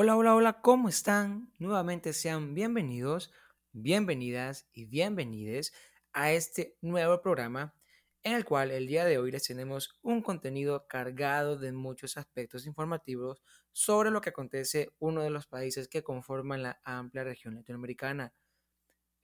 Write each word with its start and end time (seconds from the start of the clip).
Hola, 0.00 0.16
hola, 0.16 0.36
hola, 0.36 0.60
¿cómo 0.62 0.88
están? 0.88 1.52
Nuevamente 1.58 2.12
sean 2.12 2.54
bienvenidos, 2.54 3.32
bienvenidas 3.72 4.68
y 4.72 4.84
bienvenides 4.84 5.72
a 6.12 6.30
este 6.30 6.78
nuevo 6.80 7.20
programa 7.20 7.74
en 8.22 8.34
el 8.34 8.44
cual 8.44 8.70
el 8.70 8.86
día 8.86 9.04
de 9.04 9.18
hoy 9.18 9.32
les 9.32 9.42
tenemos 9.42 9.98
un 10.02 10.22
contenido 10.22 10.86
cargado 10.86 11.56
de 11.56 11.72
muchos 11.72 12.16
aspectos 12.16 12.64
informativos 12.64 13.42
sobre 13.72 14.12
lo 14.12 14.20
que 14.20 14.28
acontece 14.28 14.92
uno 15.00 15.22
de 15.22 15.30
los 15.30 15.48
países 15.48 15.88
que 15.88 16.04
conforman 16.04 16.62
la 16.62 16.80
amplia 16.84 17.24
región 17.24 17.56
latinoamericana. 17.56 18.32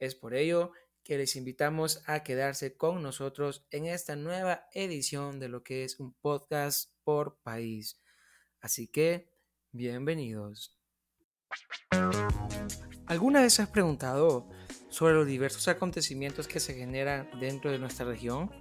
Es 0.00 0.16
por 0.16 0.34
ello 0.34 0.72
que 1.04 1.16
les 1.16 1.36
invitamos 1.36 2.02
a 2.06 2.24
quedarse 2.24 2.76
con 2.76 3.00
nosotros 3.00 3.64
en 3.70 3.86
esta 3.86 4.16
nueva 4.16 4.66
edición 4.72 5.38
de 5.38 5.50
lo 5.50 5.62
que 5.62 5.84
es 5.84 6.00
un 6.00 6.14
podcast 6.14 6.90
por 7.04 7.38
país. 7.44 8.02
Así 8.58 8.88
que 8.88 9.33
Bienvenidos. 9.76 10.78
¿Alguna 13.06 13.42
vez 13.42 13.58
has 13.58 13.68
preguntado 13.70 14.48
sobre 14.88 15.14
los 15.14 15.26
diversos 15.26 15.66
acontecimientos 15.66 16.46
que 16.46 16.60
se 16.60 16.74
generan 16.74 17.28
dentro 17.40 17.72
de 17.72 17.80
nuestra 17.80 18.06
región? 18.06 18.52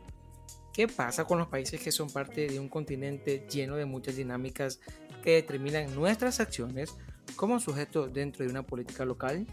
¿Qué 0.73 0.87
pasa 0.87 1.25
con 1.25 1.37
los 1.37 1.49
países 1.49 1.79
que 1.79 1.91
son 1.91 2.09
parte 2.09 2.47
de 2.47 2.59
un 2.59 2.67
continente 2.67 3.45
lleno 3.47 3.75
de 3.75 3.85
muchas 3.85 4.15
dinámicas 4.15 4.79
que 5.23 5.33
determinan 5.33 5.93
nuestras 5.93 6.39
acciones 6.39 6.95
como 7.35 7.59
sujetos 7.59 8.11
dentro 8.11 8.43
de 8.43 8.49
una 8.49 8.63
política 8.63 9.05
local? 9.05 9.45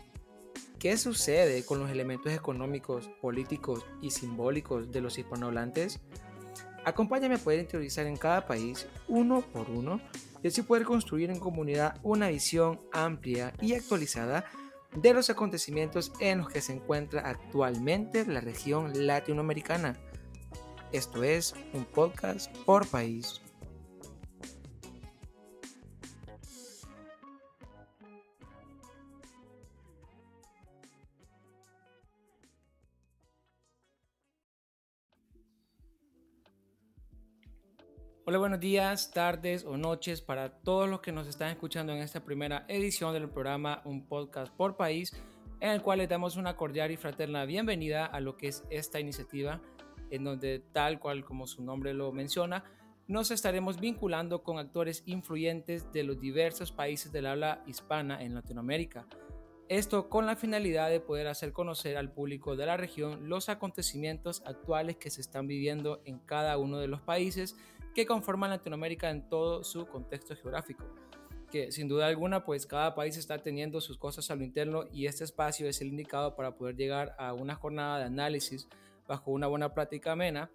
¿Qué 0.78 0.96
sucede 0.96 1.66
con 1.66 1.78
los 1.78 1.90
elementos 1.90 2.32
económicos, 2.32 3.10
políticos 3.20 3.84
y 4.00 4.12
simbólicos 4.12 4.90
de 4.90 5.02
los 5.02 5.18
hispanohablantes? 5.18 6.00
Acompáñame 6.90 7.36
a 7.36 7.38
poder 7.38 7.60
interiorizar 7.60 8.06
en 8.06 8.16
cada 8.16 8.48
país, 8.48 8.88
uno 9.06 9.42
por 9.42 9.70
uno, 9.70 10.00
y 10.42 10.48
así 10.48 10.62
poder 10.62 10.82
construir 10.82 11.30
en 11.30 11.38
comunidad 11.38 12.00
una 12.02 12.28
visión 12.28 12.80
amplia 12.92 13.54
y 13.60 13.74
actualizada 13.74 14.44
de 14.96 15.14
los 15.14 15.30
acontecimientos 15.30 16.12
en 16.18 16.38
los 16.38 16.48
que 16.48 16.60
se 16.60 16.72
encuentra 16.72 17.20
actualmente 17.20 18.26
la 18.26 18.40
región 18.40 19.06
latinoamericana. 19.06 19.96
Esto 20.90 21.22
es 21.22 21.54
un 21.74 21.84
podcast 21.84 22.52
por 22.64 22.84
país. 22.88 23.40
Hola, 38.30 38.38
buenos 38.38 38.60
días, 38.60 39.10
tardes 39.10 39.64
o 39.64 39.76
noches 39.76 40.20
para 40.20 40.50
todos 40.50 40.88
los 40.88 41.00
que 41.00 41.10
nos 41.10 41.26
están 41.26 41.50
escuchando 41.50 41.92
en 41.92 41.98
esta 41.98 42.24
primera 42.24 42.64
edición 42.68 43.12
del 43.12 43.28
programa 43.28 43.82
Un 43.84 44.06
Podcast 44.06 44.54
por 44.54 44.76
País, 44.76 45.12
en 45.58 45.70
el 45.70 45.82
cual 45.82 45.98
les 45.98 46.08
damos 46.08 46.36
una 46.36 46.54
cordial 46.54 46.92
y 46.92 46.96
fraterna 46.96 47.44
bienvenida 47.44 48.06
a 48.06 48.20
lo 48.20 48.36
que 48.36 48.46
es 48.46 48.62
esta 48.70 49.00
iniciativa, 49.00 49.60
en 50.12 50.22
donde 50.22 50.62
tal 50.70 51.00
cual 51.00 51.24
como 51.24 51.48
su 51.48 51.64
nombre 51.64 51.92
lo 51.92 52.12
menciona, 52.12 52.62
nos 53.08 53.32
estaremos 53.32 53.80
vinculando 53.80 54.44
con 54.44 54.58
actores 54.58 55.02
influyentes 55.06 55.90
de 55.90 56.04
los 56.04 56.20
diversos 56.20 56.70
países 56.70 57.10
del 57.10 57.26
habla 57.26 57.64
hispana 57.66 58.22
en 58.22 58.36
Latinoamérica. 58.36 59.08
Esto 59.70 60.08
con 60.08 60.26
la 60.26 60.34
finalidad 60.34 60.90
de 60.90 60.98
poder 60.98 61.28
hacer 61.28 61.52
conocer 61.52 61.96
al 61.96 62.10
público 62.10 62.56
de 62.56 62.66
la 62.66 62.76
región 62.76 63.28
los 63.28 63.48
acontecimientos 63.48 64.42
actuales 64.44 64.96
que 64.96 65.10
se 65.10 65.20
están 65.20 65.46
viviendo 65.46 66.02
en 66.04 66.18
cada 66.18 66.58
uno 66.58 66.80
de 66.80 66.88
los 66.88 67.02
países 67.02 67.54
que 67.94 68.04
conforman 68.04 68.50
Latinoamérica 68.50 69.10
en 69.10 69.28
todo 69.28 69.62
su 69.62 69.86
contexto 69.86 70.34
geográfico. 70.34 70.92
Que 71.52 71.70
sin 71.70 71.86
duda 71.86 72.08
alguna, 72.08 72.44
pues 72.44 72.66
cada 72.66 72.96
país 72.96 73.16
está 73.16 73.38
teniendo 73.38 73.80
sus 73.80 73.96
cosas 73.96 74.28
a 74.32 74.34
lo 74.34 74.42
interno 74.42 74.86
y 74.92 75.06
este 75.06 75.22
espacio 75.22 75.68
es 75.68 75.80
el 75.80 75.86
indicado 75.86 76.34
para 76.34 76.56
poder 76.56 76.74
llegar 76.74 77.14
a 77.16 77.32
una 77.32 77.54
jornada 77.54 78.00
de 78.00 78.06
análisis 78.06 78.66
bajo 79.06 79.30
una 79.30 79.46
buena 79.46 79.72
práctica 79.72 80.10
amena 80.10 80.50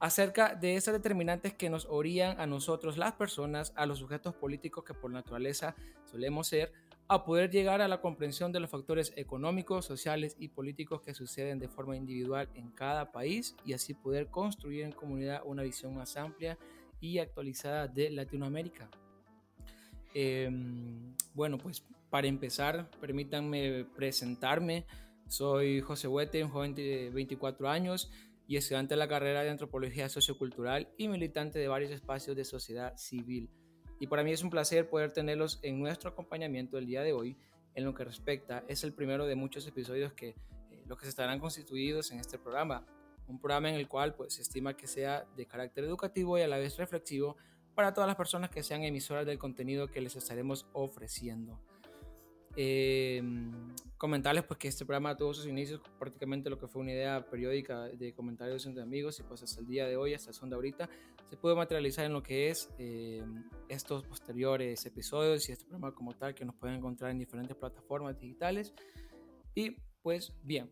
acerca 0.00 0.56
de 0.56 0.74
esas 0.74 0.94
determinantes 0.94 1.54
que 1.54 1.70
nos 1.70 1.86
orían 1.86 2.40
a 2.40 2.46
nosotros 2.46 2.98
las 2.98 3.12
personas, 3.12 3.72
a 3.76 3.86
los 3.86 4.00
sujetos 4.00 4.34
políticos 4.34 4.82
que 4.82 4.94
por 4.94 5.12
naturaleza 5.12 5.76
solemos 6.10 6.48
ser, 6.48 6.72
a 7.10 7.24
poder 7.24 7.50
llegar 7.50 7.80
a 7.80 7.88
la 7.88 8.02
comprensión 8.02 8.52
de 8.52 8.60
los 8.60 8.68
factores 8.68 9.14
económicos, 9.16 9.86
sociales 9.86 10.36
y 10.38 10.48
políticos 10.48 11.00
que 11.00 11.14
suceden 11.14 11.58
de 11.58 11.68
forma 11.68 11.96
individual 11.96 12.50
en 12.54 12.70
cada 12.70 13.10
país 13.10 13.56
y 13.64 13.72
así 13.72 13.94
poder 13.94 14.28
construir 14.28 14.84
en 14.84 14.92
comunidad 14.92 15.40
una 15.44 15.62
visión 15.62 15.94
más 15.96 16.18
amplia 16.18 16.58
y 17.00 17.18
actualizada 17.18 17.88
de 17.88 18.10
Latinoamérica. 18.10 18.90
Em, 20.12 21.14
bueno, 21.32 21.56
pues 21.56 21.82
para 22.10 22.26
empezar, 22.26 22.90
permítanme 23.00 23.86
presentarme. 23.96 24.84
Soy 25.28 25.80
José 25.80 26.08
Huete, 26.08 26.44
un 26.44 26.50
joven 26.50 26.74
de 26.74 27.10
24 27.10 27.70
años 27.70 28.10
y 28.46 28.56
estudiante 28.56 28.94
de 28.94 28.98
la 28.98 29.08
carrera 29.08 29.42
de 29.42 29.50
Antropología 29.50 30.10
Sociocultural 30.10 30.92
y 30.98 31.08
militante 31.08 31.58
de 31.58 31.68
varios 31.68 31.90
espacios 31.90 32.36
de 32.36 32.44
sociedad 32.44 32.96
civil 32.96 33.50
y 34.00 34.06
para 34.06 34.22
mí 34.22 34.32
es 34.32 34.42
un 34.42 34.50
placer 34.50 34.88
poder 34.88 35.12
tenerlos 35.12 35.58
en 35.62 35.80
nuestro 35.80 36.10
acompañamiento 36.10 36.78
el 36.78 36.86
día 36.86 37.02
de 37.02 37.12
hoy 37.12 37.36
en 37.74 37.84
lo 37.84 37.94
que 37.94 38.04
respecta. 38.04 38.64
Es 38.68 38.84
el 38.84 38.92
primero 38.92 39.26
de 39.26 39.34
muchos 39.34 39.66
episodios 39.66 40.12
que 40.12 40.28
eh, 40.70 40.84
los 40.86 40.98
que 40.98 41.04
se 41.04 41.10
estarán 41.10 41.40
constituidos 41.40 42.10
en 42.10 42.20
este 42.20 42.38
programa. 42.38 42.86
Un 43.26 43.38
programa 43.38 43.68
en 43.70 43.74
el 43.74 43.88
cual 43.88 44.14
pues, 44.14 44.34
se 44.34 44.42
estima 44.42 44.76
que 44.76 44.86
sea 44.86 45.26
de 45.36 45.46
carácter 45.46 45.84
educativo 45.84 46.38
y 46.38 46.42
a 46.42 46.48
la 46.48 46.58
vez 46.58 46.76
reflexivo 46.76 47.36
para 47.74 47.92
todas 47.92 48.08
las 48.08 48.16
personas 48.16 48.50
que 48.50 48.62
sean 48.62 48.82
emisoras 48.82 49.26
del 49.26 49.38
contenido 49.38 49.88
que 49.88 50.00
les 50.00 50.16
estaremos 50.16 50.66
ofreciendo. 50.72 51.60
Eh, 52.56 53.22
comentarles 53.98 54.42
pues 54.44 54.58
que 54.58 54.66
este 54.66 54.84
programa 54.84 55.16
tuvo 55.16 55.32
sus 55.32 55.46
inicios 55.46 55.80
prácticamente 55.98 56.50
lo 56.50 56.58
que 56.58 56.66
fue 56.66 56.82
una 56.82 56.92
idea 56.92 57.24
periódica 57.30 57.84
de 57.84 58.12
comentarios 58.14 58.66
entre 58.66 58.82
amigos 58.82 59.20
y 59.20 59.22
pues 59.22 59.44
hasta 59.44 59.60
el 59.60 59.66
día 59.68 59.86
de 59.86 59.96
hoy, 59.96 60.14
hasta 60.14 60.30
el 60.30 60.34
son 60.34 60.50
de 60.50 60.56
ahorita, 60.56 60.88
se 61.28 61.36
puede 61.36 61.54
materializar 61.54 62.04
en 62.04 62.12
lo 62.12 62.22
que 62.22 62.50
es 62.50 62.70
eh, 62.78 63.22
estos 63.68 64.04
posteriores 64.04 64.84
episodios 64.86 65.48
y 65.48 65.52
este 65.52 65.64
programa 65.64 65.94
como 65.94 66.14
tal 66.14 66.34
que 66.34 66.44
nos 66.44 66.54
pueden 66.54 66.76
encontrar 66.76 67.10
en 67.10 67.18
diferentes 67.18 67.56
plataformas 67.56 68.18
digitales. 68.18 68.72
Y 69.54 69.76
pues 70.02 70.32
bien, 70.42 70.70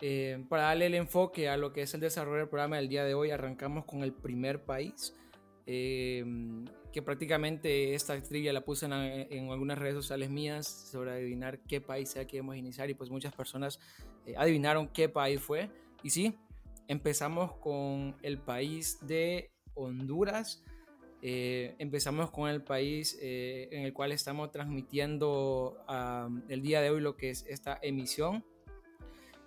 eh, 0.00 0.44
para 0.48 0.64
darle 0.64 0.86
el 0.86 0.94
enfoque 0.94 1.48
a 1.48 1.56
lo 1.56 1.72
que 1.72 1.82
es 1.82 1.94
el 1.94 2.00
desarrollo 2.00 2.38
del 2.38 2.48
programa 2.48 2.76
del 2.76 2.88
día 2.88 3.04
de 3.04 3.14
hoy, 3.14 3.30
arrancamos 3.30 3.84
con 3.84 4.02
el 4.02 4.12
primer 4.12 4.64
país. 4.64 5.14
Eh, 5.66 6.24
que 6.94 7.02
prácticamente 7.02 7.92
esta 7.94 8.22
trivia 8.22 8.52
la 8.52 8.60
puse 8.60 8.86
en, 8.86 9.50
algunas 9.50 9.76
redes 9.76 9.96
sociales 9.96 10.30
mías 10.30 10.64
sobre 10.92 11.10
adivinar 11.10 11.58
qué 11.58 11.80
país 11.80 12.10
sea 12.10 12.24
que 12.24 12.38
a 12.38 12.56
iniciar 12.56 12.88
y 12.88 12.94
pues 12.94 13.10
muchas 13.10 13.34
personas 13.34 13.80
eh, 14.26 14.34
adivinaron 14.36 14.86
qué 14.86 15.08
país 15.08 15.40
fue. 15.40 15.68
Y 16.04 16.10
sí, 16.10 16.38
empezamos 16.86 17.56
con 17.56 18.14
el 18.22 18.38
país 18.38 19.04
de 19.04 19.50
Honduras. 19.74 20.62
Eh, 21.22 21.74
empezamos 21.78 22.30
con 22.30 22.50
el 22.50 22.62
país 22.62 23.18
eh, 23.20 23.68
en 23.72 23.82
el 23.82 23.94
cual 23.94 24.12
estamos 24.12 24.50
transmitiendo 24.50 25.78
el 26.48 26.60
día 26.60 26.82
de 26.82 26.90
hoy 26.90 27.00
lo 27.00 27.16
que 27.16 27.30
es 27.30 27.46
esta 27.48 27.78
emisión. 27.80 28.44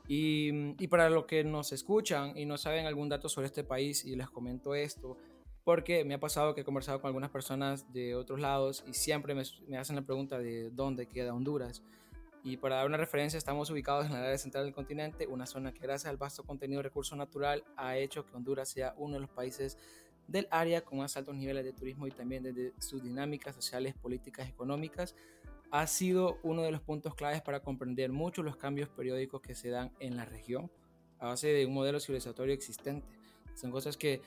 Y, 0.07 0.87
para 0.87 1.09
los 1.09 1.25
que 1.25 1.43
nos 1.43 1.73
escuchan 1.73 2.37
y 2.37 2.45
no 2.45 2.57
saben 2.57 2.85
algún 2.85 3.09
dato 3.09 3.27
sobre 3.27 3.47
este 3.47 3.63
país 3.63 4.05
y 4.05 4.15
les 4.15 4.29
comento 4.29 4.73
esto, 4.73 5.17
porque 5.65 6.05
me 6.05 6.13
ha 6.13 6.19
pasado 6.19 6.55
que 6.55 6.61
he 6.61 6.63
conversado 6.63 7.01
con 7.01 7.09
algunas 7.09 7.29
personas 7.29 7.91
de 7.91 8.15
otros 8.15 8.39
lados 8.39 8.85
y 8.87 8.93
siempre 8.93 9.35
me, 9.35 9.77
hacen 9.77 9.97
la 9.97 10.01
pregunta 10.01 10.39
de 10.39 10.69
dónde 10.71 11.07
queda 11.07 11.33
Honduras. 11.33 11.83
Y 12.43 12.55
para 12.55 12.77
dar 12.77 12.85
una 12.85 12.95
referencia, 12.95 13.37
estamos 13.37 13.69
ubicados 13.69 14.05
en 14.05 14.13
la 14.13 14.19
área 14.19 14.37
central 14.37 14.63
del 14.63 14.73
continente, 14.73 15.27
una 15.27 15.45
zona 15.45 15.73
que 15.73 15.79
gracias 15.79 16.09
al 16.09 16.15
vasto 16.15 16.43
contenido 16.43 16.79
de 16.79 16.83
recurso 16.83 17.17
natural 17.17 17.65
ha 17.75 17.97
hecho 17.97 18.25
que 18.25 18.33
Honduras 18.37 18.69
sea 18.69 18.95
uno 18.97 19.15
de 19.15 19.19
los 19.19 19.29
países 19.29 19.77
del 20.27 20.47
área 20.51 20.81
con 20.81 20.99
más 20.99 21.15
altos 21.17 21.35
niveles 21.35 21.63
de 21.63 21.73
turismo 21.73 22.07
y 22.07 22.11
también 22.11 22.43
desde 22.43 22.73
sus 22.79 23.03
dinámicas 23.03 23.55
sociales, 23.55 23.93
políticas, 23.95 24.47
económicas, 24.49 25.15
ha 25.71 25.85
sido 25.87 26.39
uno 26.43 26.61
de 26.61 26.71
los 26.71 26.81
puntos 26.81 27.15
claves 27.15 27.41
para 27.41 27.61
comprender 27.61 28.11
mucho 28.11 28.43
los 28.43 28.55
cambios 28.55 28.89
periódicos 28.89 29.41
que 29.41 29.55
se 29.55 29.69
dan 29.69 29.91
en 29.99 30.15
la 30.15 30.25
región 30.25 30.71
a 31.19 31.27
base 31.27 31.47
de 31.47 31.65
un 31.65 31.73
modelo 31.73 31.99
civilizatorio 31.99 32.53
existente. 32.53 33.07
Son 33.55 33.71
cosas 33.71 33.97
que 33.97 34.21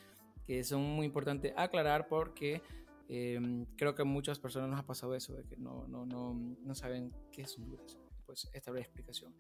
que 0.50 0.64
son 0.64 0.82
muy 0.82 1.06
importantes 1.06 1.52
aclarar 1.56 2.08
porque 2.08 2.60
em, 3.08 3.66
creo 3.76 3.94
que 3.94 4.02
a 4.02 4.04
muchas 4.04 4.40
personas 4.40 4.68
nos 4.68 4.80
ha 4.80 4.82
pasado 4.84 5.14
eso, 5.14 5.32
de 5.32 5.44
que 5.44 5.56
no, 5.56 5.86
no, 5.86 6.04
no, 6.04 6.34
no 6.34 6.74
saben 6.74 7.12
qué 7.30 7.42
es 7.42 7.56
Honduras. 7.56 7.96
Pues 8.26 8.50
esta 8.52 8.72
breve 8.72 8.84
explicación. 8.84 9.32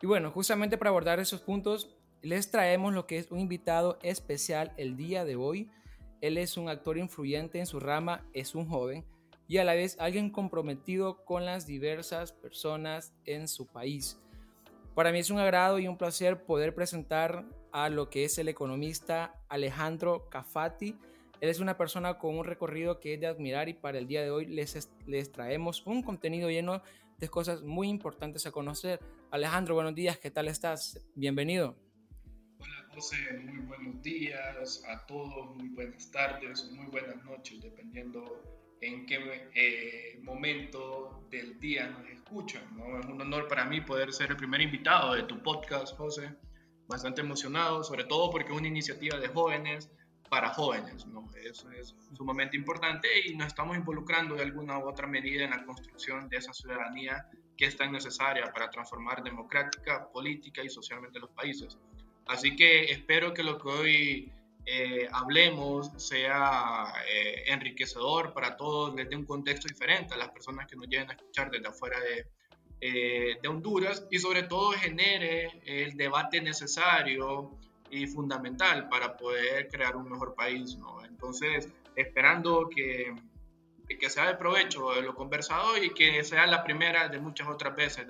Y 0.00 0.06
bueno, 0.06 0.30
justamente 0.30 0.78
para 0.78 0.88
abordar 0.88 1.20
esos 1.20 1.42
puntos, 1.42 1.94
les 2.22 2.50
traemos 2.50 2.94
lo 2.94 3.06
que 3.06 3.18
es 3.18 3.30
un 3.30 3.38
invitado 3.38 3.98
especial 4.02 4.72
el 4.78 4.96
día 4.96 5.26
de 5.26 5.36
hoy. 5.36 5.70
Él 6.20 6.38
es 6.38 6.56
un 6.56 6.68
actor 6.68 6.98
influyente 6.98 7.58
en 7.58 7.66
su 7.66 7.80
rama, 7.80 8.26
es 8.32 8.54
un 8.54 8.66
joven 8.66 9.04
y 9.48 9.58
a 9.58 9.64
la 9.64 9.74
vez 9.74 9.96
alguien 9.98 10.30
comprometido 10.30 11.24
con 11.24 11.44
las 11.44 11.66
diversas 11.66 12.32
personas 12.32 13.12
en 13.24 13.48
su 13.48 13.66
país. 13.66 14.20
Para 14.94 15.12
mí 15.12 15.18
es 15.18 15.30
un 15.30 15.38
agrado 15.38 15.78
y 15.78 15.88
un 15.88 15.98
placer 15.98 16.44
poder 16.44 16.74
presentar 16.74 17.44
a 17.72 17.88
lo 17.88 18.10
que 18.10 18.24
es 18.24 18.38
el 18.38 18.48
economista 18.48 19.34
Alejandro 19.48 20.28
Cafati, 20.28 20.96
Él 21.40 21.48
es 21.48 21.58
una 21.58 21.76
persona 21.76 22.18
con 22.18 22.38
un 22.38 22.44
recorrido 22.44 23.00
que 23.00 23.14
es 23.14 23.20
de 23.20 23.26
admirar 23.26 23.68
y 23.68 23.74
para 23.74 23.98
el 23.98 24.06
día 24.06 24.22
de 24.22 24.30
hoy 24.30 24.46
les, 24.46 24.90
les 25.06 25.32
traemos 25.32 25.86
un 25.86 26.02
contenido 26.02 26.50
lleno 26.50 26.82
de 27.18 27.28
cosas 27.28 27.62
muy 27.62 27.88
importantes 27.88 28.46
a 28.46 28.52
conocer. 28.52 29.00
Alejandro, 29.30 29.74
buenos 29.74 29.94
días, 29.94 30.18
¿qué 30.18 30.30
tal 30.30 30.48
estás? 30.48 31.00
Bienvenido. 31.14 31.89
José, 32.94 33.16
muy 33.44 33.58
buenos 33.66 34.02
días 34.02 34.82
a 34.88 35.06
todos, 35.06 35.54
muy 35.56 35.68
buenas 35.68 36.10
tardes, 36.10 36.68
muy 36.72 36.86
buenas 36.86 37.24
noches, 37.24 37.62
dependiendo 37.62 38.42
en 38.80 39.06
qué 39.06 39.48
eh, 39.54 40.18
momento 40.22 41.24
del 41.30 41.58
día 41.60 41.88
nos 41.88 42.04
escuchan. 42.08 42.62
Es 42.98 43.06
un 43.06 43.20
honor 43.20 43.46
para 43.46 43.64
mí 43.64 43.80
poder 43.80 44.12
ser 44.12 44.30
el 44.30 44.36
primer 44.36 44.60
invitado 44.60 45.14
de 45.14 45.22
tu 45.22 45.40
podcast, 45.40 45.96
José. 45.96 46.34
Bastante 46.88 47.20
emocionado, 47.20 47.84
sobre 47.84 48.04
todo 48.04 48.28
porque 48.30 48.52
es 48.52 48.58
una 48.58 48.66
iniciativa 48.66 49.18
de 49.18 49.28
jóvenes 49.28 49.88
para 50.28 50.48
jóvenes. 50.48 51.06
¿no? 51.06 51.30
Eso 51.44 51.70
es 51.70 51.94
sumamente 52.14 52.56
importante 52.56 53.08
y 53.24 53.36
nos 53.36 53.46
estamos 53.46 53.76
involucrando 53.76 54.34
de 54.34 54.42
alguna 54.42 54.78
u 54.78 54.88
otra 54.88 55.06
medida 55.06 55.44
en 55.44 55.50
la 55.50 55.64
construcción 55.64 56.28
de 56.28 56.38
esa 56.38 56.52
ciudadanía 56.52 57.24
que 57.56 57.66
es 57.66 57.76
tan 57.76 57.92
necesaria 57.92 58.52
para 58.52 58.68
transformar 58.68 59.22
democrática, 59.22 60.10
política 60.10 60.64
y 60.64 60.68
socialmente 60.68 61.20
los 61.20 61.30
países. 61.30 61.78
Así 62.26 62.56
que 62.56 62.84
espero 62.92 63.34
que 63.34 63.42
lo 63.42 63.58
que 63.58 63.68
hoy 63.68 64.32
eh, 64.66 65.08
hablemos 65.10 65.90
sea 65.96 66.92
eh, 67.08 67.44
enriquecedor 67.46 68.32
para 68.32 68.56
todos 68.56 68.94
desde 68.94 69.16
un 69.16 69.24
contexto 69.24 69.66
diferente 69.66 70.14
a 70.14 70.16
las 70.16 70.28
personas 70.28 70.66
que 70.66 70.76
nos 70.76 70.86
lleguen 70.86 71.10
a 71.10 71.14
escuchar 71.14 71.50
desde 71.50 71.68
afuera 71.68 71.98
de, 71.98 72.26
eh, 72.80 73.38
de 73.42 73.48
Honduras 73.48 74.06
y 74.10 74.18
sobre 74.18 74.44
todo 74.44 74.70
genere 74.72 75.60
el 75.64 75.96
debate 75.96 76.40
necesario 76.40 77.58
y 77.90 78.06
fundamental 78.06 78.88
para 78.88 79.16
poder 79.16 79.68
crear 79.68 79.96
un 79.96 80.08
mejor 80.08 80.34
país. 80.34 80.76
¿no? 80.76 81.04
Entonces, 81.04 81.68
esperando 81.96 82.68
que, 82.68 83.12
que 83.88 84.10
sea 84.10 84.26
de 84.26 84.36
provecho 84.36 85.00
lo 85.00 85.14
conversado 85.14 85.82
y 85.82 85.90
que 85.94 86.22
sea 86.22 86.46
la 86.46 86.62
primera 86.62 87.08
de 87.08 87.18
muchas 87.18 87.48
otras 87.48 87.74
veces 87.74 88.06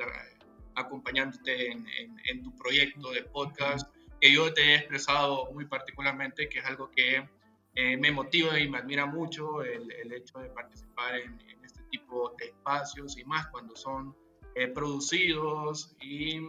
acompañándote 0.75 1.71
en, 1.71 1.87
en 2.25 2.43
tu 2.43 2.55
proyecto 2.57 3.13
de 3.13 3.23
podcast 3.23 3.89
que 4.21 4.33
yo 4.33 4.53
te 4.53 4.63
he 4.63 4.75
expresado 4.77 5.51
muy 5.53 5.65
particularmente, 5.65 6.49
que 6.49 6.59
es 6.59 6.65
algo 6.65 6.91
que 6.91 7.27
eh, 7.75 7.97
me 7.97 8.11
motiva 8.11 8.59
y 8.59 8.69
me 8.69 8.79
admira 8.79 9.07
mucho 9.07 9.63
el, 9.63 9.91
el 9.91 10.13
hecho 10.13 10.39
de 10.41 10.51
participar 10.51 11.17
en, 11.17 11.39
este 11.65 11.83
tipo 11.85 12.35
de 12.39 12.47
espacios 12.47 13.17
y 13.17 13.25
más 13.25 13.47
cuando 13.49 13.77
son 13.77 14.15
eh, 14.55 14.69
producidos 14.69 15.97
y 16.01 16.41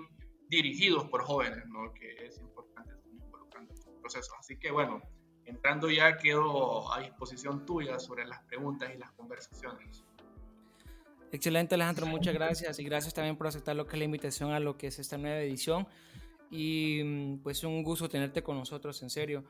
dirigidos 0.50 1.06
por 1.06 1.23
jóvenes, 1.23 1.65
¿no? 1.68 1.94
que 1.94 2.25
es 2.25 2.39
importante 2.39 2.94
involucrando 3.12 3.74
estos 3.74 3.94
procesos. 4.01 4.33
Así 4.39 4.57
que 4.57 4.71
bueno, 4.71 5.01
entrando 5.45 5.89
ya 5.89 6.17
quedo 6.17 6.91
a 6.91 7.00
disposición 7.01 7.65
tuya 7.65 8.00
sobre 8.00 8.25
las 8.25 8.41
preguntas 8.44 8.91
y 8.94 8.97
las 8.97 9.12
conversaciones. 9.12 10.03
Excelente 11.31 11.75
Alejandro, 11.75 12.07
muchas 12.07 12.33
gracias 12.33 12.77
y 12.79 12.83
gracias 12.83 13.13
también 13.13 13.38
por 13.38 13.47
aceptar 13.47 13.75
lo 13.75 13.88
que 13.88 13.95
es 13.95 14.00
la 14.00 14.06
invitación 14.06 14.51
a 14.51 14.59
lo 14.59 14.77
que 14.77 14.88
es 14.88 15.00
esta 15.00 15.17
nueva 15.17 15.39
edición 15.39 15.88
y 16.51 17.01
mm, 17.03 17.38
pues 17.39 17.63
un 17.63 17.81
gusto 17.81 18.07
tenerte 18.09 18.44
con 18.44 18.57
nosotros, 18.57 19.01
en 19.01 19.09
serio. 19.09 19.44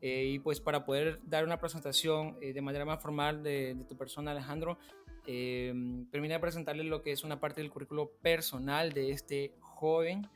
Eh, 0.00 0.32
y 0.32 0.38
pues 0.38 0.60
para 0.60 0.84
poder 0.84 1.20
dar 1.24 1.44
una 1.44 1.58
presentación 1.58 2.36
eh, 2.40 2.52
de 2.52 2.60
manera 2.60 2.84
más 2.84 3.00
formal 3.00 3.42
de, 3.42 3.76
tu 3.88 3.96
persona, 3.96 4.32
Alejandro, 4.32 4.78
eh, 5.26 5.72
permítame 6.10 6.40
presentarle 6.40 6.84
lo 6.84 7.02
que 7.02 7.12
es 7.12 7.24
una 7.24 7.40
parte 7.40 7.60
del 7.60 7.70
currículo 7.70 8.10
personal 8.22 8.92
de 8.92 9.10
este 9.10 9.54
joven, 9.60 10.28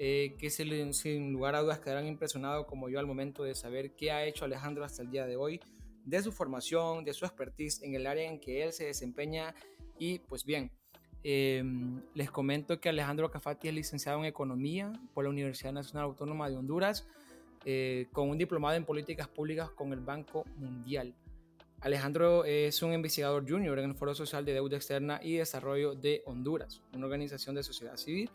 eh, 0.00 0.36
que 0.38 0.48
se, 0.48 0.92
sin 0.92 1.32
lugar 1.32 1.56
a 1.56 1.60
dudas 1.60 1.80
quedarán 1.80 2.06
impresionados 2.06 2.66
como 2.66 2.88
yo 2.88 3.00
al 3.00 3.06
momento 3.06 3.42
de 3.42 3.56
saber 3.56 3.96
qué 3.96 4.12
ha 4.12 4.24
hecho 4.24 4.44
Alejandro 4.44 4.84
hasta 4.84 5.02
el 5.02 5.10
día 5.10 5.26
de 5.26 5.36
hoy, 5.36 5.60
de 6.04 6.22
su 6.22 6.30
formación, 6.30 7.04
de 7.04 7.12
su 7.12 7.24
expertise 7.24 7.82
en 7.82 7.94
el 7.94 8.06
área 8.06 8.30
en 8.30 8.38
que 8.38 8.62
él 8.62 8.72
se 8.72 8.84
desempeña 8.84 9.56
y 9.98 10.20
pues 10.20 10.44
bien, 10.44 10.70
Em, 11.24 12.00
les 12.14 12.30
comento 12.30 12.80
que 12.80 12.88
Alejandro 12.88 13.30
Cafati 13.30 13.68
es 13.68 13.74
licenciado 13.74 14.18
en 14.18 14.24
Economía 14.24 14.92
por 15.14 15.24
la 15.24 15.30
Universidad 15.30 15.72
Nacional 15.72 16.04
Autónoma 16.04 16.48
de 16.48 16.56
Honduras, 16.56 17.06
eh, 17.64 18.06
con 18.12 18.30
un 18.30 18.38
diplomado 18.38 18.76
en 18.76 18.84
Políticas 18.84 19.28
Públicas 19.28 19.70
con 19.70 19.92
el 19.92 20.00
Banco 20.00 20.44
Mundial. 20.56 21.14
Alejandro 21.80 22.44
es 22.44 22.82
un 22.82 22.92
investigador 22.92 23.48
junior 23.48 23.78
en 23.78 23.90
el 23.90 23.94
Foro 23.94 24.14
Social 24.14 24.44
de 24.44 24.52
Deuda 24.52 24.76
Externa 24.76 25.20
y 25.22 25.36
Desarrollo 25.36 25.94
de 25.94 26.22
Honduras, 26.26 26.82
una 26.92 27.06
organización 27.06 27.54
de 27.54 27.62
sociedad 27.62 27.96
civil 27.96 28.30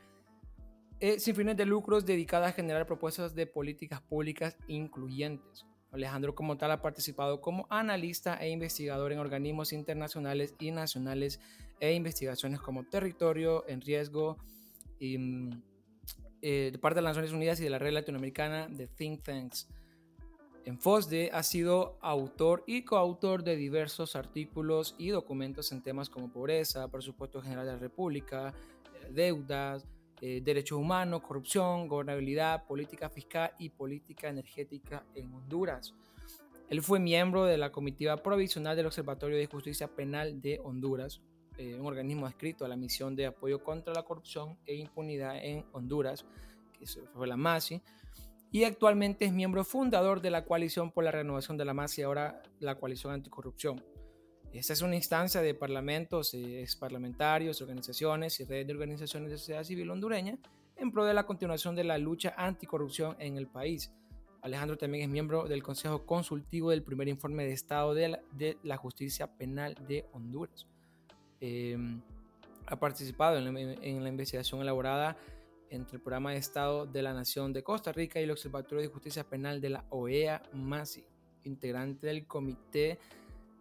eh, 1.05 1.19
sin 1.19 1.35
fines 1.35 1.57
de 1.57 1.65
lucros 1.65 2.05
dedicada 2.05 2.47
a 2.47 2.51
generar 2.53 2.87
propuestas 2.87 3.35
de 3.35 3.45
políticas 3.45 3.99
públicas 3.99 4.55
incluyentes. 4.67 5.65
Alejandro 5.93 6.33
como 6.33 6.57
tal 6.57 6.71
ha 6.71 6.81
participado 6.81 7.39
como 7.39 7.67
analista 7.69 8.35
e 8.37 8.49
investigador 8.49 9.11
en 9.11 9.19
organismos 9.19 9.73
internacionales 9.73 10.55
y 10.59 10.71
nacionales 10.71 11.39
e 11.79 11.93
investigaciones 11.93 12.59
como 12.59 12.83
Territorio 12.83 13.63
en 13.67 13.81
Riesgo 13.81 14.37
y, 14.99 15.17
mm, 15.17 15.61
eh, 16.41 16.69
de 16.71 16.79
parte 16.79 16.95
de 16.95 17.03
las 17.03 17.15
Naciones 17.15 17.33
Unidas 17.33 17.59
y 17.59 17.63
de 17.63 17.69
la 17.69 17.79
red 17.79 17.93
latinoamericana 17.93 18.67
de 18.67 18.87
Think 18.87 19.23
Tanks. 19.23 19.67
En 20.65 20.79
FOSDE 20.79 21.29
ha 21.33 21.43
sido 21.43 21.97
autor 22.01 22.63
y 22.65 22.83
coautor 22.83 23.43
de 23.43 23.55
diversos 23.57 24.15
artículos 24.15 24.95
y 24.97 25.09
documentos 25.09 25.71
en 25.73 25.81
temas 25.81 26.09
como 26.09 26.31
pobreza, 26.31 26.87
presupuesto 26.87 27.41
general 27.41 27.65
de 27.65 27.73
la 27.73 27.79
República, 27.79 28.53
deudas, 29.11 29.85
eh, 30.25 30.39
derechos 30.41 30.79
humanos, 30.79 31.21
corrupción, 31.21 31.89
gobernabilidad, 31.89 32.65
política 32.65 33.09
fiscal 33.09 33.51
y 33.59 33.67
política 33.67 34.29
energética 34.29 35.05
en 35.15 35.33
Honduras. 35.33 35.93
Él 36.69 36.81
fue 36.81 37.01
miembro 37.01 37.43
de 37.43 37.57
la 37.57 37.73
comitiva 37.73 38.15
provisional 38.15 38.77
del 38.77 38.85
Observatorio 38.85 39.35
de 39.35 39.47
Justicia 39.47 39.89
Penal 39.89 40.41
de 40.41 40.61
Honduras, 40.63 41.19
eh, 41.57 41.75
un 41.77 41.85
organismo 41.87 42.25
adscrito 42.25 42.63
a 42.63 42.69
la 42.69 42.77
misión 42.77 43.17
de 43.17 43.25
apoyo 43.25 43.61
contra 43.61 43.93
la 43.93 44.03
corrupción 44.03 44.57
e 44.65 44.75
impunidad 44.75 45.43
en 45.43 45.65
Honduras, 45.73 46.25
que 46.79 46.85
fue 46.85 47.27
la 47.27 47.35
MASI, 47.35 47.81
y 48.49 48.63
actualmente 48.63 49.25
es 49.25 49.33
miembro 49.33 49.65
fundador 49.65 50.21
de 50.21 50.31
la 50.31 50.45
Coalición 50.45 50.91
por 50.91 51.03
la 51.03 51.11
Renovación 51.11 51.57
de 51.57 51.65
la 51.65 51.73
MASI, 51.73 52.03
ahora 52.03 52.41
la 52.61 52.75
Coalición 52.75 53.11
Anticorrupción. 53.11 53.83
Esta 54.53 54.73
es 54.73 54.83
una 54.83 54.95
instancia 54.95 55.41
de 55.41 55.55
parlamentos, 55.55 56.35
eh, 56.35 56.63
parlamentarios, 56.79 57.59
organizaciones 57.59 58.39
y 58.39 58.43
redes 58.43 58.67
de 58.67 58.73
organizaciones 58.73 59.31
de 59.31 59.37
sociedad 59.39 59.63
civil 59.63 59.89
hondureña 59.89 60.37
en 60.75 60.91
pro 60.91 61.05
de 61.05 61.15
la 61.15 61.25
continuación 61.25 61.75
de 61.75 61.83
la 61.83 61.97
lucha 61.97 62.35
anticorrupción 62.37 63.15
en 63.17 63.37
el 63.37 63.47
país. 63.47 63.91
Alejandro 64.43 64.77
también 64.77 65.05
es 65.05 65.09
miembro 65.09 65.47
del 65.47 65.63
Consejo 65.63 66.05
Consultivo 66.05 66.69
del 66.69 66.83
primer 66.83 67.07
informe 67.07 67.45
de 67.45 67.53
Estado 67.53 67.95
de 67.95 68.19
la, 68.61 68.77
Justicia 68.77 69.25
Penal 69.25 69.75
de 69.87 70.05
Honduras. 70.11 70.67
Em, 71.39 72.01
ha 72.67 72.75
participado 72.75 73.37
en 73.37 73.51
la, 73.51 73.59
en 73.59 74.03
la, 74.03 74.09
investigación 74.09 74.61
elaborada 74.61 75.17
entre 75.71 75.95
el 75.95 76.03
Programa 76.03 76.31
de 76.31 76.37
Estado 76.37 76.85
de 76.85 77.01
la 77.01 77.13
Nación 77.13 77.53
de 77.53 77.63
Costa 77.63 77.91
Rica 77.91 78.19
y 78.19 78.23
el 78.23 78.31
Observatorio 78.31 78.83
de 78.83 78.87
Justicia 78.87 79.23
Penal 79.23 79.59
de 79.59 79.69
la 79.71 79.85
OEA-MASI, 79.89 81.03
integrante 81.43 82.05
del 82.05 82.27
Comité 82.27 82.99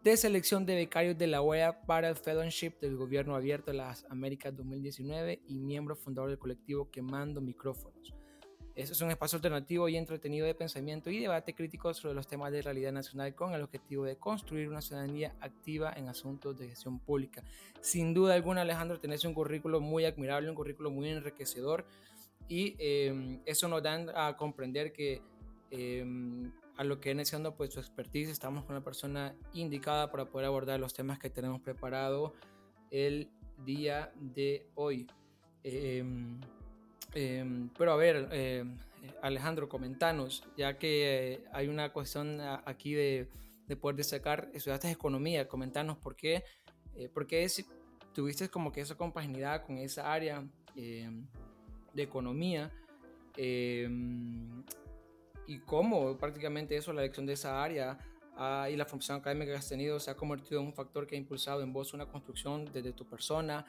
de 0.02 0.16
selección 0.16 0.66
de 0.66 0.75
becarios 0.75 1.16
de 1.16 1.28
la 1.28 1.42
OEA 1.42 1.82
para 1.82 2.09
el 2.09 2.16
Fellowship 2.16 2.73
del 2.80 2.97
Gobierno 2.97 3.37
Abierto 3.37 3.71
de 3.71 3.76
las 3.76 4.04
Américas 4.11 4.56
2019 4.56 5.42
y 5.47 5.59
miembro 5.61 5.94
fundador 5.94 6.30
del 6.30 6.40
colectivo 6.40 6.90
Quemando 6.90 7.40
Micrófonos. 7.40 8.12
Este 8.75 8.94
es 8.94 9.00
un 9.00 9.11
espacio 9.11 9.37
alternativo 9.37 9.88
y 9.88 9.97
entretenido 9.97 10.44
de 10.44 10.56
pensamiento 10.56 11.09
y 11.09 11.21
debate 11.21 11.54
crítico 11.54 11.94
sobre 11.94 12.14
los 12.14 12.26
temas 12.26 12.50
de 12.50 12.62
realidad 12.62 12.90
nacional 12.90 13.32
con 13.37 13.54
el 13.54 13.62
objetivo 13.62 14.04
de 14.04 14.16
construir 14.16 14.68
una 14.68 14.80
ciudadanía 14.80 15.37
activa 15.40 15.92
en 15.94 16.09
asuntos 16.09 16.59
de 16.59 16.71
gestión 16.71 16.99
pública. 16.99 17.44
Sin 17.80 18.12
duda 18.12 18.35
alguna, 18.35 18.62
Alejandro, 18.62 18.99
tenés 18.99 19.25
un 19.25 19.35
currículo 19.35 19.80
muy 19.80 20.04
admirable, 20.04 20.50
un 20.50 20.56
currículo 20.56 20.90
muy 20.90 21.11
enriquecedor 21.11 21.85
y 22.49 22.75
eh, 22.80 23.40
eso 23.47 23.68
nos 23.68 23.82
da 23.85 24.26
a 24.26 24.37
comprender 24.37 24.92
que 24.92 25.23
eh, 25.71 26.04
a 26.76 26.85
lo 26.85 27.00
que 27.00 27.11
viene 27.11 27.25
siendo 27.25 27.55
pues 27.55 27.73
su 27.73 27.81
expertise. 27.81 28.31
Estamos 28.31 28.64
con 28.64 28.76
una 28.76 28.85
persona 28.85 29.35
indicada 29.52 30.11
para 30.11 30.26
poder 30.26 30.47
abordar 30.47 30.81
los 30.81 30.95
temas 30.95 31.19
que 31.19 31.31
tenemos 31.31 31.61
preparado 31.61 32.35
el 32.91 33.31
día 33.64 34.12
de 34.17 34.67
hoy. 34.75 35.07
Em, 35.62 36.41
em, 37.14 37.69
pero 37.76 37.93
a 37.93 37.97
ver, 37.97 38.29
em, 38.33 38.76
Alejandro, 39.21 39.69
comentanos, 39.69 40.45
ya 40.57 40.79
que 40.79 41.45
hay 41.52 41.69
una 41.69 41.93
cuestión 41.93 42.41
aquí 42.41 42.95
de, 42.95 43.29
de 43.67 43.76
poder 43.76 43.97
destacar, 43.97 44.49
estudiaste 44.55 44.91
economía, 44.91 45.49
comentanos 45.49 45.99
por 45.99 46.17
qué, 46.17 46.45
eh, 46.97 47.09
por 47.09 47.26
qué 47.26 47.47
tuviste 48.12 48.49
como 48.49 48.73
que 48.73 48.81
esa 48.81 48.97
compaginidad 48.97 49.64
con 49.64 49.79
esa 49.79 50.12
área 50.12 50.45
de 50.75 52.02
economía 52.02 52.71
y 55.47 55.59
cómo 55.61 56.17
prácticamente 56.17 56.77
eso, 56.77 56.93
la 56.93 57.03
elección 57.03 57.27
de 57.27 57.35
esa 57.35 57.63
área 57.63 57.99
ah, 58.37 58.69
y 58.71 58.77
la 58.77 58.85
formación 58.85 59.19
académica 59.19 59.53
que 59.53 59.59
has 59.59 59.69
tenido 59.69 59.99
se 60.01 60.11
ha 60.11 60.17
convertido 60.17 60.61
en 60.61 60.67
un 60.67 60.75
factor 60.75 61.07
que 61.07 61.17
ha 61.17 61.19
impulsado 61.19 61.63
en 61.63 61.73
vos 61.73 61.95
una 61.95 62.07
construcción 62.07 62.65
desde 62.73 62.93
tu 62.93 63.07
persona, 63.07 63.65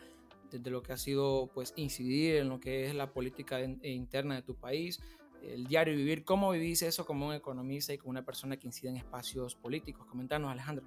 desde 0.51 0.69
lo 0.69 0.83
que 0.83 0.93
ha 0.93 0.97
sido 0.97 1.49
pues 1.53 1.73
incidir 1.75 2.37
en 2.37 2.49
lo 2.49 2.59
que 2.59 2.85
es 2.85 2.95
la 2.95 3.11
política 3.11 3.59
interna 3.61 4.35
de 4.35 4.41
tu 4.43 4.55
país, 4.55 4.99
el 5.41 5.67
diario 5.67 5.95
vivir. 5.95 6.23
¿Cómo 6.23 6.51
vivís 6.51 6.81
eso 6.81 7.05
como 7.05 7.27
un 7.27 7.33
economista 7.33 7.93
y 7.93 7.97
como 7.97 8.11
una 8.11 8.23
persona 8.23 8.57
que 8.57 8.67
incide 8.67 8.89
en 8.89 8.97
espacios 8.97 9.55
políticos? 9.55 10.05
Comentanos, 10.05 10.51
Alejandro. 10.51 10.85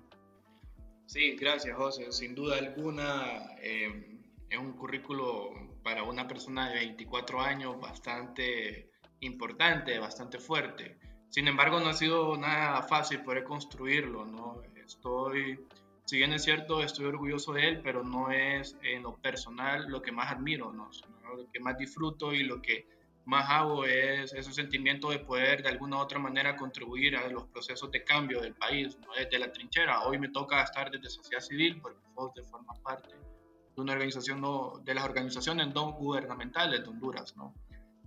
Sí, 1.07 1.37
gracias, 1.37 1.77
José. 1.77 2.11
Sin 2.11 2.35
duda 2.35 2.59
alguna, 2.59 3.57
eh, 3.61 4.19
es 4.51 4.59
un 4.59 4.73
currículo 4.73 5.51
para 5.83 6.03
una 6.03 6.27
persona 6.27 6.69
de 6.71 6.77
24 6.77 7.41
años 7.41 7.81
bastante 7.81 8.91
importante, 9.21 9.99
bastante 9.99 10.39
fuerte. 10.39 10.99
Sin 11.29 11.49
embargo, 11.49 11.81
no 11.81 11.89
ha 11.89 11.95
sido 11.95 12.37
nada 12.37 12.83
fácil 12.83 13.23
poder 13.23 13.45
construirlo, 13.45 14.25
¿no? 14.25 14.63
Estoy, 14.75 15.59
si 16.05 16.19
bien 16.19 16.33
es 16.33 16.45
cierto, 16.45 16.83
estoy 16.83 17.07
orgulloso 17.07 17.53
de 17.53 17.69
él, 17.69 17.81
pero 17.83 18.05
no 18.05 18.31
es 18.31 18.77
en 18.83 19.03
lo 19.03 19.17
personal 19.17 19.87
lo 19.89 20.01
que 20.01 20.13
más 20.13 20.33
admiro, 20.33 20.73
¿no? 20.73 20.91
Lo 21.37 21.51
que 21.51 21.61
más 21.61 21.77
disfruto 21.77 22.33
y 22.33 22.45
lo 22.45 22.63
que 22.63 22.87
más 23.27 23.51
hago 23.51 23.85
es 23.85 24.33
ese 24.33 24.53
sentimiento 24.53 25.11
de 25.11 25.19
poder 25.19 25.63
de 25.63 25.69
alguna 25.69 25.97
u 25.97 26.01
otra 26.01 26.19
manera 26.19 26.57
contribuir 26.57 27.17
a 27.17 27.29
los 27.29 27.45
procesos 27.49 27.91
de 27.91 28.05
cambio 28.05 28.41
del 28.41 28.55
país, 28.55 28.97
¿no? 29.01 29.09
desde 29.15 29.39
la 29.39 29.53
trinchera. 29.53 30.05
Hoy 30.05 30.19
me 30.19 30.29
toca 30.29 30.63
estar 30.63 30.91
desde 30.93 31.11
sociedad 31.11 31.43
civil, 31.43 31.81
porque 31.81 31.99
de 32.37 32.45
forma 32.45 32.73
parte 32.85 33.09
de 33.09 33.83
una 33.83 33.95
organización, 33.95 34.41
no, 34.41 34.81
de 34.85 34.95
las 34.95 35.05
organizaciones 35.05 35.75
no 35.75 35.93
gubernamentales 35.93 36.83
de 36.83 36.89
Honduras, 36.89 37.37
¿no? 37.37 37.53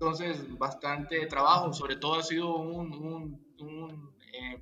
Entonces, 0.02 0.58
bastante 0.58 1.26
trabajo, 1.26 1.74
sobre 1.74 1.98
todo 1.98 2.16
ha 2.16 2.24
sido 2.24 2.56
un, 2.56 2.94
un, 2.94 3.46
un 3.60 4.16
eh, 4.32 4.58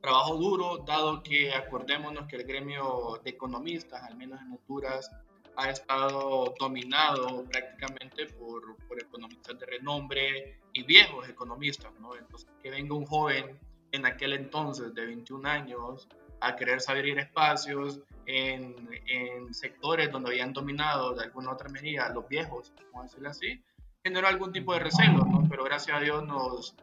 trabajo 0.00 0.36
duro, 0.36 0.78
dado 0.78 1.22
que 1.22 1.52
acordémonos 1.52 2.26
que 2.26 2.36
el 2.36 2.44
gremio 2.44 3.20
de 3.22 3.28
economistas, 3.28 4.02
al 4.02 4.16
menos 4.16 4.40
en 4.40 4.52
Honduras, 4.52 5.10
ha 5.56 5.68
estado 5.68 6.54
dominado 6.58 7.44
prácticamente 7.44 8.28
por, 8.28 8.76
por, 8.86 8.98
economistas 8.98 9.58
de 9.58 9.66
renombre 9.66 10.58
y 10.72 10.82
viejos 10.84 11.28
economistas, 11.28 11.92
¿no? 12.00 12.16
Entonces, 12.16 12.48
que 12.62 12.70
venga 12.70 12.94
un 12.94 13.04
joven 13.04 13.58
en 13.92 14.06
aquel 14.06 14.32
entonces 14.32 14.94
de 14.94 15.04
21 15.04 15.46
años 15.46 16.08
a 16.40 16.56
querer 16.56 16.80
saber 16.80 17.06
espacios 17.18 18.00
en, 18.24 18.74
en, 19.06 19.52
sectores 19.52 20.10
donde 20.10 20.30
habían 20.30 20.54
dominado 20.54 21.12
de 21.12 21.24
alguna 21.24 21.52
otra 21.52 21.68
medida 21.68 22.08
los 22.08 22.26
viejos, 22.26 22.72
vamos 22.90 23.00
a 23.00 23.02
decirlo 23.02 23.28
así, 23.28 23.62
generó 24.08 24.26
algún 24.26 24.52
tipo 24.52 24.72
de 24.72 24.80
recelo, 24.80 25.24
¿no? 25.24 25.46
Pero 25.48 25.64
gracias 25.64 25.96
a 25.96 26.00
Dios 26.00 26.26
nos, 26.26 26.74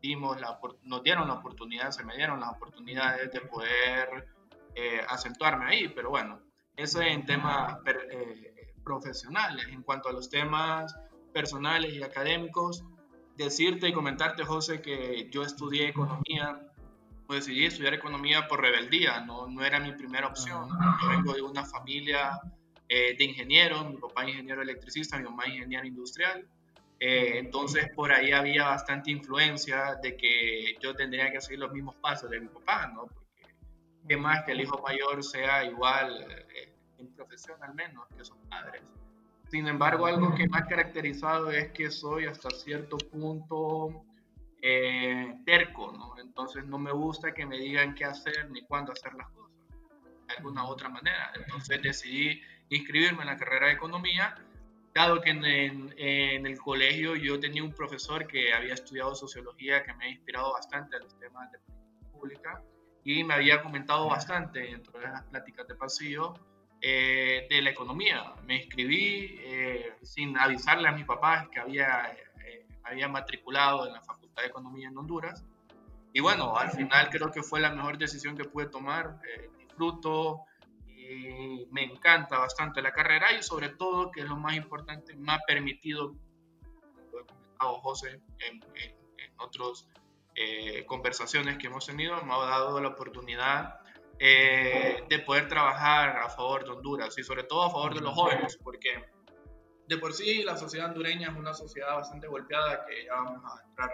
dimos 0.00 0.40
la, 0.40 0.58
nos 0.84 1.02
dieron 1.02 1.28
la 1.28 1.34
oportunidad, 1.34 1.90
se 1.90 2.04
me 2.04 2.16
dieron 2.16 2.40
las 2.40 2.50
oportunidades 2.50 3.30
de 3.32 3.40
poder 3.42 4.28
eh, 4.74 5.00
acentuarme 5.08 5.66
ahí, 5.66 5.88
pero 5.88 6.10
bueno, 6.10 6.40
eso 6.76 7.02
en 7.02 7.26
temas 7.26 7.78
eh, 7.86 8.72
profesionales. 8.84 9.66
En 9.70 9.82
cuanto 9.82 10.08
a 10.08 10.12
los 10.12 10.30
temas 10.30 10.94
personales 11.32 11.92
y 11.92 12.02
académicos, 12.02 12.84
decirte 13.36 13.88
y 13.88 13.92
comentarte, 13.92 14.44
José, 14.44 14.80
que 14.80 15.28
yo 15.30 15.42
estudié 15.42 15.88
economía, 15.88 16.60
pues 17.26 17.44
decidí 17.44 17.66
estudiar 17.66 17.94
economía 17.94 18.48
por 18.48 18.60
rebeldía, 18.60 19.20
no, 19.20 19.46
no 19.48 19.64
era 19.64 19.80
mi 19.80 19.92
primera 19.92 20.28
opción. 20.28 20.68
Yo 21.02 21.08
vengo 21.08 21.34
de 21.34 21.42
una 21.42 21.64
familia 21.64 22.40
eh, 22.88 23.16
de 23.16 23.24
ingenieros, 23.24 23.88
mi 23.88 23.96
papá 23.96 24.28
ingeniero 24.28 24.62
electricista, 24.62 25.18
mi 25.18 25.24
mamá 25.24 25.46
ingeniero 25.46 25.86
industrial. 25.86 26.46
Eh, 27.00 27.38
entonces 27.38 27.90
por 27.94 28.10
ahí 28.10 28.32
había 28.32 28.64
bastante 28.66 29.10
influencia 29.10 29.96
de 30.02 30.16
que 30.16 30.76
yo 30.80 30.94
tendría 30.94 31.30
que 31.30 31.40
seguir 31.40 31.60
los 31.60 31.72
mismos 31.72 31.94
pasos 31.96 32.28
de 32.30 32.40
mi 32.40 32.48
papá, 32.48 32.88
¿no? 32.88 33.06
Porque 33.06 33.54
qué 34.08 34.16
más 34.16 34.44
que 34.44 34.52
el 34.52 34.62
hijo 34.62 34.82
mayor 34.82 35.22
sea 35.22 35.64
igual 35.64 36.26
en 36.98 37.08
profesión 37.14 37.62
al 37.62 37.74
menos, 37.74 38.06
que 38.16 38.24
son 38.24 38.38
padres. 38.48 38.82
Sin 39.50 39.66
embargo, 39.66 40.06
algo 40.06 40.34
que 40.34 40.46
me 40.46 40.58
ha 40.58 40.66
caracterizado 40.66 41.50
es 41.50 41.72
que 41.72 41.90
soy 41.90 42.26
hasta 42.26 42.50
cierto 42.50 42.98
punto 42.98 44.04
eh, 44.60 45.40
terco, 45.46 45.92
¿no? 45.92 46.18
Entonces 46.18 46.66
no 46.66 46.78
me 46.78 46.92
gusta 46.92 47.32
que 47.32 47.46
me 47.46 47.58
digan 47.58 47.94
qué 47.94 48.04
hacer 48.04 48.50
ni 48.50 48.62
cuándo 48.62 48.92
hacer 48.92 49.14
las 49.14 49.28
cosas, 49.30 49.56
de 50.26 50.34
alguna 50.34 50.64
u 50.64 50.68
otra 50.68 50.90
manera. 50.90 51.32
Entonces 51.34 51.80
decidí 51.80 52.42
inscribirme 52.70 53.22
en 53.22 53.26
la 53.26 53.36
carrera 53.36 53.66
de 53.66 53.72
economía, 53.72 54.34
dado 54.94 55.20
que 55.20 55.30
en, 55.30 55.44
en, 55.96 56.46
el 56.46 56.58
colegio 56.58 57.14
yo 57.14 57.38
tenía 57.38 57.62
un 57.62 57.72
profesor 57.72 58.26
que 58.26 58.52
había 58.52 58.74
estudiado 58.74 59.14
sociología 59.14 59.82
que 59.82 59.94
me 59.94 60.06
ha 60.06 60.08
inspirado 60.08 60.52
bastante 60.52 60.96
a 60.96 60.98
los 61.00 61.18
temas 61.18 61.50
de 61.52 61.58
política 61.58 61.78
pública 62.12 62.62
y 63.04 63.24
me 63.24 63.34
había 63.34 63.62
comentado 63.62 64.08
bastante 64.08 64.60
dentro 64.60 64.98
de 64.98 65.06
las 65.06 65.22
pláticas 65.24 65.66
de 65.68 65.74
pasillo 65.74 66.34
eh, 66.80 67.46
de 67.48 67.62
la 67.62 67.70
economía. 67.70 68.34
Me 68.44 68.56
inscribí 68.56 69.36
eh, 69.40 69.94
sin 70.02 70.36
avisarle 70.38 70.88
a 70.88 70.92
mi 70.92 71.04
papá 71.04 71.48
que 71.50 71.58
había, 71.58 72.12
eh, 72.44 72.66
había 72.84 73.08
matriculado 73.08 73.86
en 73.86 73.94
la 73.94 74.02
Facultad 74.02 74.42
de 74.42 74.48
Economía 74.48 74.88
en 74.88 74.96
Honduras. 74.98 75.44
Y 76.12 76.20
bueno, 76.20 76.56
al 76.56 76.70
final 76.70 77.08
creo 77.10 77.30
que 77.30 77.42
fue 77.42 77.60
la 77.60 77.70
mejor 77.70 77.98
decisión 77.98 78.36
que 78.36 78.44
pude 78.44 78.66
tomar. 78.66 79.20
disfruto 79.58 80.44
y 81.10 81.66
me 81.70 81.84
encanta 81.84 82.38
bastante 82.38 82.82
la 82.82 82.92
carrera 82.92 83.32
y 83.32 83.42
sobre 83.42 83.70
todo, 83.70 84.10
que 84.10 84.20
es 84.20 84.28
lo 84.28 84.36
más 84.36 84.54
importante, 84.54 85.16
me 85.16 85.32
ha 85.32 85.38
permitido, 85.46 86.14
lo 87.12 87.26
comentado 87.26 87.80
José 87.80 88.20
en, 88.40 88.60
en, 88.74 88.98
otras 89.40 89.88
conversaciones 90.86 91.58
que 91.58 91.68
hemos 91.68 91.86
tenido, 91.86 92.20
me 92.22 92.32
ha 92.32 92.38
dado 92.38 92.80
la 92.80 92.88
oportunidad 92.88 93.80
eh, 94.20 95.04
de 95.08 95.18
poder 95.20 95.48
trabajar 95.48 96.16
a 96.16 96.28
favor 96.28 96.64
de 96.64 96.70
Honduras 96.70 97.16
y 97.18 97.22
sobre 97.22 97.44
todo 97.44 97.62
a 97.62 97.70
favor 97.70 97.94
de 97.94 98.00
los 98.00 98.14
jóvenes, 98.14 98.58
porque 98.64 99.04
de 99.86 99.96
por 99.96 100.12
sí 100.12 100.42
la 100.42 100.56
sociedad 100.56 100.88
hondureña 100.88 101.30
es 101.30 101.36
una 101.36 101.54
sociedad 101.54 101.94
bastante 101.94 102.26
golpeada 102.26 102.84
que 102.84 103.04
ya 103.04 103.14
vamos 103.14 103.44
a 103.44 103.62
entrar, 103.68 103.90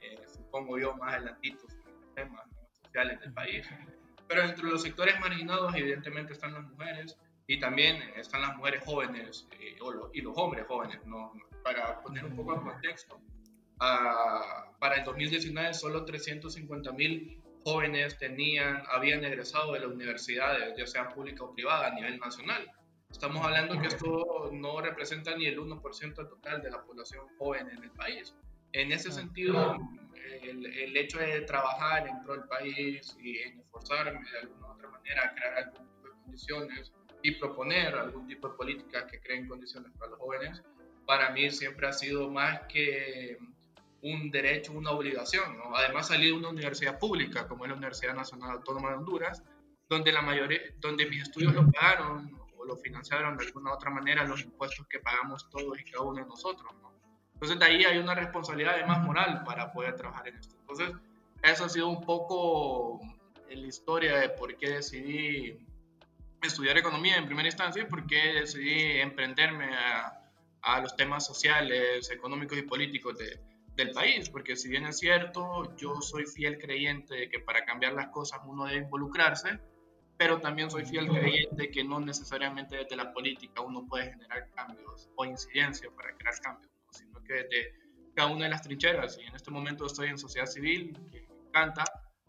eh, 0.00 0.22
supongo 0.32 0.78
yo, 0.78 0.94
más 0.94 1.14
adelantitos 1.14 1.72
en 1.72 2.00
los 2.00 2.14
temas 2.14 2.46
sociales 2.84 3.20
del 3.20 3.32
país. 3.32 3.68
Pero 4.28 4.42
entre 4.42 4.64
los 4.64 4.82
sectores 4.82 5.18
marginados 5.20 5.74
evidentemente 5.74 6.32
están 6.32 6.54
las 6.54 6.64
mujeres 6.64 7.16
y 7.46 7.60
también 7.60 7.96
están 8.16 8.42
las 8.42 8.56
mujeres 8.56 8.82
jóvenes 8.84 9.46
eh, 9.60 9.76
y 10.12 10.20
los 10.22 10.36
hombres 10.36 10.66
jóvenes, 10.66 11.04
¿no? 11.06 11.32
Para 11.62 12.00
poner 12.00 12.24
un 12.24 12.36
poco 12.36 12.54
en 12.54 12.60
contexto, 12.60 13.20
ah, 13.80 14.72
para 14.78 14.96
el 14.96 15.04
2019 15.04 15.74
solo 15.74 16.04
350 16.04 16.92
mil 16.92 17.42
jóvenes 17.64 18.18
tenían, 18.18 18.82
habían 18.90 19.24
egresado 19.24 19.72
de 19.72 19.80
las 19.80 19.88
universidades, 19.88 20.74
ya 20.76 20.86
sea 20.86 21.08
pública 21.08 21.44
o 21.44 21.54
privada, 21.54 21.88
a 21.88 21.94
nivel 21.94 22.18
nacional. 22.18 22.70
Estamos 23.10 23.44
hablando 23.44 23.80
que 23.80 23.86
esto 23.86 24.50
no 24.52 24.80
representa 24.80 25.36
ni 25.36 25.46
el 25.46 25.58
1% 25.58 26.14
total 26.14 26.62
de 26.62 26.70
la 26.70 26.82
población 26.82 27.26
joven 27.38 27.70
en 27.70 27.84
el 27.84 27.90
país. 27.92 28.34
En 28.74 28.90
ese 28.90 29.12
sentido, 29.12 29.78
el, 30.42 30.66
el, 30.66 30.96
hecho 30.96 31.18
de 31.18 31.42
trabajar 31.42 32.08
en 32.08 32.22
pro 32.24 32.34
del 32.34 32.48
país 32.48 33.16
y 33.22 33.38
en 33.38 33.60
esforzarme 33.60 34.20
de 34.28 34.38
alguna 34.40 34.66
u 34.66 34.72
otra 34.72 34.88
manera 34.90 35.26
a 35.26 35.34
crear 35.34 35.54
algún 35.58 35.86
tipo 35.86 36.08
de 36.08 36.22
condiciones 36.24 36.92
y 37.22 37.30
proponer 37.36 37.94
algún 37.94 38.26
tipo 38.26 38.48
de 38.48 38.56
políticas 38.56 39.04
que 39.04 39.20
creen 39.20 39.46
condiciones 39.46 39.92
para 39.96 40.10
los 40.10 40.18
jóvenes, 40.18 40.62
para 41.06 41.30
mí 41.30 41.48
siempre 41.52 41.86
ha 41.86 41.92
sido 41.92 42.28
más 42.30 42.62
que 42.68 43.38
un 44.02 44.30
derecho, 44.32 44.72
una 44.72 44.90
obligación. 44.90 45.56
¿no? 45.56 45.76
Además 45.76 46.08
salí 46.08 46.26
de 46.26 46.32
una 46.32 46.48
universidad 46.48 46.98
pública, 46.98 47.46
como 47.46 47.64
es 47.64 47.70
la 47.70 47.76
Universidad 47.76 48.14
Nacional 48.14 48.50
Autónoma 48.50 48.90
de 48.90 48.96
Honduras, 48.96 49.44
donde, 49.88 50.10
la 50.10 50.22
mayoría, 50.22 50.58
donde 50.80 51.06
mis 51.06 51.22
estudios 51.22 51.54
los 51.54 51.70
pagaron 51.72 52.40
o 52.58 52.64
lo 52.64 52.76
financiaron 52.76 53.36
de 53.36 53.46
alguna 53.46 53.70
u 53.70 53.74
otra 53.74 53.90
manera 53.90 54.24
los 54.24 54.42
impuestos 54.42 54.84
que 54.88 54.98
pagamos 54.98 55.48
todos 55.48 55.78
y 55.78 55.84
cada 55.84 56.04
uno 56.04 56.22
de 56.22 56.28
nosotros. 56.28 56.74
¿no? 56.82 56.93
Entonces 57.44 57.58
de 57.58 57.74
ahí 57.74 57.84
hay 57.84 57.98
una 57.98 58.14
responsabilidad 58.14 58.74
además 58.74 59.02
moral 59.02 59.42
para 59.44 59.70
poder 59.70 59.96
trabajar 59.96 60.28
en 60.28 60.36
esto. 60.36 60.56
Entonces 60.60 60.92
eso 61.42 61.64
ha 61.66 61.68
sido 61.68 61.88
un 61.88 62.00
poco 62.00 63.00
la 63.50 63.66
historia 63.66 64.16
de 64.16 64.30
por 64.30 64.56
qué 64.56 64.70
decidí 64.70 65.58
estudiar 66.42 66.78
economía 66.78 67.16
en 67.16 67.26
primera 67.26 67.46
instancia 67.46 67.82
y 67.82 67.86
por 67.86 68.06
qué 68.06 68.40
decidí 68.40 68.98
emprenderme 68.98 69.74
a, 69.76 70.22
a 70.62 70.80
los 70.80 70.96
temas 70.96 71.26
sociales, 71.26 72.10
económicos 72.10 72.56
y 72.56 72.62
políticos 72.62 73.18
de, 73.18 73.38
del 73.76 73.90
país, 73.90 74.30
porque 74.30 74.56
si 74.56 74.70
bien 74.70 74.86
es 74.86 74.98
cierto, 74.98 75.76
yo 75.76 76.00
soy 76.00 76.24
fiel 76.24 76.58
creyente 76.58 77.14
de 77.14 77.28
que 77.28 77.40
para 77.40 77.66
cambiar 77.66 77.92
las 77.92 78.08
cosas 78.08 78.40
uno 78.46 78.64
debe 78.64 78.84
involucrarse, 78.84 79.60
pero 80.16 80.40
también 80.40 80.70
soy 80.70 80.86
fiel 80.86 81.08
creyente 81.08 81.70
que 81.70 81.84
no 81.84 82.00
necesariamente 82.00 82.76
desde 82.76 82.96
la 82.96 83.12
política 83.12 83.60
uno 83.60 83.86
puede 83.86 84.12
generar 84.12 84.48
cambios 84.54 85.10
o 85.16 85.26
incidencia 85.26 85.90
para 85.94 86.16
crear 86.16 86.34
cambios, 86.40 86.73
sino 86.94 87.22
que 87.22 87.34
desde 87.34 87.74
cada 88.14 88.30
una 88.30 88.44
de 88.44 88.50
las 88.50 88.62
trincheras, 88.62 89.18
y 89.18 89.26
en 89.26 89.34
este 89.34 89.50
momento 89.50 89.86
estoy 89.86 90.08
en 90.08 90.18
sociedad 90.18 90.46
civil, 90.46 90.96
que 91.10 91.20
me 91.22 91.48
encanta, 91.48 91.84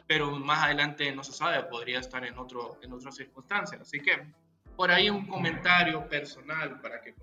pero 0.07 0.31
más 0.31 0.63
adelante 0.63 1.13
no 1.15 1.24
se 1.24 1.31
sabe, 1.31 1.63
podría 1.63 2.00
estar 2.00 2.25
en, 2.25 2.38
otro, 2.38 2.79
en 2.81 2.93
otras 2.93 3.15
circunstancias. 3.15 3.81
Así 3.81 4.00
que 4.00 4.34
por 4.75 4.91
ahí 4.91 5.10
un 5.10 5.25
comentario 5.27 6.07
personal 6.07 6.79
para 6.81 7.01
que 7.01 7.15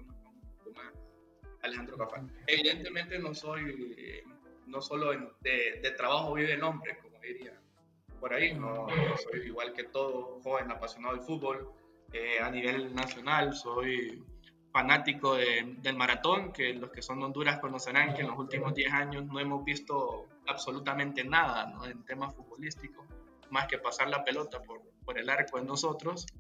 Alejandro 1.62 1.96
Cafá. 1.96 2.24
Evidentemente 2.46 3.18
no 3.18 3.34
soy, 3.34 4.24
no 4.66 4.80
solo 4.80 5.12
de, 5.40 5.80
de, 5.80 5.90
trabajo 5.92 6.34
vive 6.34 6.54
el 6.54 6.62
hombre, 6.64 6.98
como 7.00 7.20
diría 7.20 7.56
por 8.22 8.32
ahí, 8.32 8.54
no, 8.54 8.86
soy 9.20 9.40
igual 9.46 9.72
que 9.72 9.82
todo 9.82 10.40
joven 10.44 10.70
apasionado 10.70 11.16
del 11.16 11.24
fútbol. 11.24 11.72
Eh, 12.12 12.38
a 12.40 12.48
nivel 12.52 12.94
nacional 12.94 13.52
soy 13.52 14.22
fanático 14.72 15.34
del 15.36 15.96
maratón, 15.96 16.52
que 16.52 16.72
los 16.72 16.90
que 16.90 17.02
son 17.02 17.20
de 17.20 17.26
Honduras 17.26 17.60
conocerán 17.60 18.14
que 18.14 18.22
en 18.22 18.28
los 18.28 18.38
últimos 18.38 18.74
10 18.74 18.92
años 18.92 19.26
no 19.26 19.38
hemos 19.38 19.64
visto 19.64 20.28
absolutamente 20.46 21.24
nada 21.24 21.66
¿no? 21.66 21.84
en 21.84 22.02
temas 22.04 22.34
futbolísticos, 22.34 23.06
más 23.50 23.66
que 23.66 23.78
pasar 23.78 24.08
la 24.08 24.24
pelota 24.24 24.62
por, 24.62 24.80
por 25.04 25.18
el 25.18 25.28
arco 25.28 25.58
de 25.58 25.64
nosotros. 25.64 26.26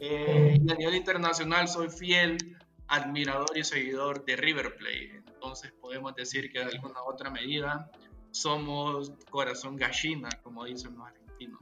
Eh, 0.00 0.58
y 0.64 0.72
a 0.72 0.76
nivel 0.76 0.94
internacional 0.94 1.68
soy 1.68 1.90
fiel 1.90 2.38
admirador 2.86 3.50
y 3.54 3.64
seguidor 3.64 4.24
de 4.24 4.34
River 4.34 4.76
Plate, 4.76 5.22
entonces 5.26 5.72
podemos 5.72 6.14
decir 6.14 6.50
que 6.50 6.60
de 6.60 6.64
alguna 6.64 7.02
otra 7.02 7.28
medida 7.28 7.90
somos 8.30 9.12
corazón 9.28 9.76
gallina, 9.76 10.30
como 10.42 10.64
dicen 10.64 10.96
los 10.96 11.06
argentinos. 11.06 11.60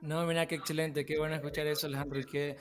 No, 0.00 0.24
mira 0.26 0.46
qué 0.46 0.54
excelente, 0.54 1.04
qué 1.04 1.18
bueno 1.18 1.34
escuchar 1.34 1.66
eso, 1.66 1.88
Alejandro, 1.88 2.20
y 2.20 2.24
qué, 2.24 2.56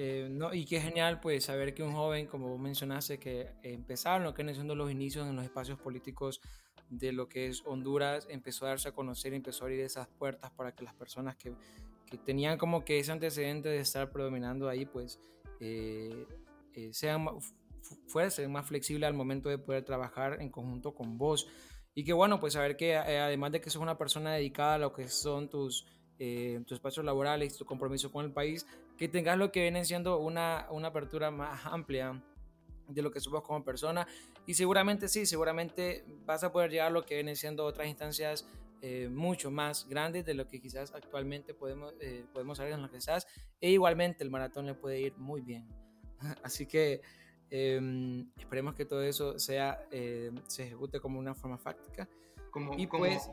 eh, 0.00 0.28
no, 0.30 0.54
y 0.54 0.64
qué 0.64 0.80
genial 0.80 1.18
pues 1.18 1.46
saber 1.46 1.74
que 1.74 1.82
un 1.82 1.92
joven, 1.92 2.28
como 2.28 2.48
vos 2.50 2.60
mencionaste, 2.60 3.18
que 3.18 3.50
empezaron 3.64 4.22
lo 4.22 4.32
que 4.32 4.42
han 4.42 4.54
siendo 4.54 4.76
los 4.76 4.92
inicios 4.92 5.26
en 5.26 5.34
los 5.34 5.44
espacios 5.44 5.76
políticos 5.76 6.40
de 6.88 7.10
lo 7.10 7.28
que 7.28 7.48
es 7.48 7.64
Honduras, 7.66 8.28
empezó 8.30 8.66
a 8.66 8.68
darse 8.68 8.90
a 8.90 8.92
conocer, 8.92 9.34
empezó 9.34 9.64
a 9.64 9.66
abrir 9.66 9.80
esas 9.80 10.06
puertas 10.06 10.52
para 10.52 10.72
que 10.72 10.84
las 10.84 10.94
personas 10.94 11.34
que, 11.34 11.52
que 12.06 12.16
tenían 12.16 12.58
como 12.58 12.84
que 12.84 13.00
ese 13.00 13.10
antecedente 13.10 13.68
de 13.70 13.80
estar 13.80 14.12
predominando 14.12 14.68
ahí, 14.68 14.86
pues 14.86 15.18
eh, 15.58 16.28
eh, 16.74 16.90
sean 16.92 17.24
más 17.24 18.66
flexible 18.68 19.04
al 19.04 19.14
momento 19.14 19.48
de 19.48 19.58
poder 19.58 19.84
trabajar 19.84 20.40
en 20.40 20.48
conjunto 20.48 20.94
con 20.94 21.18
vos. 21.18 21.48
Y 21.92 22.04
que 22.04 22.12
bueno, 22.12 22.38
pues 22.38 22.52
saber 22.52 22.76
que 22.76 22.92
eh, 22.92 23.18
además 23.18 23.50
de 23.50 23.60
que 23.60 23.68
sos 23.68 23.82
una 23.82 23.98
persona 23.98 24.32
dedicada 24.34 24.74
a 24.74 24.78
lo 24.78 24.92
que 24.92 25.08
son 25.08 25.50
tus, 25.50 25.86
eh, 26.18 26.60
tus 26.66 26.76
espacios 26.76 27.04
laborales, 27.04 27.56
tu 27.56 27.64
compromiso 27.64 28.10
con 28.10 28.24
el 28.24 28.32
país, 28.32 28.66
que 28.96 29.08
tengas 29.08 29.38
lo 29.38 29.52
que 29.52 29.62
viene 29.62 29.84
siendo 29.84 30.18
una, 30.18 30.66
una 30.70 30.88
apertura 30.88 31.30
más 31.30 31.64
amplia 31.66 32.22
de 32.88 33.02
lo 33.02 33.10
que 33.10 33.20
somos 33.20 33.42
como 33.42 33.64
persona. 33.64 34.06
Y 34.46 34.54
seguramente 34.54 35.08
sí, 35.08 35.26
seguramente 35.26 36.04
vas 36.24 36.42
a 36.44 36.52
poder 36.52 36.70
llegar 36.70 36.88
a 36.88 36.90
lo 36.90 37.04
que 37.04 37.14
vienen 37.14 37.36
siendo 37.36 37.64
otras 37.64 37.86
instancias 37.86 38.46
eh, 38.80 39.08
mucho 39.10 39.50
más 39.50 39.88
grandes 39.88 40.24
de 40.24 40.34
lo 40.34 40.46
que 40.46 40.60
quizás 40.60 40.94
actualmente 40.94 41.52
podemos, 41.52 41.94
podemos 42.32 42.58
saber 42.58 42.72
en 42.72 42.82
lo 42.82 42.90
que 42.90 42.98
estás. 42.98 43.26
E 43.60 43.70
igualmente 43.70 44.24
el 44.24 44.30
maratón 44.30 44.66
le 44.66 44.74
puede 44.74 45.00
ir 45.00 45.16
muy 45.18 45.42
bien. 45.42 45.68
Así 46.42 46.66
que 46.66 47.02
Em, 47.50 48.28
esperemos 48.36 48.74
que 48.74 48.84
todo 48.84 49.02
eso 49.02 49.38
sea, 49.38 49.80
eh, 49.90 50.30
se 50.46 50.64
ejecute 50.64 51.00
como 51.00 51.18
una 51.18 51.34
forma 51.34 51.58
fáctica. 51.58 52.08
Como, 52.50 52.74
y 52.74 52.86
pues, 52.86 53.30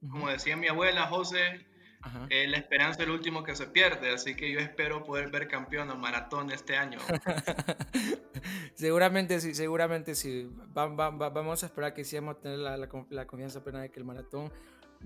como, 0.00 0.28
decía 0.28 0.56
mi 0.56 0.68
abuela 0.68 1.06
José, 1.06 1.66
eh, 2.30 2.46
la 2.46 2.58
esperanza 2.58 3.02
es 3.02 3.08
el 3.08 3.12
último 3.12 3.42
que 3.42 3.54
se 3.54 3.66
pierde, 3.66 4.10
así 4.10 4.34
que 4.34 4.50
yo 4.52 4.60
espero 4.60 5.02
poder 5.04 5.30
ver 5.30 5.48
campeón 5.48 5.90
al 5.90 5.98
maratón 5.98 6.50
este 6.50 6.76
año. 6.76 6.98
seguramente 8.74 9.40
sí, 9.40 9.54
seguramente 9.54 10.14
sí. 10.14 10.50
vamos 10.72 11.62
a 11.62 11.66
esperar 11.66 11.94
que 11.94 12.04
sí 12.04 12.16
vamos 12.16 12.36
a 12.36 12.40
tener 12.40 12.58
la, 12.58 12.76
la, 12.76 13.26
confianza 13.26 13.62
plena 13.62 13.80
de 13.80 13.90
que 13.90 14.00
el 14.00 14.06
maratón 14.06 14.52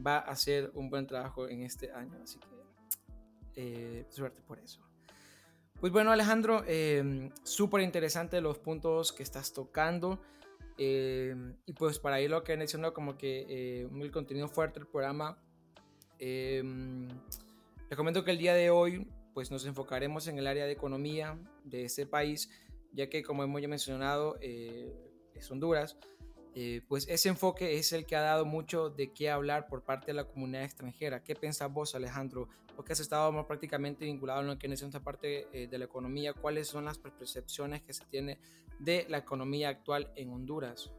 va 0.05 0.19
a 0.19 0.31
hacer 0.31 0.71
un 0.75 0.91
buen 0.91 1.07
trabajo 1.07 1.49
en 1.49 1.63
este 1.63 1.91
año, 1.93 2.19
así 2.23 2.39
que 2.39 2.63
eh, 3.57 4.07
suerte 4.11 4.43
por 4.43 4.59
eso. 4.59 4.81
Pues 5.81 5.93
bueno, 5.93 6.13
Alejandro, 6.13 6.63
em, 6.67 7.31
súper 7.43 7.81
interesante 7.81 8.41
los 8.41 8.59
puntos 8.59 9.13
que 9.13 9.23
estás 9.23 9.53
tocando. 9.53 10.21
Em, 10.79 11.57
y 11.67 11.73
pues 11.73 11.99
para 11.99 12.21
ir 12.21 12.31
lo 12.31 12.45
que 12.45 12.53
han 12.53 12.63
hecho 12.63 12.79
como 12.95 13.19
que 13.19 13.47
eh, 13.49 13.89
el 13.93 14.11
contenido 14.11 14.49
fuerte 14.49 14.81
del 14.81 14.89
programa, 14.89 15.39
em, 16.23 17.09
les 17.89 17.97
comento 17.97 18.25
que 18.25 18.31
el 18.31 18.39
día 18.39 18.55
de 18.55 18.71
hoy 18.71 19.07
pues 19.35 19.51
nos 19.51 19.67
enfocaremos 19.67 20.29
en 20.29 20.39
el 20.39 20.47
área 20.47 20.67
de 20.67 20.73
economía 20.73 21.39
de 21.65 21.85
este 21.85 22.07
país, 22.07 22.51
ya 22.93 23.09
que 23.09 23.23
como 23.23 23.43
hemos 23.43 23.61
ya 23.61 23.69
mencionado, 23.69 24.37
eh, 24.41 24.95
es 25.35 25.51
Honduras. 25.51 25.97
Eh, 26.55 26.83
pues 26.87 27.09
ese 27.09 27.31
enfoque 27.31 27.79
es 27.79 27.93
el 27.93 28.05
que 28.05 28.15
ha 28.15 28.21
dado 28.21 28.45
mucho 28.45 28.91
de 28.91 29.11
qué 29.13 29.31
hablar 29.31 29.67
por 29.69 29.83
parte 29.83 30.09
de 30.09 30.15
la 30.15 30.25
comunidad 30.25 30.65
extranjera. 30.65 31.25
¿Qué 31.25 31.35
piensas 31.35 31.73
vos, 31.73 31.95
Alejandro? 31.95 32.49
Porque 32.77 32.93
has 32.93 33.01
estado 33.01 33.33
más 33.33 33.47
prácticamente 33.47 34.05
vinculado 34.05 34.43
en 34.43 34.49
lo 34.49 34.59
que 34.59 34.67
es 34.67 34.83
esta 34.83 35.01
parte 35.01 35.49
eh, 35.53 35.67
de 35.67 35.79
la 35.79 35.87
economía. 35.87 36.35
¿Cuáles 36.35 36.69
son 36.69 36.85
las 36.85 36.99
percepciones 36.99 37.83
que 37.83 37.95
se 37.95 38.05
tiene 38.05 38.39
de 38.79 39.07
la 39.09 39.19
economía 39.19 39.71
actual 39.71 40.13
en 40.15 40.31
Honduras? 40.31 40.93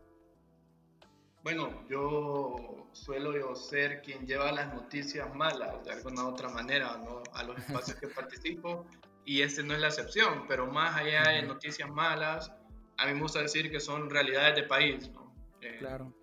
Bueno, 1.43 1.85
yo 1.89 2.87
suelo 2.93 3.37
yo 3.37 3.53
ser 3.53 4.01
quien 4.01 4.25
lleva 4.25 4.51
las 4.51 4.73
noticias 4.73 5.33
malas 5.35 5.83
de 5.83 5.91
alguna 5.91 6.25
otra 6.25 6.47
manera 6.49 6.97
¿no? 6.97 7.21
a 7.33 7.43
los 7.43 7.57
espacios 7.67 7.99
que 7.99 8.07
participo 8.07 8.85
y 9.25 9.41
este 9.41 9.61
no 9.63 9.73
es 9.73 9.81
la 9.81 9.87
excepción, 9.87 10.45
pero 10.47 10.67
más 10.67 10.95
allá 10.95 11.29
de 11.29 11.43
noticias 11.43 11.89
malas, 11.89 12.51
a 12.97 13.05
mí 13.07 13.13
me 13.13 13.21
gusta 13.21 13.41
decir 13.41 13.69
que 13.69 13.79
son 13.79 14.09
realidades 14.09 14.55
de 14.55 14.63
país. 14.63 15.09
¿no? 15.11 15.33
claro. 15.79 16.13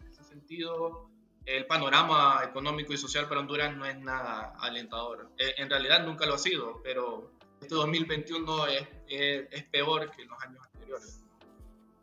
En 0.00 0.08
ese 0.08 0.24
sentido, 0.24 1.10
el 1.44 1.66
panorama 1.66 2.42
económico 2.44 2.92
y 2.92 2.98
social 2.98 3.28
para 3.28 3.40
Honduras 3.40 3.76
no 3.76 3.86
es 3.86 3.98
nada 3.98 4.54
alentador. 4.60 5.32
Eh, 5.38 5.54
en 5.58 5.68
realidad 5.68 6.04
nunca 6.04 6.26
lo 6.26 6.34
ha 6.34 6.38
sido, 6.38 6.80
pero 6.82 7.32
este 7.60 7.74
2021 7.74 8.66
es, 8.68 8.88
es, 9.08 9.64
peor 9.64 10.10
que 10.10 10.24
los 10.24 10.40
años 10.42 10.64
anteriores. 10.72 11.21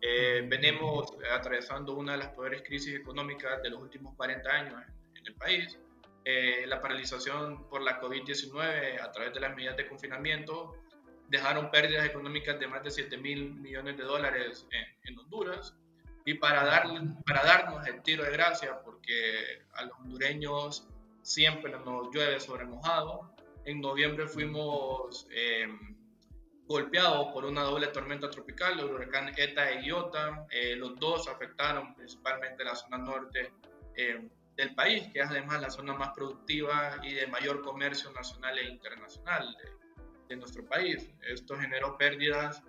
Eh, 0.02 0.46
venimos 0.48 1.14
atravesando 1.32 1.94
una 1.96 2.14
de 2.14 2.20
las 2.20 2.30
peores 2.30 2.62
crisis 2.62 2.96
económicas 2.96 3.62
de 3.62 3.70
los 3.70 3.82
últimos 3.82 4.16
40 4.16 4.50
años 4.50 4.82
en 5.16 5.28
el 5.28 5.36
país. 5.36 5.78
Eh, 6.26 6.66
la 6.68 6.82
paralización 6.82 7.68
por 7.70 7.82
la 7.82 8.00
COVID-19 8.00 9.02
a 9.02 9.12
través 9.12 9.34
de 9.34 9.40
las 9.40 9.56
medidas 9.56 9.78
de 9.78 9.88
confinamiento 9.88 10.74
dejaron 11.28 11.70
pérdidas 11.72 12.06
económicas 12.06 12.60
de 12.60 12.68
más 12.68 12.84
de 12.84 12.92
7 12.92 13.18
mil 13.18 13.54
millones 13.56 13.98
de 13.98 14.04
dólares 14.04 14.68
en, 14.72 15.14
en 15.14 15.20
Honduras 15.20 15.76
y 16.26 16.36
para, 16.36 16.64
darle, 16.64 17.02
para 17.26 17.44
darnos 17.44 17.88
el 17.88 18.02
tiro 18.04 18.24
de 18.24 18.32
gracia, 18.32 18.80
porque 18.84 19.64
a 19.74 19.86
los 19.86 19.98
hondureños 20.00 20.88
siempre 21.22 21.72
nos 21.72 22.14
llueve 22.14 22.40
sobre 22.40 22.66
mojado, 22.66 23.34
en 23.66 23.82
noviembre 23.82 24.28
fuimos 24.28 25.28
em, 25.32 25.96
golpeados 26.70 27.34
por 27.34 27.46
una 27.46 27.64
doble 27.64 27.88
tormenta 27.88 28.30
tropical, 28.30 28.80
el 28.80 28.86
huracán 28.86 29.34
ETA 29.36 29.72
e 29.72 29.84
Iota. 29.84 30.46
Eh, 30.52 30.76
los 30.76 30.96
dos 31.00 31.28
afectaron 31.28 31.96
principalmente 31.96 32.64
la 32.64 32.76
zona 32.76 33.00
norte 33.00 33.52
em, 33.96 34.30
del 34.56 34.76
país, 34.76 35.08
que 35.12 35.20
es 35.20 35.28
además 35.28 35.62
la 35.62 35.72
zona 35.72 35.94
más 35.96 36.10
productiva 36.10 37.00
y 37.02 37.16
de 37.16 37.26
mayor 37.26 37.64
comercio 37.64 38.12
nacional 38.12 38.60
e 38.60 38.66
internacional 38.70 39.58
de, 39.58 39.72
de 40.28 40.36
nuestro 40.36 40.64
país. 40.64 41.10
Esto 41.24 41.58
generó 41.58 41.98
pérdidas, 41.98 42.62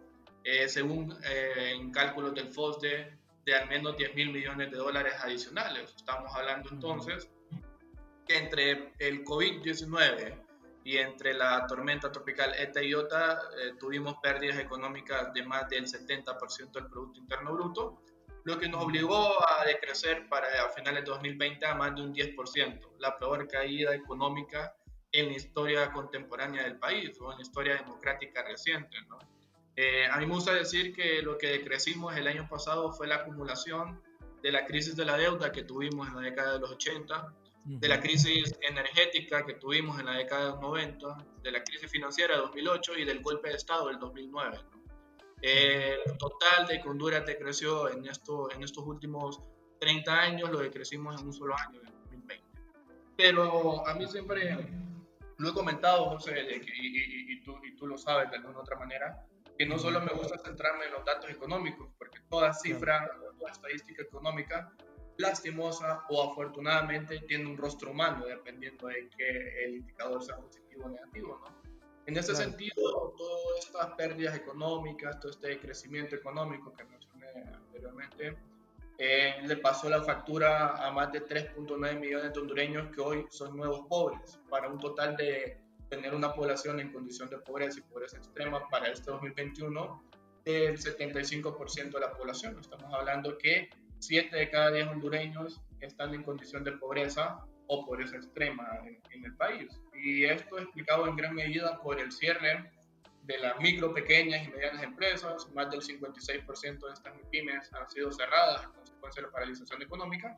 eh, 0.44 0.66
según 0.66 1.14
eh, 1.22 1.74
en 1.74 1.92
cálculos 1.92 2.34
del 2.34 2.50
FOSDE, 2.50 3.18
de 3.44 3.54
al 3.54 3.68
menos 3.68 3.98
10 3.98 4.14
mil 4.14 4.32
millones 4.32 4.70
de 4.70 4.78
dólares 4.78 5.12
adicionales. 5.20 5.94
Estamos 5.94 6.34
hablando 6.34 6.70
entonces 6.72 7.28
que 8.26 8.38
entre 8.38 8.94
el 8.98 9.24
COVID-19 9.24 10.49
y 10.84 10.96
entre 10.96 11.34
la 11.34 11.66
tormenta 11.66 12.10
tropical 12.10 12.54
ETA 12.56 12.82
y 12.82 12.94
OTA 12.94 13.40
eh, 13.58 13.72
tuvimos 13.78 14.14
pérdidas 14.22 14.58
económicas 14.58 15.32
de 15.34 15.42
más 15.44 15.68
del 15.68 15.86
70% 15.86 16.72
del 16.72 16.86
Producto 16.88 17.20
Interno 17.20 17.52
Bruto, 17.52 18.02
lo 18.44 18.58
que 18.58 18.68
nos 18.68 18.84
obligó 18.84 19.36
a 19.48 19.64
decrecer 19.64 20.28
para 20.28 20.46
a 20.64 20.70
finales 20.70 21.04
de 21.04 21.10
2020 21.10 21.66
a 21.66 21.74
más 21.74 21.94
de 21.94 22.02
un 22.02 22.14
10%, 22.14 22.96
la 22.98 23.18
peor 23.18 23.46
caída 23.46 23.94
económica 23.94 24.74
en 25.12 25.26
la 25.26 25.32
historia 25.34 25.92
contemporánea 25.92 26.62
del 26.62 26.78
país 26.78 27.18
o 27.20 27.30
en 27.30 27.38
la 27.38 27.42
historia 27.42 27.74
democrática 27.74 28.42
reciente. 28.42 28.96
¿no? 29.08 29.18
Eh, 29.76 30.06
a 30.10 30.16
mí 30.18 30.26
me 30.26 30.34
gusta 30.34 30.54
decir 30.54 30.94
que 30.94 31.20
lo 31.22 31.36
que 31.36 31.48
decrecimos 31.48 32.16
el 32.16 32.26
año 32.26 32.48
pasado 32.48 32.92
fue 32.92 33.06
la 33.06 33.16
acumulación 33.16 34.00
de 34.42 34.52
la 34.52 34.64
crisis 34.64 34.96
de 34.96 35.04
la 35.04 35.16
deuda 35.16 35.52
que 35.52 35.64
tuvimos 35.64 36.08
en 36.08 36.16
la 36.16 36.22
década 36.22 36.54
de 36.54 36.60
los 36.60 36.70
80, 36.70 37.34
de 37.78 37.88
la 37.88 38.00
crisis 38.00 38.58
energética 38.62 39.46
que 39.46 39.54
tuvimos 39.54 40.00
en 40.00 40.06
la 40.06 40.14
década 40.14 40.46
de 40.46 40.50
los 40.50 40.60
90, 40.60 41.18
de 41.40 41.52
la 41.52 41.62
crisis 41.62 41.88
financiera 41.88 42.34
de 42.34 42.40
2008 42.40 42.98
y 42.98 43.04
del 43.04 43.22
golpe 43.22 43.50
de 43.50 43.54
Estado 43.54 43.86
del 43.88 43.98
2009. 44.00 44.58
el 45.42 46.18
total 46.18 46.66
de 46.66 46.80
que 46.80 46.88
Honduras 46.88 47.24
decreció 47.24 47.88
en, 47.88 48.06
esto, 48.06 48.50
en 48.50 48.64
estos 48.64 48.84
últimos 48.84 49.40
30 49.78 50.12
años 50.12 50.50
lo 50.50 50.58
decrecimos 50.58 51.20
en 51.20 51.28
un 51.28 51.32
solo 51.32 51.54
año, 51.56 51.80
en 51.80 51.92
2020. 52.02 52.44
Pero 53.16 53.86
a 53.86 53.94
mí 53.94 54.06
siempre 54.08 54.68
lo 55.38 55.48
he 55.48 55.54
comentado, 55.54 56.06
José, 56.10 56.44
y, 56.50 57.32
y, 57.32 57.40
tú, 57.42 57.56
y 57.64 57.76
tú 57.76 57.86
lo 57.86 57.96
sabes 57.96 58.30
de 58.30 58.38
alguna 58.38 58.58
otra 58.58 58.76
manera, 58.78 59.24
que 59.56 59.64
no 59.64 59.78
solo 59.78 60.00
me 60.00 60.12
gusta 60.12 60.38
centrarme 60.38 60.86
en 60.86 60.92
los 60.92 61.04
datos 61.04 61.30
económicos, 61.30 61.88
porque 61.96 62.18
toda 62.28 62.52
cifra, 62.52 63.10
toda 63.38 63.52
estadística 63.52 64.02
económica, 64.02 64.72
lastimosa 65.20 66.04
o 66.08 66.30
afortunadamente, 66.30 67.20
tiene 67.20 67.46
un 67.46 67.56
rostro 67.56 67.90
humano, 67.90 68.26
dependiendo 68.26 68.88
de 68.88 69.08
que 69.16 69.64
el 69.64 69.76
indicador 69.76 70.22
sea 70.22 70.36
positivo 70.36 70.86
o 70.86 70.88
negativo, 70.90 71.40
¿no? 71.42 71.60
En 72.06 72.16
ese 72.16 72.34
sentido, 72.34 73.14
todas 73.16 73.64
estas 73.64 73.86
pérdidas 73.94 74.34
económicas, 74.34 75.20
todo 75.20 75.30
este 75.30 75.60
crecimiento 75.60 76.16
económico 76.16 76.72
que 76.72 76.84
mencioné 76.84 77.26
anteriormente, 77.54 78.36
eh, 78.98 79.36
le 79.46 79.56
pasó 79.58 79.88
la 79.88 80.02
factura 80.02 80.76
a 80.84 80.90
más 80.90 81.12
de 81.12 81.24
3.9 81.24 81.98
millones 81.98 82.32
de 82.32 82.40
hondureños 82.40 82.94
que 82.94 83.00
hoy 83.00 83.26
son 83.30 83.56
nuevos 83.56 83.86
pobres, 83.88 84.40
para 84.50 84.68
un 84.68 84.78
total 84.78 85.16
de 85.16 85.58
tener 85.88 86.14
una 86.14 86.32
población 86.32 86.80
en 86.80 86.92
condición 86.92 87.28
de 87.30 87.38
pobreza 87.38 87.78
y 87.78 87.82
pobreza 87.82 88.16
extrema 88.16 88.68
para 88.68 88.88
este 88.88 89.10
2021 89.10 90.02
del 90.44 90.78
75% 90.78 91.92
de 91.92 92.00
la 92.00 92.12
población. 92.12 92.58
Estamos 92.60 92.92
hablando 92.92 93.38
que 93.38 93.70
7 94.00 94.34
de 94.34 94.50
cada 94.50 94.70
10 94.70 94.88
hondureños 94.88 95.60
están 95.80 96.14
en 96.14 96.22
condición 96.22 96.64
de 96.64 96.72
pobreza 96.72 97.44
o 97.66 97.86
pobreza 97.86 98.16
extrema 98.16 98.66
en, 98.84 99.24
el 99.24 99.36
país. 99.36 99.80
Y 99.94 100.24
esto 100.24 100.58
es 100.58 100.64
explicado 100.64 101.06
en 101.06 101.16
gran 101.16 101.34
medida 101.34 101.78
por 101.80 102.00
el 102.00 102.10
cierre 102.10 102.72
de 103.22 103.38
las 103.38 103.60
micro, 103.60 103.94
pequeñas 103.94 104.46
y 104.46 104.50
medianas 104.50 104.82
empresas. 104.82 105.48
Más 105.54 105.70
del 105.70 105.80
56% 105.80 106.86
de 106.86 106.92
estas 106.92 107.14
MIPIMES 107.14 107.72
han 107.74 107.88
sido 107.88 108.10
cerradas 108.10 108.64
a 108.64 108.70
consecuencia 108.70 109.22
de 109.22 109.28
la 109.28 109.32
paralización 109.32 109.82
económica. 109.82 110.36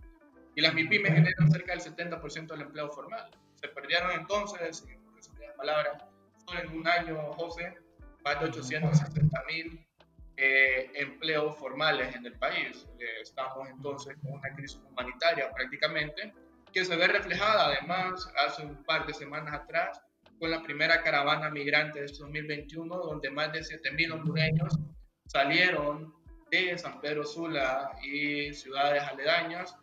Y 0.55 0.61
las 0.61 0.75
MIPIMES 0.75 1.15
generan 1.15 1.51
cerca 1.51 1.73
del 1.73 1.81
70% 1.81 2.47
del 2.49 2.61
empleo 2.63 2.91
formal. 2.91 3.31
Se 3.55 3.69
perdieron 3.69 4.11
entonces, 4.11 4.85
en 4.89 5.57
palabras, 5.57 6.05
solo 6.45 6.61
en 6.61 6.77
un 6.77 6.87
año, 6.87 7.33
José, 7.35 7.75
más 8.25 8.41
de 8.41 8.47
860 8.47 9.43
mil 9.47 9.87
eh, 10.45 10.91
empleos 10.95 11.57
formales 11.57 12.15
en 12.17 12.27
el 12.27 12.37
país. 12.37 12.89
estamos 13.23 13.69
entonces 13.69 14.17
con 14.21 14.33
una 14.33 14.53
crisis 14.55 14.81
humanitaria 14.91 15.53
prácticamente, 15.53 16.35
que 16.73 16.85
se 16.85 16.97
ve 16.97 17.07
reflejada 17.07 17.67
además 17.67 18.29
hace 18.45 18.65
un 18.65 18.83
par 18.85 19.07
de 19.07 19.15
semanas 19.15 19.55
atrás 19.55 20.03
con 20.41 20.51
la 20.51 20.61
primera 20.61 21.01
caravana 21.05 21.49
migrante 21.51 22.01
de 22.01 22.07
este 22.07 22.19
2021, 22.25 22.97
donde 22.97 23.31
más 23.31 23.53
de 23.53 23.61
7.000 23.61 24.13
hondureños 24.15 24.77
salieron 25.27 26.13
de 26.51 26.77
San 26.77 27.01
Pedro 27.01 27.25
Sula 27.25 27.93
y 28.03 28.53
ciudades 28.53 29.05
aledañas 29.05 29.77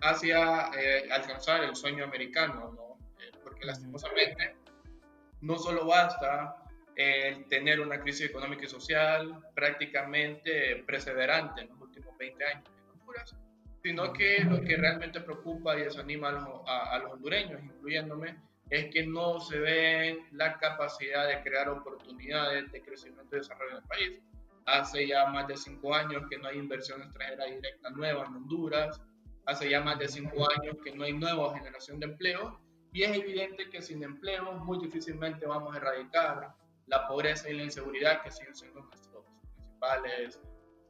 hacia 0.00 0.70
eh, 0.74 1.08
alcanzar 1.10 1.64
el 1.64 1.76
sueño 1.76 2.04
americano, 2.04 2.72
¿no? 2.74 2.98
Eh, 3.20 3.30
porque 3.42 3.66
lastimosamente 3.66 4.56
no 5.42 5.58
solo 5.58 5.86
basta 5.86 6.55
el 6.96 7.44
tener 7.46 7.80
una 7.80 8.00
crisis 8.00 8.30
económica 8.30 8.64
y 8.64 8.68
social 8.68 9.38
prácticamente 9.54 10.82
perseverante 10.86 11.60
en 11.60 11.68
los 11.68 11.80
últimos 11.80 12.16
20 12.16 12.44
años 12.44 12.64
en 12.66 13.00
Honduras, 13.00 13.36
sino 13.82 14.12
que 14.14 14.42
lo 14.44 14.62
que 14.62 14.76
realmente 14.76 15.20
preocupa 15.20 15.76
y 15.76 15.82
desanima 15.82 16.30
a 16.30 16.98
los, 16.98 17.12
hondureños, 17.12 17.62
incluyéndome, 17.62 18.36
es 18.70 18.86
que 18.86 19.06
no 19.06 19.38
se 19.40 19.58
ve 19.58 20.18
la 20.32 20.58
capacidad 20.58 21.28
de 21.28 21.42
crear 21.42 21.68
oportunidades 21.68 22.72
de 22.72 22.82
crecimiento 22.82 23.36
y 23.36 23.38
desarrollo 23.40 23.72
en 23.72 23.76
el 23.76 23.82
país. 23.84 24.20
Hace 24.64 25.06
ya 25.06 25.26
más 25.26 25.46
de 25.46 25.56
cinco 25.56 25.94
años 25.94 26.24
que 26.28 26.38
no 26.38 26.48
hay 26.48 26.58
inversión 26.58 27.00
extranjera 27.02 27.44
directa 27.44 27.90
nueva 27.90 28.24
en 28.24 28.34
Honduras. 28.34 29.00
Hace 29.44 29.70
ya 29.70 29.82
más 29.82 29.98
de 30.00 30.08
cinco 30.08 30.48
años 30.50 30.76
que 30.82 30.92
no 30.92 31.04
hay 31.04 31.12
nueva 31.12 31.56
generación 31.56 32.00
de 32.00 32.06
empleo. 32.06 32.58
Y 32.92 33.04
es 33.04 33.16
evidente 33.16 33.70
que 33.70 33.80
sin 33.80 34.02
empleo 34.02 34.50
muy 34.54 34.80
difícilmente 34.80 35.46
vamos 35.46 35.72
a 35.72 35.78
erradicar 35.78 36.56
la 36.86 37.06
pobreza 37.06 37.50
y 37.50 37.54
la 37.54 37.64
inseguridad 37.64 38.22
que 38.22 38.30
siguen 38.30 38.54
siendo 38.54 38.80
nuestros 38.80 39.24
principales 39.24 40.40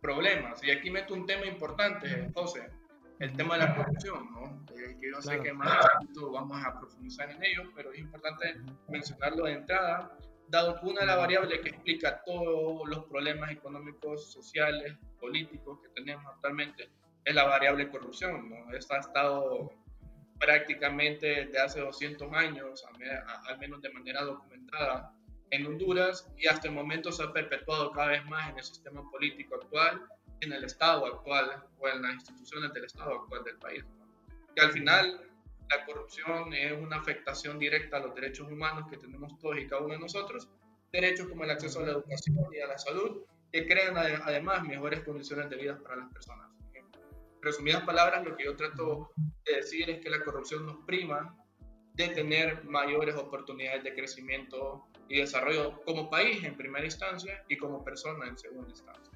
problemas. 0.01 0.63
Y 0.63 0.71
aquí 0.71 0.91
meto 0.91 1.15
un 1.15 1.27
tema 1.27 1.47
importante, 1.47 2.31
José, 2.35 2.71
el 3.19 3.33
tema 3.33 3.57
de 3.57 3.65
la 3.65 3.75
corrupción, 3.75 4.31
¿no? 4.33 4.65
Eh, 4.77 4.97
que 5.01 5.11
yo 5.11 5.23
sé 5.23 5.41
que 5.41 5.53
más 5.53 5.69
adelante 5.69 6.21
vamos 6.33 6.65
a 6.65 6.79
profundizar 6.79 7.31
en 7.31 7.43
ello, 7.43 7.63
pero 7.75 7.93
es 7.93 7.99
importante 7.99 8.61
mencionarlo 8.89 9.45
de 9.45 9.53
entrada, 9.53 10.17
dado 10.49 10.79
que 10.79 10.87
una 10.87 11.01
de 11.01 11.07
las 11.07 11.17
variables 11.17 11.61
que 11.61 11.71
explica 11.71 12.23
todos 12.25 12.87
los 12.89 13.05
problemas 13.07 13.51
económicos, 13.51 14.31
sociales, 14.33 14.95
políticos 15.19 15.81
que 15.83 15.89
tenemos 15.89 16.25
actualmente 16.27 16.91
es 17.25 17.35
la 17.35 17.45
variable 17.45 17.91
corrupción, 17.91 18.51
¿no? 18.51 18.77
Esta 18.77 18.97
ha 18.97 19.01
estado 19.01 19.73
prácticamente 20.39 21.47
desde 21.47 21.59
hace 21.59 21.81
200 21.81 22.33
años, 22.35 22.85
al 23.49 23.59
menos 23.59 23.81
de 23.81 23.91
manera 23.91 24.23
documentada, 24.23 25.16
en 25.51 25.67
Honduras 25.67 26.29
y 26.37 26.47
hasta 26.47 26.69
el 26.69 26.75
momento 26.75 27.13
se 27.13 27.23
ha 27.23 27.33
perpetuado 27.33 27.93
cada 27.93 28.09
vez 28.09 28.25
más 28.27 28.51
en 28.51 28.59
el 28.59 28.65
sistema 28.65 29.09
político 29.11 29.57
actual, 29.57 30.03
en 30.41 30.53
el 30.53 30.65
Estado 30.65 31.07
actual 31.07 31.65
o 31.79 31.89
en 31.89 32.03
las 32.03 32.15
instituciones 32.15 32.73
del 32.73 32.85
Estado 32.85 33.21
actual 33.21 33.45
del 33.45 33.57
país. 33.59 33.85
Que 34.55 34.63
al 34.63 34.73
final 34.73 35.21
la 35.69 35.85
corrupción 35.85 36.53
es 36.53 36.73
una 36.73 36.97
afectación 36.97 37.59
directa 37.59 37.97
a 37.97 38.01
los 38.01 38.15
derechos 38.15 38.51
humanos 38.51 38.89
que 38.91 38.97
tenemos 38.97 39.39
todos 39.39 39.59
y 39.59 39.67
cada 39.67 39.83
uno 39.83 39.95
de 39.95 40.01
nosotros, 40.01 40.49
derechos 40.93 41.29
como 41.29 41.45
el 41.45 41.51
acceso 41.51 41.81
a 41.81 41.87
la 41.87 41.93
educación 41.93 42.37
y 42.53 42.61
a 42.61 42.67
la 42.67 42.79
salud, 42.79 43.23
que 43.53 43.67
crean 43.67 43.97
además 43.97 44.63
mejores 44.65 45.01
condiciones 45.01 45.51
de 45.51 45.57
vida 45.57 45.79
para 45.79 45.97
las 45.97 46.13
personas. 46.13 46.51
En 46.75 46.85
resumidas 47.41 47.83
palabras, 47.83 48.25
lo 48.25 48.37
que 48.37 48.45
yo 48.45 48.57
trato 48.57 49.11
de 49.45 49.57
decir 49.57 49.89
es 49.91 50.01
que 50.01 50.11
la 50.11 50.23
corrupción 50.23 50.67
nos 50.67 50.85
prima 50.85 51.35
de 51.97 52.09
tener 52.09 52.65
mayores 52.65 53.17
oportunidades 53.17 53.83
de 53.83 53.95
crecimiento 53.95 54.87
y 55.09 55.19
desarrollo 55.19 55.83
como 55.85 56.11
país 56.11 56.45
en 56.45 56.57
primera 56.57 56.85
instancia 56.85 57.45
y 57.49 57.57
como 57.57 57.83
persona 57.83 58.27
en 58.27 58.37
segunda 58.37 58.71
instancia. 58.71 59.13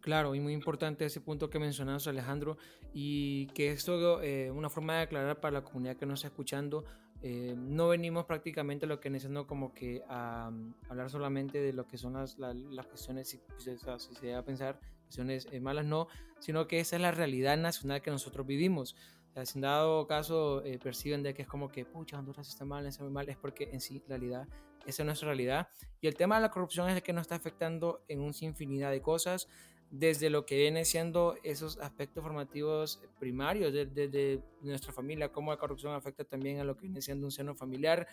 Claro, 0.00 0.34
y 0.34 0.40
muy 0.40 0.52
importante 0.52 1.04
ese 1.04 1.20
punto 1.20 1.50
que 1.50 1.58
mencionas, 1.58 2.06
Alejandro, 2.06 2.56
y 2.94 3.46
que 3.48 3.72
esto 3.72 4.22
es 4.22 4.46
eh, 4.46 4.50
una 4.50 4.70
forma 4.70 4.96
de 4.96 5.02
aclarar 5.02 5.40
para 5.40 5.52
la 5.52 5.64
comunidad 5.64 5.96
que 5.96 6.06
nos 6.06 6.20
está 6.20 6.28
escuchando. 6.28 6.84
Eh, 7.20 7.54
no 7.58 7.88
venimos 7.88 8.24
prácticamente 8.24 8.86
lo 8.86 9.00
que 9.00 9.10
necesitamos 9.10 9.46
como 9.46 9.74
que 9.74 10.02
a, 10.08 10.52
hablar 10.88 11.10
solamente 11.10 11.60
de 11.60 11.72
lo 11.72 11.86
que 11.88 11.98
son 11.98 12.12
las, 12.12 12.38
las, 12.38 12.86
cuestiones, 12.86 13.28
si, 13.28 13.40
si, 13.58 13.76
se 13.76 14.34
a 14.34 14.44
pensar, 14.44 14.78
cuestiones 15.02 15.48
eh, 15.50 15.60
malas, 15.60 15.84
no, 15.84 16.06
sino 16.38 16.68
que 16.68 16.78
esa 16.78 16.96
es 16.96 17.02
la 17.02 17.10
realidad 17.10 17.56
nacional 17.56 18.00
que 18.00 18.10
nosotros 18.10 18.46
vivimos. 18.46 18.94
O 19.40 19.46
sea, 19.46 19.60
dado 19.60 20.06
caso 20.06 20.62
perciben 20.82 21.22
de 21.22 21.34
que 21.34 21.42
es 21.42 21.48
como 21.48 21.70
que, 21.70 21.84
pucha, 21.84 22.18
Honduras 22.18 22.48
está 22.48 22.64
mal, 22.64 22.86
está 22.86 23.02
muy 23.04 23.12
mal, 23.12 23.28
es 23.28 23.36
porque 23.36 23.70
en 23.72 23.80
sí, 23.80 24.02
realidad, 24.08 24.48
esa 24.86 25.02
es 25.02 25.06
nuestra 25.06 25.28
realidad. 25.28 25.68
Y 26.00 26.08
el 26.08 26.14
tema 26.14 26.36
de 26.36 26.42
la 26.42 26.50
corrupción 26.50 26.88
es 26.88 26.96
el 26.96 27.02
que 27.02 27.12
nos 27.12 27.22
está 27.22 27.36
afectando 27.36 28.02
en 28.08 28.20
un 28.20 28.34
sinfinidad 28.34 28.90
de 28.90 29.00
cosas 29.00 29.48
desde 29.90 30.28
lo 30.28 30.44
que 30.44 30.56
viene 30.56 30.84
siendo 30.84 31.36
esos 31.42 31.78
aspectos 31.78 32.22
formativos 32.22 33.00
primarios 33.18 33.72
de, 33.72 34.42
nuestra 34.60 34.92
familia, 34.92 35.30
cómo 35.30 35.50
la 35.50 35.56
corrupción 35.56 35.94
afecta 35.94 36.24
también 36.24 36.60
a 36.60 36.64
lo 36.64 36.76
que 36.76 36.82
viene 36.82 37.00
siendo 37.00 37.26
un 37.26 37.30
seno 37.30 37.54
familiar, 37.54 38.06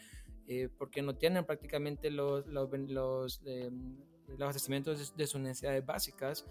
eh, 0.48 0.70
porque 0.78 1.02
no 1.02 1.16
tienen 1.16 1.44
prácticamente 1.44 2.10
los, 2.12 2.46
los, 2.48 2.70
los, 2.72 3.42
eh, 3.46 3.72
los 4.28 4.42
abastecimientos 4.42 5.16
de, 5.16 5.28
sus 5.28 5.42
necesidades 5.42 5.86
básicas, 5.86 6.46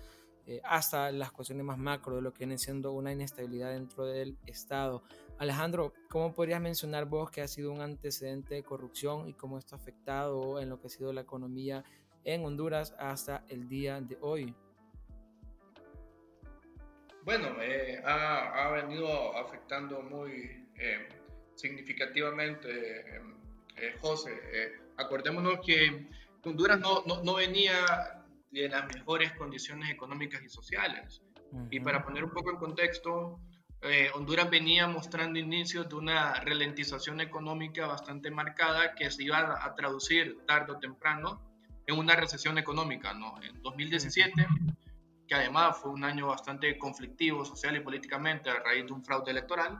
eh, 0.46 0.61
hasta 0.62 1.11
las 1.11 1.33
cuestiones 1.33 1.64
más 1.64 1.78
macro 1.78 2.16
de 2.16 2.22
lo 2.22 2.33
que 2.33 2.40
viene 2.40 2.59
siendo 2.59 2.92
una 2.92 3.12
inestabilidad 3.12 3.72
dentro 3.72 4.04
del 4.04 4.37
Estado. 4.46 5.02
Alejandro, 5.38 5.94
¿cómo 6.11 6.35
podrías 6.35 6.61
mencionar 6.61 7.07
vos 7.07 7.30
que 7.30 7.40
ha 7.40 7.48
sido 7.48 7.72
un 7.72 7.80
antecedente 7.80 8.54
de 8.54 8.62
corrupción 8.62 9.28
y 9.28 9.33
cómo 9.33 9.59
esto 9.59 9.74
ha 9.74 9.78
afectado 9.78 10.61
en 10.61 10.68
lo 10.68 10.78
que 10.78 10.88
ha 10.88 10.90
sido 10.90 11.12
la 11.12 11.22
economía 11.22 11.83
en 12.24 12.44
Honduras 12.44 12.94
hasta 12.98 13.44
el 13.48 13.68
día 13.68 14.00
de 14.00 14.18
hoy? 14.20 14.54
Bueno, 17.22 17.57
eh, 17.62 18.02
ha, 18.04 18.70
venido 18.70 19.35
afectando 19.37 20.02
muy 20.02 20.68
eh, 20.76 21.09
significativamente, 21.54 23.22
José. 24.00 24.74
acordémonos 24.98 25.59
que 25.64 26.07
Honduras 26.44 26.78
no, 26.78 27.02
no, 27.07 27.35
venía 27.35 28.24
de 28.62 28.69
las 28.69 28.87
mejores 28.95 29.33
condiciones 29.33 29.90
económicas 29.90 30.43
y 30.43 30.49
sociales. 30.49 31.23
Y 31.71 31.81
para 31.81 32.03
poner 32.05 32.25
un 32.25 32.31
poco 32.31 32.51
en 32.51 32.57
contexto, 32.57 33.38
Honduras 34.14 34.49
venía 34.51 34.88
mostrando 34.88 35.38
inicios 35.38 35.88
de 35.88 35.95
una 35.95 36.35
ralentización 36.40 37.21
económica 37.21 37.87
bastante 37.87 38.31
marcada 38.31 38.95
que 38.95 39.11
se 39.11 39.25
iba 39.25 39.62
a 39.62 39.75
traducir 39.75 40.38
tarde 40.47 40.73
o 40.73 40.79
temprano 40.79 41.43
en 41.87 41.99
una 41.99 42.17
recesión 42.17 42.57
económica. 42.57 43.12
¿no? 43.12 43.35
En 43.43 43.61
2017 43.62 44.47
que 45.27 45.35
además 45.35 45.79
fue 45.79 45.90
un 45.90 46.05
año 46.05 46.27
bastante 46.29 46.77
conflictivo 46.79 47.45
social 47.45 47.77
y 47.77 47.81
políticamente 47.81 48.51
a 48.51 48.61
raíz 48.61 48.87
de 48.87 48.93
un 48.93 49.05
fraude 49.05 49.31
electoral, 49.31 49.79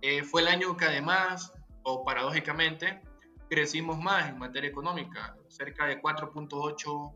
eh, 0.00 0.22
fue 0.22 0.42
el 0.42 0.48
año 0.48 0.76
que 0.76 0.84
además, 0.84 1.52
o 1.82 2.04
paradójicamente, 2.04 3.00
crecimos 3.48 3.98
más 3.98 4.28
en 4.28 4.38
materia 4.38 4.68
económica, 4.68 5.36
cerca 5.48 5.86
de 5.86 6.00
4.8%, 6.00 7.14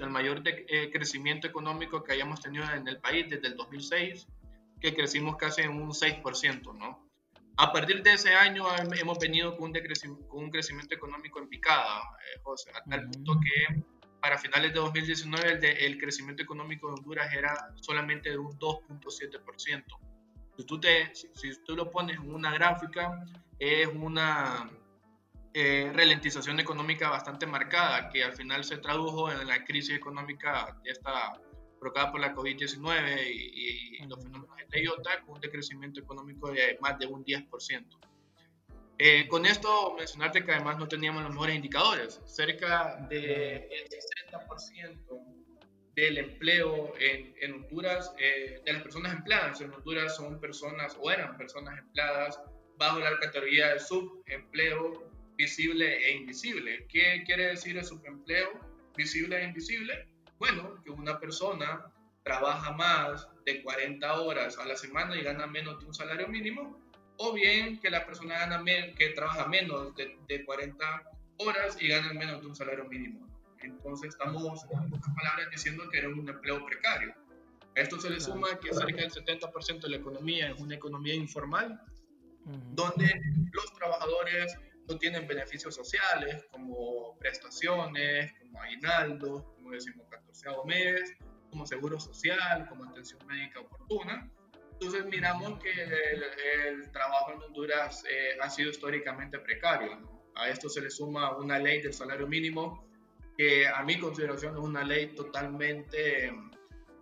el 0.00 0.10
mayor 0.10 0.42
eh, 0.44 0.90
crecimiento 0.92 1.46
económico 1.46 2.02
que 2.02 2.12
hayamos 2.12 2.40
tenido 2.40 2.64
en 2.72 2.86
el 2.86 2.98
país 3.00 3.26
desde 3.28 3.48
el 3.48 3.56
2006, 3.56 4.26
que 4.80 4.94
crecimos 4.94 5.36
casi 5.36 5.62
en 5.62 5.70
un 5.70 5.90
6%, 5.90 6.74
¿no? 6.74 7.08
A 7.56 7.72
partir 7.72 8.02
de 8.04 8.12
ese 8.12 8.34
año 8.34 8.64
hemos 8.94 9.18
venido 9.18 9.56
con 9.56 9.70
un, 9.70 10.22
con 10.28 10.44
un 10.44 10.50
crecimiento 10.50 10.94
económico 10.94 11.40
en 11.40 11.48
picada, 11.48 12.00
eh, 12.00 12.40
José, 12.44 12.70
a 12.70 12.84
tal 12.88 13.10
punto 13.10 13.40
que 13.40 13.82
para 14.20 14.38
finales 14.38 14.72
de 14.72 14.78
2019 14.78 15.52
el, 15.52 15.64
el, 15.64 15.98
crecimiento 15.98 16.42
económico 16.42 16.86
de 16.88 16.94
Honduras 16.94 17.32
era 17.34 17.72
solamente 17.80 18.30
de 18.30 18.38
un 18.38 18.56
2.7%. 18.58 19.84
Si 20.56 20.64
tú, 20.64 20.80
te, 20.80 21.12
si, 21.14 21.28
tú 21.64 21.76
lo 21.76 21.90
pones 21.90 22.16
en 22.16 22.32
una 22.32 22.52
gráfica, 22.52 23.24
es 23.58 23.88
una 23.88 24.70
eh, 25.60 25.92
ralentización 25.92 26.60
económica 26.60 27.10
bastante 27.10 27.44
marcada, 27.44 28.08
que 28.10 28.22
al 28.22 28.32
final 28.32 28.62
se 28.62 28.78
tradujo 28.78 29.28
en 29.28 29.44
la 29.48 29.64
crisis 29.64 29.96
económica 29.96 30.78
ya 30.84 30.92
está 30.92 31.32
provocada 31.80 32.12
por 32.12 32.20
la 32.20 32.32
COVID-19 32.32 33.26
y, 33.28 34.06
los 34.06 34.22
fenómenos 34.22 34.56
de 34.70 34.82
IOTA, 34.84 35.20
con 35.22 35.34
un 35.34 35.40
decrecimiento 35.40 35.98
económico 35.98 36.52
de 36.52 36.78
más 36.80 36.96
de 37.00 37.06
un 37.06 37.24
10%. 37.24 37.86
Eh, 38.98 39.26
con 39.26 39.46
esto, 39.46 39.96
mencionarte 39.96 40.44
que 40.44 40.52
además 40.52 40.78
no 40.78 40.86
teníamos 40.86 41.24
los 41.24 41.32
mejores 41.32 41.56
indicadores. 41.56 42.20
Cerca 42.24 43.04
del 43.10 43.68
60% 44.30 45.08
del 45.96 46.18
empleo 46.18 46.94
en, 47.00 47.34
en 47.40 47.54
Honduras, 47.54 48.14
eh, 48.20 48.62
de 48.64 48.72
las 48.72 48.82
personas 48.82 49.12
empleadas 49.12 49.60
en 49.60 49.72
Honduras 49.72 50.14
son 50.14 50.40
personas 50.40 50.96
o 51.00 51.10
eran 51.10 51.36
personas 51.36 51.76
empleadas 51.80 52.40
bajo 52.76 53.00
la 53.00 53.18
categoría 53.18 53.70
de 53.70 53.80
subempleo 53.80 55.17
visible 55.38 55.86
e 56.04 56.16
invisible. 56.16 56.86
¿Qué 56.88 57.22
quiere 57.24 57.46
decir 57.46 57.78
el 57.78 57.84
subempleo 57.84 58.60
visible 58.96 59.40
e 59.40 59.44
invisible? 59.44 60.08
Bueno, 60.38 60.82
que 60.84 60.90
una 60.90 61.18
persona 61.18 61.90
trabaja 62.24 62.72
más 62.72 63.26
de 63.46 63.62
40 63.62 64.20
horas 64.20 64.58
a 64.58 64.66
la 64.66 64.76
semana 64.76 65.16
y 65.16 65.22
gana 65.22 65.46
menos 65.46 65.78
de 65.78 65.86
un 65.86 65.94
salario 65.94 66.28
mínimo 66.28 66.78
o 67.16 67.32
bien 67.32 67.80
que 67.80 67.88
la 67.88 68.04
persona 68.04 68.38
gana 68.38 68.62
que 68.96 69.10
trabaja 69.10 69.46
menos 69.46 69.94
de, 69.96 70.18
de 70.26 70.44
40 70.44 71.02
horas 71.38 71.80
y 71.80 71.88
gana 71.88 72.12
menos 72.12 72.42
de 72.42 72.48
un 72.48 72.56
salario 72.56 72.84
mínimo. 72.84 73.26
Entonces 73.60 74.10
estamos, 74.10 74.64
en 74.70 74.92
otras 74.92 75.14
palabras, 75.16 75.48
diciendo 75.50 75.88
que 75.90 75.98
era 75.98 76.08
un 76.08 76.28
empleo 76.28 76.64
precario. 76.66 77.14
A 77.76 77.80
esto 77.80 78.00
se 78.00 78.10
le 78.10 78.20
suma 78.20 78.58
que 78.60 78.72
cerca 78.72 79.00
del 79.00 79.10
70% 79.10 79.80
de 79.82 79.90
la 79.90 79.96
economía 79.96 80.50
es 80.50 80.60
una 80.60 80.74
economía 80.74 81.14
informal, 81.14 81.80
donde 82.72 83.20
los 83.52 83.72
trabajadores 83.74 84.56
no 84.88 84.98
tienen 84.98 85.26
beneficios 85.26 85.74
sociales 85.74 86.44
como 86.50 87.16
prestaciones, 87.18 88.32
como 88.40 88.62
aguinaldos, 88.62 89.44
como 89.54 90.08
14 90.08 90.48
mes, 90.66 91.14
como 91.50 91.66
seguro 91.66 92.00
social, 92.00 92.66
como 92.68 92.84
atención 92.84 93.20
médica 93.26 93.60
oportuna. 93.60 94.30
Entonces 94.72 95.04
miramos 95.06 95.60
que 95.60 95.72
el, 95.72 96.90
trabajo 96.92 97.32
en 97.32 97.42
Honduras 97.42 98.04
eh, 98.08 98.38
ha 98.40 98.48
sido 98.48 98.70
históricamente 98.70 99.38
precario. 99.38 99.98
A 100.36 100.48
esto 100.48 100.68
se 100.68 100.80
le 100.80 100.90
suma 100.90 101.36
una 101.36 101.58
ley 101.58 101.82
del 101.82 101.92
salario 101.92 102.26
mínimo 102.26 102.86
que 103.36 103.66
a 103.66 103.82
mi 103.82 103.98
consideración 103.98 104.54
es 104.54 104.60
una 104.60 104.84
ley 104.84 105.14
totalmente 105.14 106.32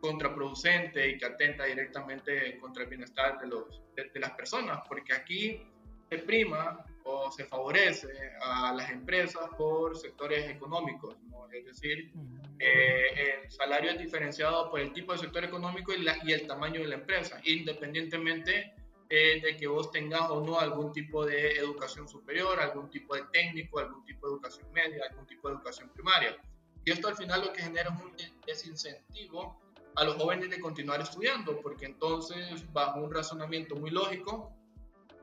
contraproducente 0.01 1.09
y 1.09 1.18
que 1.18 1.27
atenta 1.27 1.64
directamente 1.64 2.59
contra 2.59 2.85
el 2.85 2.88
bienestar 2.88 3.38
de, 3.40 3.46
los, 3.46 3.83
de, 3.94 4.20
las 4.20 4.33
personas, 4.33 4.81
porque 4.88 5.12
aquí 5.12 5.66
se 6.11 6.18
prima 6.18 6.85
se 7.31 7.45
favorece 7.45 8.09
a 8.41 8.73
las 8.73 8.91
empresas 8.91 9.49
por 9.57 9.97
sectores 9.97 10.49
económicos, 10.51 11.17
es 11.53 11.65
decir, 11.65 12.12
eh, 12.59 13.43
el 13.45 13.51
salario 13.51 13.93
es 13.93 13.99
diferenciado 13.99 14.71
por 14.71 14.81
el 14.81 14.93
tipo 14.93 15.12
de 15.12 15.19
sector 15.19 15.45
económico 15.45 15.93
y, 15.95 16.05
y 16.25 16.33
el 16.33 16.47
tamaño 16.47 16.81
de 16.81 16.89
la 16.89 16.97
empresa, 16.97 17.41
independientemente 17.45 18.75
eh, 19.09 19.41
de 19.41 19.57
que 19.57 19.69
vos 19.69 19.93
tengas 19.93 20.29
o 20.31 20.45
no 20.45 20.59
algún 20.59 20.93
tipo 20.93 21.25
de 21.25 21.53
educación 21.53 22.09
superior, 22.09 22.59
algún 22.59 22.91
tipo 22.91 23.15
de 23.15 23.23
técnico, 23.33 23.79
algún 23.79 24.05
tipo 24.05 24.27
de 24.27 24.35
educación 24.35 24.73
media, 24.73 25.05
algún 25.09 25.27
tipo 25.27 25.49
de 25.49 25.55
educación 25.55 25.89
primaria. 25.91 26.37
Y 26.85 26.91
esto 26.91 27.09
al 27.09 27.17
final 27.17 27.43
lo 27.43 27.53
que 27.53 27.62
genera 27.62 27.91
es 27.91 28.03
un 28.03 28.43
desincentivo 28.45 29.61
a 29.95 30.05
los 30.05 30.17
jóvenes 30.17 30.51
de 30.51 30.61
continuar 30.61 31.01
estudiando, 31.01 31.61
porque 31.61 31.87
entonces, 31.87 32.71
bajo 32.73 33.01
un 33.01 33.12
razonamiento 33.12 33.77
muy 33.77 33.91
lógico, 33.91 34.56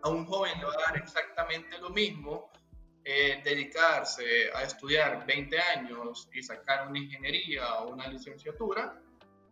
a 0.04 0.10
un 0.10 0.26
joven 0.26 0.60
le 0.60 0.66
va 0.66 0.74
a 0.74 0.92
dar 0.92 0.98
exactamente 0.98 1.78
lo 1.80 1.90
mismo 1.90 2.52
eh, 3.06 3.42
dedicarse 3.44 4.50
a 4.54 4.64
estudiar 4.64 5.26
20 5.26 5.60
años 5.60 6.30
y 6.34 6.42
sacar 6.42 6.88
una 6.88 7.00
ingeniería 7.00 7.80
o 7.80 7.90
una 7.90 8.08
licenciatura 8.08 9.02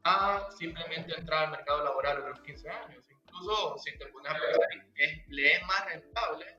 a 0.04 0.48
simplemente 0.58 1.18
entrar 1.18 1.46
al 1.46 1.52
mercado 1.52 1.84
laboral 1.84 2.24
a 2.24 2.30
los 2.30 2.40
15 2.42 2.70
años. 2.70 3.06
Incluso 3.10 3.78
si 3.78 3.98
te 3.98 4.06
pones 4.08 4.32
a 4.32 4.36
pensar, 4.36 4.70
es, 4.96 5.28
le 5.28 5.54
es 5.54 5.64
más 5.66 5.86
rentable 5.86 6.58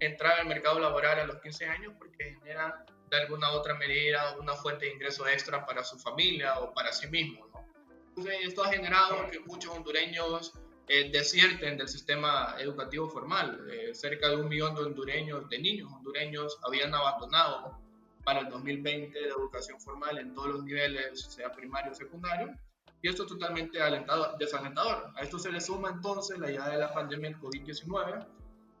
entrar 0.00 0.40
al 0.40 0.46
mercado 0.46 0.78
laboral 0.80 1.20
a 1.20 1.24
los 1.24 1.40
15 1.40 1.66
años 1.66 1.94
porque 1.98 2.34
genera 2.34 2.84
de 3.10 3.16
alguna 3.16 3.50
otra 3.52 3.74
medida 3.74 4.36
una 4.38 4.54
fuente 4.54 4.86
de 4.86 4.92
ingresos 4.92 5.26
extra 5.28 5.64
para 5.64 5.84
su 5.84 5.98
familia 5.98 6.58
o 6.60 6.72
para 6.72 6.92
sí 6.92 7.06
mismo. 7.08 7.46
¿no? 7.48 7.66
Entonces, 8.08 8.36
esto 8.42 8.64
ha 8.64 8.68
generado 8.68 9.30
que 9.30 9.40
muchos 9.40 9.72
hondureños 9.72 10.52
eh, 10.86 11.10
desierten 11.10 11.78
del 11.78 11.88
sistema 11.88 12.56
educativo 12.58 13.08
formal. 13.08 13.66
Eh, 13.70 13.94
cerca 13.94 14.28
de 14.28 14.36
un 14.36 14.48
millón 14.48 14.74
de 14.74 14.82
hondureños, 14.82 15.48
de 15.48 15.58
niños 15.58 15.90
hondureños, 15.92 16.58
habían 16.62 16.94
abandonado 16.94 17.78
para 18.24 18.40
el 18.40 18.50
2020 18.50 19.20
la 19.20 19.28
educación 19.28 19.80
formal 19.80 20.18
en 20.18 20.34
todos 20.34 20.48
los 20.48 20.64
niveles, 20.64 21.20
sea 21.22 21.50
primario 21.52 21.92
o 21.92 21.94
secundario. 21.94 22.54
Y 23.02 23.08
esto 23.08 23.24
es 23.24 23.28
totalmente 23.28 23.80
alentado, 23.82 24.34
desalentador. 24.38 25.12
A 25.14 25.22
esto 25.22 25.38
se 25.38 25.52
le 25.52 25.60
suma 25.60 25.90
entonces 25.90 26.38
la 26.38 26.48
llegada 26.48 26.72
de 26.72 26.78
la 26.78 26.92
pandemia 26.92 27.30
del 27.30 27.38
COVID-19. 27.38 28.26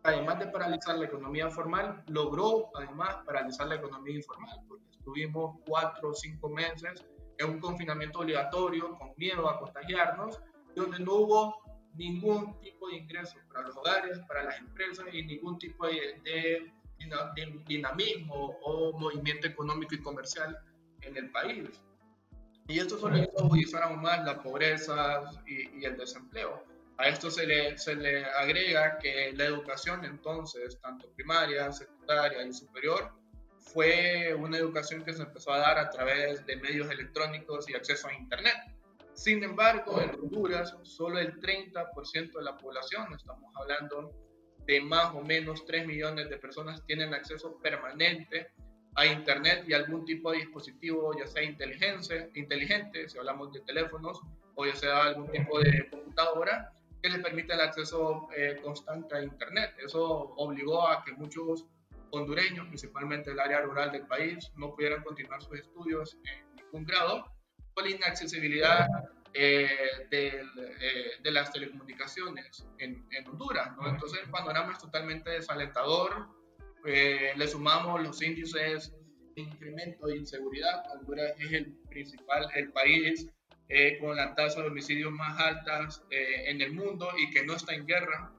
Además 0.02 0.38
de 0.38 0.46
paralizar 0.46 0.98
la 0.98 1.06
economía 1.06 1.50
formal, 1.50 2.02
logró 2.08 2.70
además 2.74 3.16
paralizar 3.26 3.66
la 3.66 3.76
economía 3.76 4.16
informal, 4.16 4.60
porque 4.68 4.84
estuvimos 4.90 5.58
cuatro 5.66 6.10
o 6.10 6.14
cinco 6.14 6.48
meses 6.50 7.04
en 7.38 7.50
un 7.50 7.60
confinamiento 7.60 8.20
obligatorio 8.20 8.96
con 8.98 9.12
miedo 9.16 9.48
a 9.48 9.58
contagiarnos, 9.58 10.40
donde 10.74 10.98
no 11.00 11.14
hubo 11.14 11.63
ningún 11.96 12.58
tipo 12.60 12.88
de 12.88 12.96
ingresos 12.96 13.40
para 13.48 13.66
los 13.66 13.76
hogares, 13.76 14.18
para 14.28 14.44
las 14.44 14.58
empresas 14.58 15.06
y 15.12 15.22
ningún 15.22 15.58
tipo 15.58 15.86
de, 15.86 16.20
de, 16.24 16.72
dinamismo 17.66 18.56
o 18.62 18.98
movimiento 18.98 19.46
económico 19.46 19.94
y 19.94 20.00
comercial 20.00 20.58
en 21.02 21.16
el 21.16 21.30
país. 21.30 21.68
Y 22.66 22.78
esto 22.78 22.98
solo 22.98 23.16
agudizar 23.38 23.82
aún 23.82 24.00
más 24.00 24.24
la 24.24 24.42
pobreza 24.42 25.22
y, 25.46 25.80
y, 25.80 25.84
el 25.84 25.96
desempleo. 25.98 26.64
A 26.96 27.08
esto 27.08 27.30
se 27.30 27.46
le, 27.46 27.76
se 27.76 27.94
le 27.94 28.24
agrega 28.24 28.98
que 28.98 29.32
la 29.34 29.44
educación 29.44 30.04
entonces, 30.04 30.80
tanto 30.80 31.10
primaria, 31.14 31.70
secundaria 31.72 32.42
y 32.42 32.52
superior, 32.54 33.12
fue 33.58 34.34
una 34.34 34.58
educación 34.58 35.04
que 35.04 35.12
se 35.12 35.22
empezó 35.22 35.52
a 35.52 35.58
dar 35.58 35.78
a 35.78 35.90
través 35.90 36.44
de 36.46 36.56
medios 36.56 36.90
electrónicos 36.90 37.68
y 37.68 37.74
acceso 37.74 38.08
a 38.08 38.14
Internet. 38.14 38.54
Sin 39.14 39.44
embargo, 39.44 40.00
en 40.00 40.10
Honduras, 40.10 40.76
solo 40.82 41.18
el 41.18 41.40
30% 41.40 42.32
de 42.32 42.42
la 42.42 42.56
población, 42.58 43.12
estamos 43.14 43.54
hablando 43.54 44.10
de 44.66 44.80
más 44.80 45.14
o 45.14 45.20
menos 45.20 45.64
3 45.66 45.86
millones 45.86 46.28
de 46.28 46.36
personas, 46.36 46.84
tienen 46.86 47.14
acceso 47.14 47.56
permanente 47.58 48.48
a 48.96 49.06
Internet 49.06 49.64
y 49.68 49.72
algún 49.72 50.04
tipo 50.04 50.32
de 50.32 50.38
dispositivo, 50.38 51.16
ya 51.16 51.26
sea 51.26 51.44
inteligente, 51.44 52.30
inteligente 52.34 53.08
si 53.08 53.18
hablamos 53.18 53.52
de 53.52 53.60
teléfonos, 53.60 54.20
o 54.56 54.66
ya 54.66 54.74
sea 54.74 55.04
algún 55.04 55.30
tipo 55.30 55.60
de 55.60 55.88
computadora, 55.90 56.72
que 57.00 57.10
les 57.10 57.22
permita 57.22 57.54
el 57.54 57.60
acceso 57.60 58.28
eh, 58.36 58.58
constante 58.62 59.16
a 59.16 59.22
Internet. 59.22 59.74
Eso 59.78 60.34
obligó 60.36 60.88
a 60.88 61.04
que 61.04 61.12
muchos 61.12 61.66
hondureños, 62.10 62.66
principalmente 62.66 63.30
del 63.30 63.40
área 63.40 63.60
rural 63.60 63.92
del 63.92 64.06
país, 64.06 64.50
no 64.56 64.74
pudieran 64.74 65.04
continuar 65.04 65.40
sus 65.40 65.58
estudios 65.58 66.18
en 66.24 66.56
ningún 66.56 66.84
grado 66.84 67.33
la 67.82 67.90
inaccesibilidad 67.90 68.86
eh, 69.36 69.68
eh, 70.12 70.42
de, 71.20 71.30
las 71.32 71.52
telecomunicaciones 71.52 72.64
en, 72.78 73.04
en 73.10 73.26
Honduras. 73.26 73.76
¿no? 73.76 73.88
Entonces 73.88 74.20
el 74.22 74.30
panorama 74.30 74.72
es 74.72 74.78
totalmente 74.78 75.30
desalentador. 75.30 76.28
Eh, 76.86 77.32
le 77.34 77.48
sumamos 77.48 78.00
los 78.00 78.22
índices 78.22 78.92
de 79.34 79.42
incremento 79.42 80.06
de 80.06 80.18
inseguridad. 80.18 80.84
Honduras 80.92 81.32
es 81.40 81.52
el 81.52 81.74
principal, 81.88 82.48
el 82.54 82.70
país 82.72 83.28
con 84.00 84.14
la 84.14 84.34
tasa 84.36 84.60
de 84.60 84.68
homicidios 84.68 85.10
más 85.10 85.40
altas 85.40 86.04
en 86.10 86.60
el 86.60 86.74
mundo 86.74 87.10
y 87.16 87.30
que 87.30 87.44
no 87.44 87.54
está 87.54 87.74
en 87.74 87.86
guerra. 87.86 88.30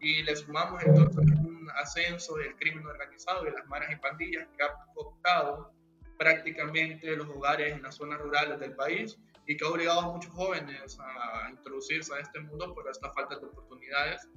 Y 0.00 0.22
le 0.22 0.36
sumamos 0.36 0.82
entonces 0.82 1.24
un 1.38 1.70
ascenso 1.76 2.34
del 2.36 2.54
crimen 2.56 2.84
organizado 2.84 3.44
de 3.44 3.52
las 3.52 3.64
maras 3.68 3.90
y 3.90 3.96
pandillas 3.96 4.46
que 4.54 4.64
ha 4.64 4.74
cooptado 4.92 5.72
prácticamente 6.18 7.16
los 7.16 7.28
hogares 7.28 7.72
en 7.72 7.82
las 7.82 7.96
zonas 7.96 8.20
rurales 8.20 8.58
del 8.60 8.74
país 8.74 9.18
y 9.46 9.56
que 9.56 9.64
ha 9.64 9.68
obligado 9.68 10.00
a 10.00 10.12
muchos 10.12 10.32
jóvenes 10.32 10.98
a 11.00 11.50
introducirse 11.50 12.14
a 12.14 12.20
este 12.20 12.40
mundo 12.40 12.74
por 12.74 12.88
esta 12.88 13.12
falta 13.12 13.36
de 13.36 13.46
oportunidades 13.46 14.28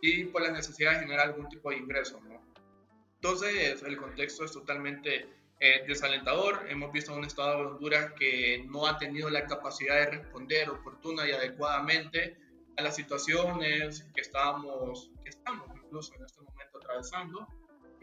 y 0.00 0.24
por 0.26 0.42
la 0.42 0.50
necesidad 0.50 0.92
de 0.92 1.00
generar 1.00 1.28
algún 1.28 1.48
tipo 1.48 1.70
de 1.70 1.76
ingreso. 1.76 2.20
Entonces, 3.14 3.82
el 3.82 3.96
contexto 3.96 4.44
es 4.44 4.52
totalmente 4.52 5.28
eh, 5.60 5.84
desalentador. 5.86 6.66
Hemos 6.68 6.90
visto 6.92 7.14
un 7.14 7.24
Estado 7.24 7.58
de 7.58 7.66
Honduras 7.66 8.12
que 8.18 8.64
no 8.68 8.84
ha 8.84 8.98
tenido 8.98 9.30
la 9.30 9.46
capacidad 9.46 9.94
de 9.94 10.06
responder 10.06 10.68
oportuna 10.70 11.26
y 11.28 11.30
adecuadamente 11.30 12.36
a 12.76 12.82
las 12.82 12.96
situaciones 12.96 14.08
que, 14.12 14.22
estábamos, 14.22 15.12
que 15.22 15.30
estamos 15.30 15.68
incluso 15.76 16.14
en 16.14 16.24
este 16.24 16.40
momento 16.40 16.78
atravesando 16.78 17.46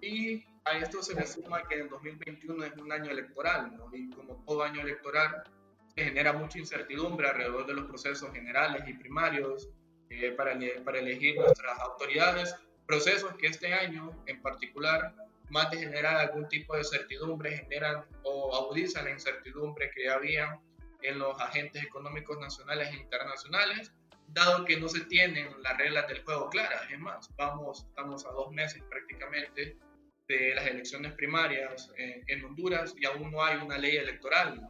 y 0.01 0.45
a 0.65 0.77
esto 0.77 1.01
se 1.01 1.15
le 1.15 1.25
suma 1.25 1.63
que 1.67 1.75
el 1.75 1.89
2021 1.89 2.65
es 2.65 2.77
un 2.77 2.91
año 2.91 3.11
electoral, 3.11 3.75
¿no? 3.75 3.89
y 3.93 4.09
como 4.09 4.43
todo 4.45 4.63
año 4.63 4.81
electoral 4.81 5.43
se 5.95 6.05
genera 6.05 6.33
mucha 6.33 6.59
incertidumbre 6.59 7.27
alrededor 7.27 7.65
de 7.65 7.73
los 7.73 7.85
procesos 7.85 8.31
generales 8.31 8.83
y 8.87 8.93
primarios 8.93 9.69
eh, 10.09 10.31
para, 10.31 10.57
para 10.83 10.99
elegir 10.99 11.35
nuestras 11.35 11.79
autoridades, 11.79 12.55
procesos 12.85 13.33
que 13.35 13.47
este 13.47 13.73
año 13.73 14.11
en 14.25 14.41
particular, 14.41 15.13
más 15.49 15.69
de 15.71 15.77
generar 15.77 16.15
algún 16.17 16.47
tipo 16.47 16.75
de 16.75 16.83
certidumbre, 16.83 17.57
generan 17.57 18.05
o 18.23 18.55
agudizan 18.55 19.05
la 19.05 19.11
incertidumbre 19.11 19.91
que 19.91 20.09
había 20.09 20.59
en 21.01 21.19
los 21.19 21.39
agentes 21.39 21.83
económicos 21.83 22.39
nacionales 22.39 22.89
e 22.93 22.97
internacionales 22.97 23.91
dado 24.33 24.65
que 24.65 24.79
no 24.79 24.87
se 24.89 25.01
tienen 25.01 25.49
las 25.63 25.77
reglas 25.77 26.07
del 26.07 26.23
juego 26.23 26.49
claras. 26.49 26.81
Es 26.91 26.99
más, 26.99 27.29
vamos, 27.35 27.85
estamos 27.89 28.25
a 28.25 28.31
dos 28.31 28.51
meses 28.51 28.83
prácticamente 28.89 29.77
de 30.29 30.53
las 30.53 30.67
elecciones 30.67 31.11
primarias 31.13 31.91
en, 31.97 32.45
Honduras 32.45 32.93
y 32.97 33.05
aún 33.05 33.31
no 33.31 33.43
hay 33.43 33.57
una 33.57 33.77
ley 33.77 33.97
electoral 33.97 34.61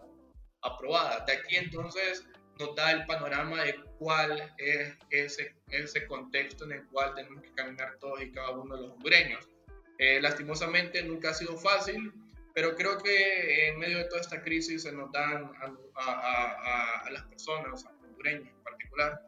aprobada. 0.62 1.24
De 1.26 1.34
aquí 1.34 1.58
entonces 1.58 2.26
nos 2.58 2.76
da 2.76 2.92
el 2.92 3.06
panorama 3.06 3.64
de 3.64 3.76
cuál 4.00 4.54
es 4.58 4.98
ese, 5.10 5.54
ese 5.70 6.08
contexto 6.08 6.64
en 6.64 6.72
el 6.72 6.86
cual 6.88 7.14
tenemos 7.14 7.44
que 7.44 7.52
caminar 7.54 7.98
todos 8.00 8.22
y 8.22 8.32
cada 8.32 8.52
uno 8.52 8.76
de 8.76 8.82
los 8.84 8.92
hondureños. 8.92 9.50
Eh, 9.98 10.22
lastimosamente 10.22 11.04
nunca 11.04 11.32
ha 11.32 11.34
sido 11.34 11.58
fácil, 11.58 12.14
pero 12.56 12.76
creo 12.76 12.98
que 12.98 13.68
en 13.68 13.80
medio 13.80 13.98
de 13.98 14.06
toda 14.06 14.22
esta 14.22 14.42
crisis 14.42 14.84
se 14.84 14.94
nos 14.94 15.12
dan 15.12 15.52
a, 15.96 17.04
a 17.06 17.12
las 17.12 17.24
personas, 17.24 17.66
a 17.66 17.70
los 17.70 17.86
hondureños 17.86 18.48
en 18.48 18.64
particular, 18.64 19.22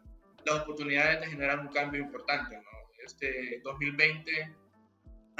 las 0.45 0.61
oportunidades 0.61 1.19
de 1.19 1.27
generar 1.27 1.59
un 1.59 1.67
cambio 1.67 2.01
importante. 2.01 2.55
¿no? 2.55 2.63
Este 3.05 3.59
2020 3.63 4.60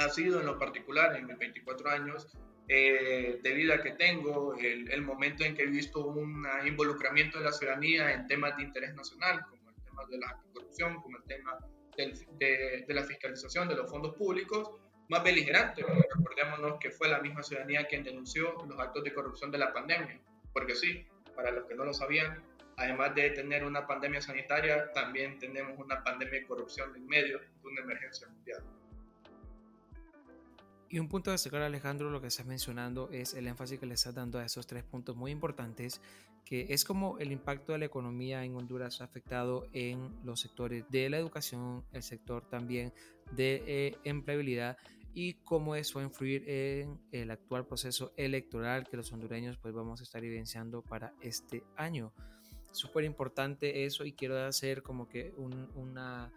ha 0.04 0.08
sido 0.10 0.40
en 0.40 0.46
lo 0.46 0.58
particular, 0.58 1.16
en 1.16 1.26
mis 1.26 1.38
24 1.38 1.90
años 1.90 2.28
eh, 2.68 3.40
de 3.42 3.54
vida 3.54 3.82
que 3.82 3.92
tengo, 3.92 4.54
el, 4.54 4.90
el, 4.90 5.02
momento 5.02 5.44
en 5.44 5.54
que 5.54 5.62
he 5.62 5.66
visto 5.66 6.06
un 6.06 6.46
involucramiento 6.64 7.38
de 7.38 7.44
la 7.44 7.52
ciudadanía 7.52 8.12
en 8.12 8.26
temas 8.26 8.56
de 8.56 8.62
interés 8.62 8.94
nacional, 8.94 9.44
como 9.50 9.70
el 9.70 9.84
tema 9.84 10.06
de 10.06 10.18
la 10.18 10.40
corrupción, 10.52 11.02
como 11.02 11.16
el 11.18 11.24
tema 11.24 11.58
del, 11.96 12.14
de, 12.38 12.84
de, 12.86 12.94
la 12.94 13.02
fiscalización 13.02 13.68
de 13.68 13.74
los 13.74 13.90
fondos 13.90 14.14
públicos, 14.14 14.70
más 15.08 15.22
beligerante. 15.22 15.82
Recordémonos 15.82 16.78
que 16.78 16.90
fue 16.90 17.08
la 17.08 17.20
misma 17.20 17.42
ciudadanía 17.42 17.86
quien 17.86 18.04
denunció 18.04 18.54
los 18.66 18.78
actos 18.78 19.04
de 19.04 19.12
corrupción 19.12 19.50
de 19.50 19.58
la 19.58 19.72
pandemia, 19.72 20.20
porque 20.52 20.74
sí, 20.74 21.06
para 21.34 21.50
los 21.50 21.66
que 21.66 21.74
no 21.74 21.84
lo 21.84 21.92
sabían, 21.92 22.42
además 22.76 23.14
de 23.14 23.30
tener 23.30 23.64
una 23.64 23.86
pandemia 23.86 24.20
sanitaria, 24.20 24.90
también 24.92 25.38
tenemos 25.38 25.78
una 25.78 26.02
pandemia 26.02 26.40
de 26.40 26.46
corrupción 26.46 26.94
en 26.96 27.06
medio 27.06 27.38
de 27.38 27.68
una 27.68 27.80
emergencia 27.82 28.28
mundial. 28.28 28.62
Y 30.92 30.98
un 30.98 31.08
punto 31.08 31.30
de 31.30 31.36
destacar, 31.36 31.62
Alejandro, 31.62 32.10
lo 32.10 32.20
que 32.20 32.26
estás 32.26 32.44
mencionando 32.44 33.08
es 33.10 33.32
el 33.32 33.46
énfasis 33.46 33.80
que 33.80 33.86
le 33.86 33.94
estás 33.94 34.14
dando 34.14 34.38
a 34.38 34.44
esos 34.44 34.66
tres 34.66 34.84
puntos 34.84 35.16
muy 35.16 35.30
importantes, 35.30 36.02
que 36.44 36.66
es 36.68 36.84
como 36.84 37.18
el 37.18 37.32
impacto 37.32 37.72
de 37.72 37.78
la 37.78 37.86
economía 37.86 38.44
en 38.44 38.54
Honduras 38.54 39.00
ha 39.00 39.04
afectado 39.04 39.66
en 39.72 40.14
los 40.22 40.40
sectores 40.40 40.84
de 40.90 41.08
la 41.08 41.16
educación, 41.16 41.82
el 41.92 42.02
sector 42.02 42.46
también 42.46 42.92
de 43.30 43.64
eh, 43.66 43.96
empleabilidad 44.04 44.76
y 45.14 45.32
cómo 45.44 45.76
eso 45.76 45.94
va 45.94 46.02
a 46.02 46.08
influir 46.08 46.46
en 46.46 47.00
el 47.10 47.30
actual 47.30 47.66
proceso 47.66 48.12
electoral 48.18 48.86
que 48.86 48.98
los 48.98 49.10
hondureños 49.14 49.56
pues 49.56 49.72
vamos 49.72 50.00
a 50.00 50.02
estar 50.02 50.22
evidenciando 50.22 50.82
para 50.82 51.14
este 51.22 51.64
año. 51.74 52.12
Súper 52.70 53.04
importante 53.04 53.86
eso 53.86 54.04
y 54.04 54.12
quiero 54.12 54.38
hacer 54.44 54.82
como 54.82 55.08
que 55.08 55.32
un, 55.38 55.70
una, 55.74 56.30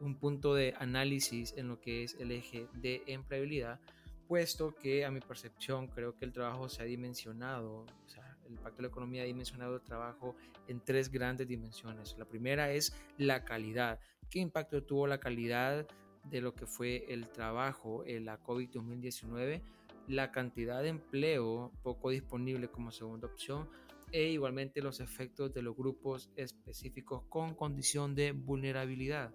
un 0.00 0.16
punto 0.16 0.54
de 0.54 0.74
análisis 0.78 1.54
en 1.56 1.68
lo 1.68 1.80
que 1.80 2.04
es 2.04 2.14
el 2.18 2.32
eje 2.32 2.68
de 2.74 3.02
empleabilidad, 3.06 3.80
puesto 4.28 4.74
que 4.74 5.04
a 5.04 5.10
mi 5.10 5.20
percepción 5.20 5.88
creo 5.88 6.16
que 6.16 6.24
el 6.24 6.32
trabajo 6.32 6.68
se 6.68 6.82
ha 6.82 6.84
dimensionado, 6.84 7.84
o 7.84 8.08
sea, 8.08 8.36
el 8.46 8.52
impacto 8.52 8.78
de 8.78 8.82
la 8.82 8.88
economía 8.88 9.22
ha 9.22 9.26
dimensionado 9.26 9.76
el 9.76 9.82
trabajo 9.82 10.36
en 10.68 10.80
tres 10.80 11.10
grandes 11.10 11.48
dimensiones. 11.48 12.16
La 12.18 12.24
primera 12.24 12.72
es 12.72 12.96
la 13.18 13.44
calidad. 13.44 14.00
¿Qué 14.30 14.38
impacto 14.40 14.82
tuvo 14.82 15.06
la 15.06 15.18
calidad 15.18 15.86
de 16.24 16.40
lo 16.40 16.54
que 16.54 16.66
fue 16.66 17.04
el 17.08 17.28
trabajo 17.28 18.04
en 18.04 18.24
la 18.24 18.42
COVID-2019? 18.42 19.62
La 20.08 20.30
cantidad 20.30 20.82
de 20.82 20.88
empleo 20.88 21.72
poco 21.82 22.10
disponible 22.10 22.68
como 22.68 22.92
segunda 22.92 23.26
opción, 23.26 23.68
e 24.12 24.30
igualmente 24.30 24.80
los 24.80 25.00
efectos 25.00 25.52
de 25.52 25.62
los 25.62 25.76
grupos 25.76 26.30
específicos 26.36 27.24
con 27.28 27.54
condición 27.54 28.14
de 28.14 28.32
vulnerabilidad. 28.32 29.32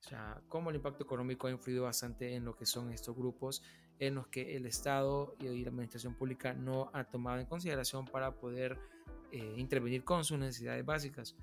O 0.00 0.08
sea, 0.08 0.40
cómo 0.48 0.70
el 0.70 0.76
impacto 0.76 1.02
económico 1.02 1.46
ha 1.46 1.50
influido 1.50 1.84
bastante 1.84 2.34
en 2.34 2.44
lo 2.44 2.56
que 2.56 2.66
son 2.66 2.92
estos 2.92 3.16
grupos 3.16 3.62
en 3.98 4.14
los 4.14 4.28
que 4.28 4.56
el 4.56 4.66
Estado 4.66 5.34
y 5.40 5.62
la 5.62 5.70
administración 5.70 6.14
pública 6.14 6.54
no 6.54 6.90
ha 6.92 7.04
tomado 7.04 7.40
en 7.40 7.46
consideración 7.46 8.04
para 8.04 8.32
poder 8.32 8.78
eh, 9.32 9.54
intervenir 9.56 10.04
con 10.04 10.24
sus 10.24 10.38
necesidades 10.38 10.84
básicas. 10.84 11.36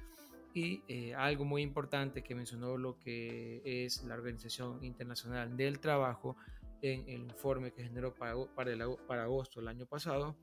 Y 0.54 0.82
eh, 0.88 1.14
algo 1.16 1.44
muy 1.44 1.62
importante 1.62 2.24
que 2.24 2.34
mencionó 2.34 2.78
lo 2.78 2.98
que 2.98 3.62
es 3.66 4.04
la 4.06 4.16
Organización 4.16 4.82
Internacional 4.86 5.58
del 5.58 5.80
Trabajo 5.80 6.38
en 6.82 7.02
el 7.10 7.24
informe 7.24 7.74
que 7.74 7.84
generó 7.84 8.14
para, 8.14 8.36
para, 8.56 8.72
el, 8.72 8.82
para 9.06 9.24
agosto 9.24 9.60
del 9.60 9.68
año 9.68 9.86
pasado, 9.86 10.38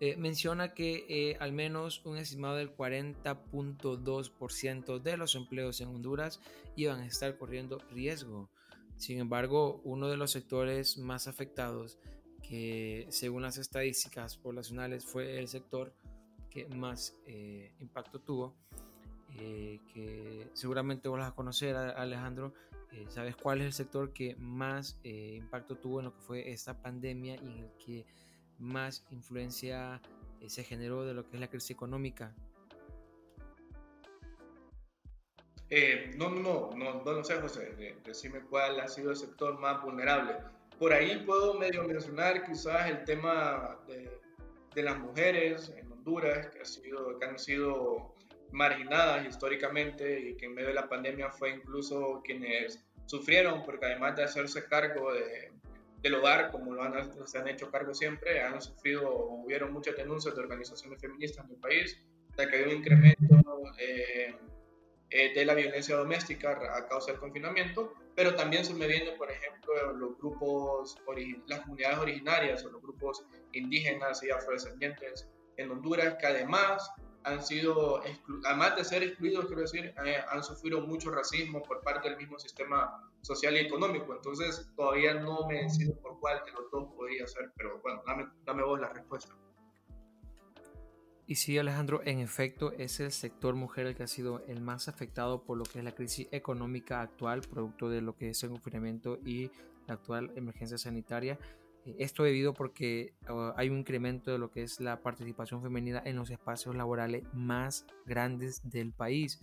eh, 0.00 0.16
menciona 0.16 0.74
que 0.74 1.06
eh, 1.08 1.36
al 1.38 1.52
menos 1.52 2.04
un 2.04 2.16
estimado 2.16 2.56
del 2.56 2.76
40.2% 2.76 5.00
de 5.00 5.16
los 5.16 5.36
empleos 5.36 5.80
en 5.80 5.86
Honduras 5.88 6.40
iban 6.74 6.98
a 7.00 7.06
estar 7.06 7.38
corriendo 7.38 7.78
riesgo. 7.92 8.50
Sin 8.96 9.20
embargo, 9.20 9.80
uno 9.84 10.08
de 10.08 10.16
los 10.16 10.32
sectores 10.32 10.98
más 10.98 11.28
afectados, 11.28 12.00
que 12.42 13.06
según 13.10 13.42
las 13.42 13.56
estadísticas 13.56 14.36
poblacionales 14.36 15.04
fue 15.04 15.38
el 15.38 15.46
sector 15.46 15.94
que 16.50 16.66
más 16.66 17.14
eh, 17.26 17.72
impacto 17.78 18.20
tuvo, 18.20 18.56
que 19.36 20.48
seguramente 20.52 21.08
vos 21.08 21.18
vas 21.18 21.32
a 21.32 21.34
conocer, 21.34 21.74
Alejandro, 21.74 22.54
¿sabes 23.08 23.34
cuál 23.34 23.60
es 23.60 23.66
el 23.66 23.72
sector 23.72 24.12
que 24.12 24.36
más 24.36 25.00
impacto 25.02 25.76
tuvo 25.76 25.98
en 25.98 26.04
lo 26.04 26.14
que 26.14 26.20
fue 26.20 26.52
esta 26.52 26.80
pandemia 26.80 27.34
y 27.34 27.38
en 27.38 27.58
el 27.58 27.72
que 27.84 28.06
más 28.58 29.04
influencia 29.10 30.00
eh, 30.40 30.48
se 30.48 30.64
generó 30.64 31.04
de 31.04 31.14
lo 31.14 31.28
que 31.28 31.36
es 31.36 31.40
la 31.40 31.48
crisis 31.48 31.70
económica? 31.70 32.34
Eh, 35.70 36.12
no, 36.16 36.28
no, 36.30 36.70
no, 36.76 37.02
no, 37.02 37.24
sé, 37.24 37.40
José, 37.40 37.96
decime 38.04 38.40
cuál 38.50 38.78
ha 38.80 38.88
sido 38.88 39.10
el 39.10 39.16
sector 39.16 39.58
más 39.58 39.82
vulnerable. 39.82 40.36
Por 40.78 40.92
ahí 40.92 41.22
puedo 41.24 41.54
medio 41.54 41.84
mencionar 41.84 42.44
quizás 42.44 42.90
el 42.90 43.04
tema 43.04 43.78
de, 43.88 44.20
de 44.74 44.82
las 44.82 44.98
mujeres 44.98 45.72
en 45.76 45.90
Honduras, 45.90 46.48
que, 46.48 46.60
ha 46.60 46.64
sido, 46.64 47.18
que 47.18 47.24
han 47.24 47.38
sido 47.38 48.14
marginadas 48.52 49.26
históricamente 49.26 50.20
y 50.20 50.36
que 50.36 50.46
en 50.46 50.54
medio 50.54 50.68
de 50.68 50.74
la 50.74 50.88
pandemia 50.88 51.30
fue 51.30 51.50
incluso 51.50 52.22
quienes 52.24 52.84
sufrieron, 53.06 53.64
porque 53.64 53.86
además 53.86 54.16
de 54.16 54.24
hacerse 54.24 54.64
cargo 54.66 55.12
de, 55.12 55.50
del 56.04 56.16
hogar, 56.16 56.50
como 56.50 56.74
lo 56.74 56.82
han, 56.82 57.26
se 57.26 57.38
han 57.38 57.48
hecho 57.48 57.70
cargo 57.70 57.94
siempre, 57.94 58.42
han 58.42 58.60
sufrido, 58.60 59.10
hubieron 59.10 59.72
muchas 59.72 59.96
denuncias 59.96 60.34
de 60.34 60.42
organizaciones 60.42 61.00
feministas 61.00 61.46
en 61.46 61.52
el 61.52 61.56
país, 61.56 61.98
de 62.36 62.46
que 62.46 62.56
hay 62.56 62.62
un 62.64 62.72
incremento 62.72 63.40
eh, 63.78 64.36
eh, 65.08 65.34
de 65.34 65.44
la 65.46 65.54
violencia 65.54 65.96
doméstica 65.96 66.50
a 66.76 66.86
causa 66.86 67.12
del 67.12 67.20
confinamiento, 67.20 67.94
pero 68.14 68.34
también 68.34 68.66
se 68.66 68.74
me 68.74 68.86
vienen, 68.86 69.16
por 69.16 69.30
ejemplo, 69.30 69.94
los 69.94 70.18
grupos, 70.18 70.94
las 71.46 71.60
comunidades 71.60 71.98
originarias 71.98 72.62
o 72.66 72.70
los 72.70 72.82
grupos 72.82 73.24
indígenas 73.52 74.22
y 74.22 74.30
afrodescendientes 74.30 75.26
en 75.56 75.70
Honduras, 75.70 76.16
que 76.20 76.26
además 76.26 76.86
han 77.24 77.42
sido, 77.42 78.02
además 78.44 78.76
de 78.76 78.84
ser 78.84 79.02
excluidos, 79.02 79.46
quiero 79.46 79.62
decir, 79.62 79.94
eh, 80.04 80.18
han 80.30 80.42
sufrido 80.44 80.82
mucho 80.82 81.10
racismo 81.10 81.62
por 81.62 81.80
parte 81.80 82.08
del 82.08 82.18
mismo 82.18 82.38
sistema 82.38 83.10
social 83.22 83.56
y 83.56 83.60
económico. 83.60 84.14
Entonces, 84.14 84.70
todavía 84.76 85.14
no 85.14 85.46
me 85.48 85.62
decido 85.62 85.98
por 86.00 86.20
cuál 86.20 86.42
de 86.44 86.52
los 86.52 86.70
dos 86.70 86.92
podría 86.94 87.26
ser, 87.26 87.50
pero 87.56 87.80
bueno, 87.80 88.02
dame, 88.06 88.26
dame 88.44 88.62
vos 88.62 88.78
la 88.78 88.90
respuesta. 88.90 89.34
Y 91.26 91.36
sí, 91.36 91.56
Alejandro, 91.56 92.02
en 92.04 92.18
efecto, 92.18 92.72
es 92.72 93.00
el 93.00 93.10
sector 93.10 93.54
mujer 93.54 93.86
el 93.86 93.94
que 93.94 94.02
ha 94.02 94.06
sido 94.06 94.44
el 94.46 94.60
más 94.60 94.88
afectado 94.88 95.42
por 95.42 95.56
lo 95.56 95.64
que 95.64 95.78
es 95.78 95.84
la 95.84 95.94
crisis 95.94 96.28
económica 96.30 97.00
actual, 97.00 97.40
producto 97.40 97.88
de 97.88 98.02
lo 98.02 98.14
que 98.14 98.28
es 98.30 98.42
el 98.42 98.50
confinamiento 98.50 99.18
y 99.24 99.50
la 99.86 99.94
actual 99.94 100.32
emergencia 100.36 100.76
sanitaria. 100.76 101.38
Esto 101.98 102.22
debido 102.22 102.54
porque 102.54 103.14
ah, 103.28 103.54
hay 103.56 103.68
un 103.68 103.78
incremento 103.78 104.30
de 104.30 104.38
lo 104.38 104.50
que 104.50 104.62
es 104.62 104.80
la 104.80 105.02
participación 105.02 105.62
femenina 105.62 106.02
en 106.04 106.16
los 106.16 106.30
espacios 106.30 106.74
laborales 106.74 107.24
más 107.32 107.86
grandes 108.06 108.68
del 108.68 108.92
país. 108.92 109.40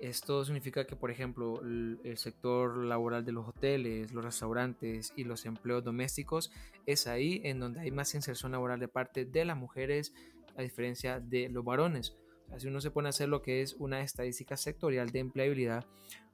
Esto 0.00 0.44
significa 0.46 0.86
que, 0.86 0.96
por 0.96 1.10
ejemplo, 1.10 1.60
el 1.60 2.16
sector 2.16 2.78
laboral 2.78 3.22
de 3.22 3.32
los 3.32 3.46
hoteles, 3.46 4.12
los 4.12 4.24
restaurantes 4.24 5.12
y 5.14 5.24
los 5.24 5.44
empleos 5.44 5.84
domésticos 5.84 6.50
es 6.86 7.06
ahí 7.06 7.42
en 7.44 7.60
donde 7.60 7.80
hay 7.80 7.90
más 7.90 8.14
inserción 8.14 8.52
laboral 8.52 8.80
de 8.80 8.88
parte 8.88 9.26
de 9.26 9.44
las 9.44 9.58
mujeres 9.58 10.14
a 10.56 10.62
diferencia 10.62 11.20
de 11.20 11.50
los 11.50 11.64
varones. 11.64 12.16
si 12.56 12.66
uno 12.66 12.80
se 12.80 12.90
pone 12.90 13.08
a 13.08 13.10
hacer 13.10 13.28
lo 13.28 13.42
que 13.42 13.60
es 13.60 13.74
una 13.74 14.00
estadística 14.00 14.56
sectorial 14.56 15.10
de 15.10 15.18
empleabilidad, 15.18 15.84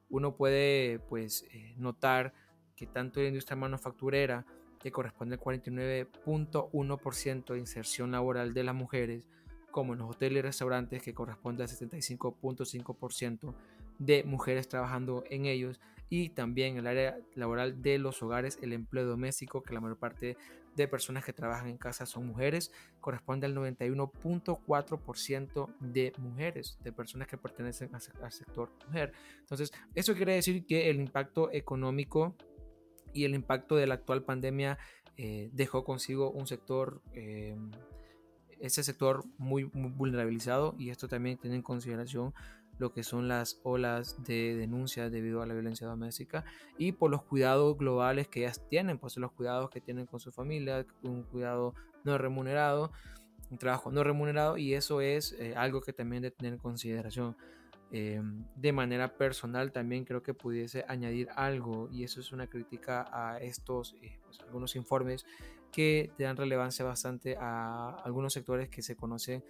uno 0.09 0.37
puede 0.37 1.01
pues 1.09 1.45
eh, 1.51 1.75
notar 1.77 2.35
que 2.77 2.87
tanto 2.87 3.21
la 3.21 3.29
industria 3.29 3.57
manufacturera 3.57 4.47
que 4.87 4.93
corresponde 4.93 5.35
al 5.35 5.41
49.1% 5.41 7.53
de 7.53 7.59
inserción 7.59 8.13
laboral 8.13 8.55
de 8.55 8.63
las 8.63 8.77
mujeres, 8.77 9.25
como 9.73 9.95
en 9.95 9.99
los 9.99 10.11
hoteles 10.11 10.39
y 10.39 10.43
restaurantes, 10.43 11.03
que 11.03 11.13
corresponde 11.13 11.65
al 11.65 11.69
75.5% 11.69 13.53
de 13.99 14.23
mujeres 14.23 14.69
trabajando 14.69 15.25
en 15.29 15.47
ellos, 15.47 15.81
y 16.09 16.29
también 16.29 16.77
el 16.77 16.87
área 16.87 17.19
laboral 17.35 17.83
de 17.83 17.99
los 17.99 18.23
hogares, 18.23 18.61
el 18.63 18.73
empleo 18.73 19.07
doméstico, 19.07 19.61
que 19.61 19.75
la 19.75 19.81
mayor 19.81 19.99
parte 19.99 20.37
de 20.77 20.87
personas 20.87 21.25
que 21.25 21.33
trabajan 21.33 21.69
en 21.69 21.79
casa 21.79 22.07
son 22.07 22.29
mujeres, 22.29 22.71
corresponde 23.01 23.47
al 23.47 23.57
91.4% 23.57 25.69
de 25.81 26.13
mujeres, 26.19 26.79
de 26.85 26.93
personas 26.93 27.27
que 27.27 27.37
pertenecen 27.37 27.93
al 27.93 28.31
sector 28.31 28.71
mujer. 28.87 29.11
Entonces, 29.41 29.73
eso 29.97 30.15
quiere 30.15 30.35
decir 30.35 30.65
que 30.65 30.91
el 30.91 31.01
impacto 31.01 31.51
económico 31.53 32.37
y 33.17 33.25
el 33.25 33.35
impacto 33.35 33.77
de 33.77 33.87
la 33.87 33.95
actual 33.95 34.23
pandemia 34.23 34.79
eh, 35.17 35.49
dejó 35.53 35.83
consigo 35.83 36.31
un 36.31 36.47
sector, 36.47 37.01
eh, 37.15 37.57
ese 38.61 38.83
sector 38.83 39.25
muy, 39.39 39.65
muy, 39.73 39.91
vulnerabilizado 39.91 40.75
y 40.79 40.91
esto 40.91 41.09
también 41.09 41.39
tiene 41.39 41.57
en 41.57 41.63
consideración 41.63 42.35
lo 42.79 42.93
que 42.93 43.03
son 43.03 43.27
las 43.27 43.59
olas 43.63 44.23
de 44.25 44.55
denuncias 44.55 45.11
debido 45.11 45.41
a 45.41 45.47
la 45.47 45.55
violencia 45.55 45.87
doméstica 45.87 46.45
y 46.77 46.93
por 46.93 47.11
los 47.11 47.23
cuidados 47.23 47.79
globales 47.79 48.29
que 48.29 48.41
ellas 48.41 48.63
tienen, 48.69 48.99
pues 48.99 49.17
los 49.17 49.33
cuidados 49.33 49.71
que 49.71 49.81
tienen 49.81 50.05
con 50.05 50.21
su 50.21 50.31
familia, 50.31 50.85
un 51.03 51.23
cuidado 51.23 51.75
no 52.05 52.19
remunerado, 52.19 52.93
un 53.51 53.57
trabajo 53.57 53.91
no 53.91 54.05
remunerado 54.05 54.59
y 54.59 54.75
eso 54.75 55.01
es 55.01 55.33
eh, 55.39 55.55
algo 55.57 55.81
que 55.81 55.95
también 55.95 56.23
de 56.23 56.31
tener 56.31 56.53
en 56.53 56.59
consideración. 56.59 57.37
Eh, 57.93 58.21
de 58.57 58.73
manera 58.73 59.17
personal 59.17 59.71
también 59.71 60.05
creo 60.05 60.21
que 60.21 60.35
pudiese 60.35 60.85
añadir 60.89 61.29
algo 61.37 61.89
y 61.93 62.03
eso 62.03 62.19
es 62.19 62.33
una 62.33 62.49
crítica 62.49 63.07
a 63.13 63.39
estos 63.39 63.95
eh, 64.03 64.19
pues, 64.25 64.41
algunos 64.41 64.75
informes 64.75 65.25
que 65.71 66.11
dan 66.19 66.37
relevancia 66.37 66.85
bastante 66.85 67.37
a 67.39 67.91
algunos 68.05 68.33
sectores 68.33 68.69
que 68.69 68.83
se 68.83 68.97
conocen 68.97 69.45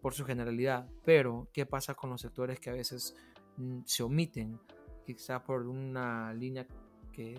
por 0.00 0.14
su 0.14 0.24
generalidad, 0.24 0.88
pero 1.04 1.48
¿qué 1.52 1.66
pasa 1.66 1.94
con 1.94 2.10
los 2.10 2.20
sectores 2.20 2.60
que 2.60 2.70
a 2.70 2.74
veces 2.74 3.16
mm, 3.56 3.80
se 3.84 4.02
omiten? 4.02 4.58
Quizá 5.04 5.42
por 5.42 5.66
una 5.66 6.32
línea 6.32 6.66
que, 7.12 7.34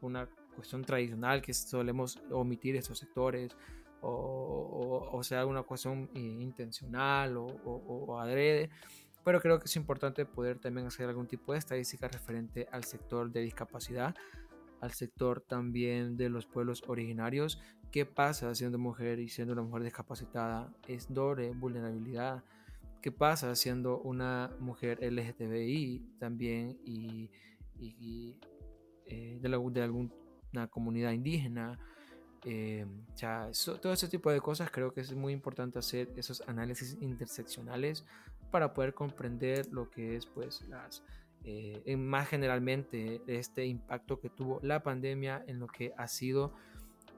una 0.00 0.28
cuestión 0.54 0.82
tradicional 0.82 1.42
que 1.42 1.54
solemos 1.54 2.20
omitir 2.30 2.76
estos 2.76 2.98
sectores, 2.98 3.56
o, 4.06 5.20
sea, 5.22 5.46
una 5.46 5.62
cuestión 5.62 6.10
eh, 6.14 6.18
intencional 6.20 7.38
o, 7.38 7.46
o, 7.46 8.18
adrede, 8.20 8.68
pero 9.24 9.40
creo 9.40 9.58
que 9.58 9.66
es 9.66 9.76
importante 9.76 10.24
poder 10.26 10.58
también 10.58 10.86
hacer 10.86 11.08
algún 11.08 11.26
tipo 11.26 11.52
de 11.52 11.58
estadística 11.58 12.08
referente 12.08 12.68
al 12.70 12.84
sector 12.84 13.30
de 13.30 13.40
discapacidad, 13.40 14.14
al 14.80 14.92
sector 14.92 15.40
también 15.40 16.16
de 16.16 16.28
los 16.28 16.46
pueblos 16.46 16.82
originarios 16.86 17.58
¿Qué 17.94 18.04
pasa 18.04 18.52
siendo 18.56 18.76
mujer 18.76 19.20
y 19.20 19.28
siendo 19.28 19.52
una 19.52 19.62
mujer 19.62 19.84
discapacitada? 19.84 20.68
Es 20.88 21.14
doble 21.14 21.52
vulnerabilidad. 21.52 22.42
¿Qué 23.00 23.12
pasa 23.12 23.54
siendo 23.54 24.00
una 24.00 24.50
mujer 24.58 24.98
LGTBI 25.00 26.16
también 26.18 26.76
y, 26.84 27.30
eh, 29.06 29.38
de, 29.40 29.80
alguna 29.84 30.66
comunidad 30.68 31.12
indígena? 31.12 31.78
Eh, 32.44 32.86
todo 33.80 33.92
ese 33.92 34.08
tipo 34.08 34.30
de 34.30 34.40
cosas 34.40 34.70
creo 34.70 34.92
que 34.92 35.00
es 35.00 35.14
muy 35.14 35.32
importante 35.32 35.78
hacer 35.78 36.12
esos 36.16 36.42
análisis 36.46 36.96
interseccionales 37.00 38.04
para 38.50 38.74
poder 38.74 38.92
comprender 38.92 39.66
lo 39.72 39.88
que 39.90 40.16
es 40.16 40.26
pues 40.26 40.62
las 40.68 41.02
eh, 41.44 41.96
más 41.96 42.28
generalmente 42.28 43.20
este 43.26 43.66
impacto 43.66 44.20
que 44.20 44.30
tuvo 44.30 44.60
la 44.62 44.82
pandemia 44.82 45.44
en 45.46 45.58
lo 45.58 45.66
que 45.66 45.92
ha 45.96 46.08
sido 46.08 46.54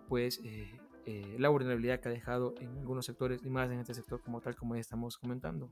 pues 0.09 0.41
eh, 0.45 0.79
eh, 1.07 1.37
la 1.39 1.49
vulnerabilidad 1.49 2.01
que 2.01 2.09
ha 2.09 2.13
dejado 2.13 2.55
en 2.61 2.77
algunos 2.79 3.07
sectores 3.07 3.41
y 3.45 3.51
más 3.51 3.71
en 3.71 3.79
este 3.79 3.95
sector 3.95 4.21
como 4.21 4.41
tal 4.41 4.57
como 4.57 4.75
ya 4.75 4.81
estamos 4.81 5.17
comentando. 5.19 5.71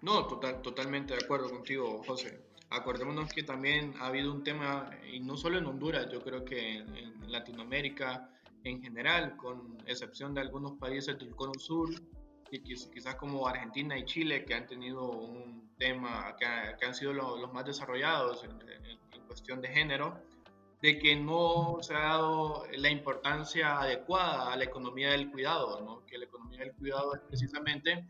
No, 0.00 0.26
total, 0.26 0.60
totalmente 0.60 1.14
de 1.14 1.24
acuerdo 1.24 1.48
contigo, 1.50 2.02
José. 2.04 2.42
Acordémonos 2.72 3.32
que 3.32 3.42
también 3.42 3.94
ha 4.00 4.06
habido 4.06 4.32
un 4.32 4.42
tema, 4.42 4.90
y 5.12 5.20
no 5.20 5.36
solo 5.36 5.58
en 5.58 5.66
Honduras, 5.66 6.08
yo 6.10 6.22
creo 6.22 6.44
que 6.44 6.78
en, 6.78 7.12
Latinoamérica 7.30 8.28
en 8.64 8.82
general, 8.82 9.36
con 9.36 9.78
excepción 9.86 10.34
de 10.34 10.42
algunos 10.42 10.72
países 10.72 11.18
del 11.18 11.34
Cono 11.34 11.54
Sur, 11.58 11.90
y 12.50 12.60
quizás 12.60 13.14
como 13.16 13.46
Argentina 13.48 13.96
y 13.96 14.04
Chile, 14.04 14.44
que 14.44 14.54
han 14.54 14.66
tenido 14.66 15.10
un 15.10 15.70
tema, 15.78 16.36
que, 16.38 16.84
han 16.84 16.94
sido 16.94 17.12
los 17.12 17.52
más 17.52 17.64
desarrollados 17.64 18.44
en, 18.44 18.50
en, 18.50 19.22
cuestión 19.26 19.62
de 19.62 19.68
género, 19.68 20.20
de 20.82 20.98
que 20.98 21.16
no 21.16 21.78
se 21.80 21.94
ha 21.94 22.00
dado 22.00 22.64
la 22.76 22.90
importancia 22.90 23.80
adecuada 23.80 24.52
a 24.52 24.56
la 24.56 24.64
economía 24.64 25.12
del 25.12 25.30
cuidado, 25.30 25.80
¿no? 25.80 26.04
que 26.04 26.18
la 26.18 26.26
economía 26.26 26.60
del 26.60 26.72
cuidado 26.72 27.14
es 27.14 27.20
precisamente 27.22 28.04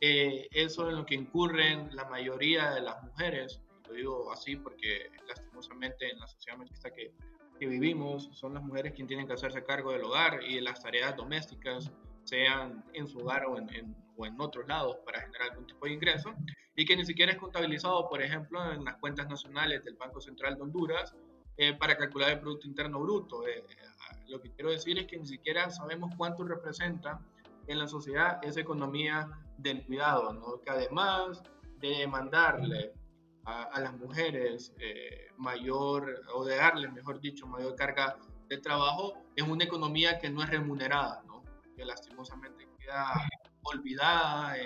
eh, 0.00 0.48
eso 0.50 0.88
en 0.88 0.96
lo 0.96 1.06
que 1.06 1.14
incurren 1.14 1.94
la 1.94 2.06
mayoría 2.06 2.70
de 2.70 2.80
las 2.80 3.02
mujeres, 3.04 3.60
lo 3.92 3.98
digo 3.98 4.32
así 4.32 4.56
porque 4.56 5.10
lastimosamente 5.28 6.10
en 6.10 6.18
la 6.18 6.26
sociedad 6.26 6.58
machista 6.58 6.90
que, 6.90 7.12
que 7.58 7.66
vivimos 7.66 8.30
son 8.32 8.54
las 8.54 8.62
mujeres 8.62 8.92
quienes 8.92 9.08
tienen 9.08 9.26
que 9.26 9.34
hacerse 9.34 9.62
cargo 9.64 9.92
del 9.92 10.02
hogar 10.04 10.40
y 10.42 10.56
de 10.56 10.62
las 10.62 10.82
tareas 10.82 11.16
domésticas, 11.16 11.90
sean 12.24 12.84
en 12.94 13.06
su 13.06 13.18
hogar 13.18 13.44
o 13.46 13.58
en, 13.58 13.96
o 14.16 14.26
en 14.26 14.40
otros 14.40 14.66
lados 14.66 14.96
para 15.04 15.20
generar 15.20 15.50
algún 15.50 15.66
tipo 15.66 15.86
de 15.86 15.92
ingreso, 15.92 16.34
y 16.74 16.84
que 16.84 16.96
ni 16.96 17.04
siquiera 17.04 17.32
es 17.32 17.38
contabilizado, 17.38 18.08
por 18.08 18.22
ejemplo, 18.22 18.72
en 18.72 18.84
las 18.84 18.96
cuentas 18.96 19.28
nacionales 19.28 19.84
del 19.84 19.96
Banco 19.96 20.20
Central 20.20 20.54
de 20.54 20.62
Honduras, 20.62 21.14
eh, 21.58 21.74
para 21.74 21.96
calcular 21.96 22.30
el 22.30 22.40
Producto 22.40 22.66
Interno 22.66 23.00
Bruto. 23.00 23.46
Eh, 23.46 23.58
eh, 23.58 23.74
lo 24.28 24.40
que 24.40 24.50
quiero 24.52 24.70
decir 24.70 24.98
es 24.98 25.06
que 25.06 25.18
ni 25.18 25.26
siquiera 25.26 25.68
sabemos 25.68 26.14
cuánto 26.16 26.44
representa 26.44 27.20
en 27.66 27.78
la 27.78 27.86
sociedad 27.86 28.38
esa 28.42 28.60
economía 28.60 29.28
del 29.58 29.84
cuidado, 29.84 30.32
¿no? 30.32 30.60
que 30.62 30.70
además 30.70 31.42
de 31.78 31.98
demandarle 31.98 32.94
a, 33.44 33.80
las 33.80 33.92
mujeres 33.94 34.72
mayor, 35.36 36.22
o 36.34 36.44
de 36.44 36.56
darles, 36.56 36.92
mejor 36.92 37.20
dicho, 37.20 37.46
mayor 37.46 37.74
carga 37.74 38.16
de 38.48 38.58
trabajo, 38.58 39.14
es 39.34 39.46
una 39.46 39.64
economía 39.64 40.18
que 40.18 40.30
no 40.30 40.42
es 40.42 40.50
remunerada, 40.50 41.22
que 41.76 41.84
lastimosamente 41.84 42.68
queda 42.78 43.12
olvidada 43.62 44.56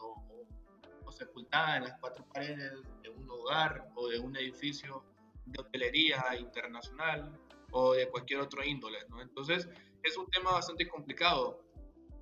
o, 0.00 1.12
sepultada 1.12 1.76
en 1.76 1.84
las 1.84 1.98
cuatro 2.00 2.26
paredes 2.32 2.82
de 3.02 3.08
un 3.08 3.30
hogar 3.30 3.88
o 3.94 4.08
de 4.08 4.18
un 4.18 4.36
edificio 4.36 5.04
de 5.46 5.60
hotelería 5.60 6.24
internacional 6.38 7.38
o 7.70 7.94
de 7.94 8.08
cualquier 8.08 8.40
otro 8.40 8.64
índole. 8.64 8.98
Entonces, 9.20 9.68
es 10.02 10.16
un 10.16 10.26
tema 10.26 10.52
bastante 10.52 10.88
complicado. 10.88 11.63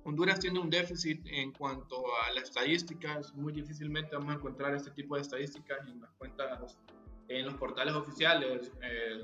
Honduras 0.05 0.39
tiene 0.39 0.59
un 0.59 0.69
déficit 0.69 1.25
en 1.27 1.53
cuanto 1.53 2.03
a 2.23 2.31
las 2.33 2.45
estadísticas. 2.45 3.33
Muy 3.35 3.53
difícilmente 3.53 4.15
vamos 4.15 4.33
a 4.33 4.37
encontrar 4.37 4.75
este 4.75 4.91
tipo 4.91 5.15
de 5.15 5.21
estadísticas 5.21 5.87
en 5.87 6.01
las 6.01 6.11
cuentas, 6.11 6.77
en 7.29 7.45
los 7.45 7.55
portales 7.55 7.93
oficiales 7.93 8.71
eh, 8.81 9.23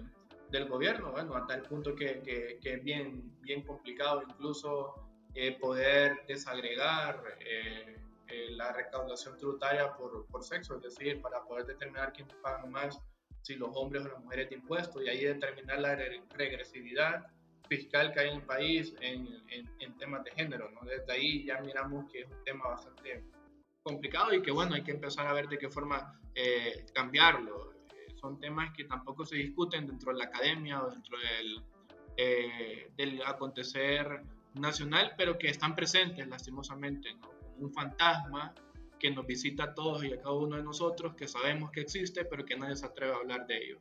del 0.52 0.70
gobierno. 0.70 1.12
Bueno, 1.12 1.36
hasta 1.36 1.56
el 1.56 1.64
punto 1.64 1.94
que, 1.96 2.22
que, 2.22 2.74
es 2.74 2.84
bien, 2.84 3.36
bien 3.42 3.64
complicado 3.64 4.24
incluso 4.24 4.96
eh, 5.36 5.58
poder 5.60 6.26
desagregar 6.28 7.24
eh, 7.40 7.98
la 8.52 8.72
recaudación 8.72 9.38
tributaria 9.38 9.94
por, 9.98 10.28
por, 10.28 10.44
sexo, 10.44 10.78
es 10.78 10.84
decir, 10.84 11.22
para 11.22 11.44
poder 11.44 11.66
determinar 11.66 12.14
quién 12.14 12.28
paga 12.42 12.66
más 12.68 13.02
si 13.42 13.56
los 13.56 13.70
hombres 13.76 14.06
o 14.06 14.10
las 14.10 14.24
mujeres 14.24 14.50
de 14.50 14.56
impuestos 14.56 15.04
y 15.04 15.10
ahí 15.10 15.26
determinar 15.26 15.80
la 15.80 15.96
regresividad 16.36 17.26
fiscal 17.70 18.12
que 18.12 18.20
hay 18.20 18.30
en 18.30 18.38
el 18.38 18.44
país 18.44 18.94
en, 19.00 19.28
en, 19.80 19.98
temas 19.98 20.24
de 20.24 20.32
género. 20.32 20.70
¿no? 20.72 20.82
Desde 20.82 21.12
ahí 21.12 21.46
ya 21.46 21.62
miramos 21.62 22.12
que 22.12 22.22
es 22.22 22.28
un 22.30 22.44
tema 22.44 22.68
bastante 22.68 23.24
complicado 23.84 24.34
y 24.34 24.42
que 24.42 24.52
bueno, 24.52 24.76
hay 24.76 24.84
que 24.84 24.92
empezar 24.92 25.28
a 25.28 25.34
ver 25.34 25.48
de 25.48 25.58
qué 25.58 25.70
forma 25.70 26.20
eh, 26.36 26.86
cambiarlo. 26.94 27.74
Eh, 27.92 28.14
son 28.20 28.40
temas 28.40 28.74
que 28.76 28.86
tampoco 28.86 29.26
se 29.26 29.38
discuten 29.38 29.88
dentro 29.88 30.12
de 30.12 30.18
la 30.18 30.26
academia 30.26 30.84
o 30.84 30.90
dentro 30.90 31.18
del, 31.18 31.64
eh, 32.18 32.92
del 32.98 33.22
acontecer 33.24 34.24
nacional, 34.56 35.14
pero 35.16 35.38
que 35.38 35.50
están 35.50 35.76
presentes 35.76 36.28
lastimosamente, 36.28 37.14
¿no? 37.14 37.30
un 37.60 37.72
fantasma 37.74 38.54
que 38.98 39.12
nos 39.12 39.26
visita 39.26 39.66
a 39.66 39.74
todos 39.74 40.04
y 40.04 40.14
a 40.14 40.18
cada 40.18 40.34
uno 40.34 40.58
de 40.58 40.64
nosotros, 40.64 41.16
que 41.16 41.28
sabemos 41.28 41.72
que 41.72 41.82
existe, 41.82 42.26
pero 42.26 42.44
que 42.46 42.58
nadie 42.58 42.76
se 42.76 42.86
atreve 42.86 43.14
a 43.14 43.18
hablar 43.18 43.46
de 43.48 43.58
ello. 43.58 43.80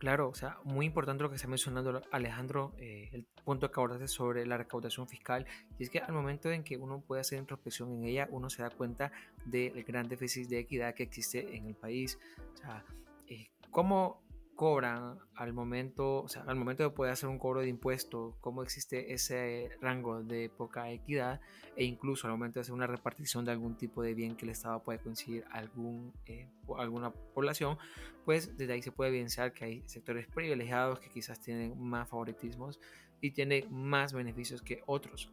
Claro, 0.00 0.30
o 0.30 0.34
sea, 0.34 0.56
muy 0.64 0.86
importante 0.86 1.22
lo 1.22 1.28
que 1.28 1.36
está 1.36 1.46
mencionando 1.46 2.00
Alejandro, 2.10 2.72
eh, 2.78 3.10
el 3.12 3.26
punto 3.44 3.70
que 3.70 3.78
abordaste 3.78 4.08
sobre 4.08 4.46
la 4.46 4.56
recaudación 4.56 5.06
fiscal, 5.06 5.44
y 5.78 5.82
es 5.82 5.90
que 5.90 5.98
al 5.98 6.14
momento 6.14 6.50
en 6.50 6.64
que 6.64 6.78
uno 6.78 7.02
puede 7.02 7.20
hacer 7.20 7.38
introspección 7.38 7.92
en 7.92 8.04
ella, 8.04 8.26
uno 8.30 8.48
se 8.48 8.62
da 8.62 8.70
cuenta 8.70 9.12
del 9.44 9.84
gran 9.84 10.08
déficit 10.08 10.48
de 10.48 10.60
equidad 10.60 10.94
que 10.94 11.02
existe 11.02 11.54
en 11.54 11.66
el 11.66 11.74
país. 11.74 12.18
O 12.54 12.56
sea, 12.56 12.82
eh, 13.26 13.50
¿cómo 13.70 14.22
cobran 14.60 15.18
al 15.36 15.54
momento, 15.54 16.20
o 16.20 16.28
sea, 16.28 16.42
al 16.42 16.54
momento 16.54 16.82
de 16.82 16.90
poder 16.90 17.14
hacer 17.14 17.30
un 17.30 17.38
cobro 17.38 17.62
de 17.62 17.68
impuestos, 17.68 18.34
cómo 18.42 18.62
existe 18.62 19.14
ese 19.14 19.70
rango 19.80 20.22
de 20.22 20.50
poca 20.50 20.90
equidad 20.90 21.40
e 21.76 21.84
incluso 21.84 22.26
al 22.26 22.34
momento 22.34 22.58
de 22.58 22.64
hacer 22.64 22.74
una 22.74 22.86
repartición 22.86 23.46
de 23.46 23.52
algún 23.52 23.78
tipo 23.78 24.02
de 24.02 24.12
bien 24.12 24.36
que 24.36 24.44
el 24.44 24.50
Estado 24.50 24.82
puede 24.82 24.98
conseguir 24.98 25.46
algún, 25.50 26.12
eh, 26.26 26.46
alguna 26.76 27.10
población, 27.10 27.78
pues 28.26 28.54
desde 28.58 28.74
ahí 28.74 28.82
se 28.82 28.92
puede 28.92 29.08
evidenciar 29.08 29.54
que 29.54 29.64
hay 29.64 29.82
sectores 29.86 30.26
privilegiados 30.26 31.00
que 31.00 31.08
quizás 31.08 31.40
tienen 31.40 31.82
más 31.82 32.06
favoritismos 32.10 32.78
y 33.22 33.30
tienen 33.30 33.64
más 33.70 34.12
beneficios 34.12 34.60
que 34.60 34.82
otros. 34.84 35.32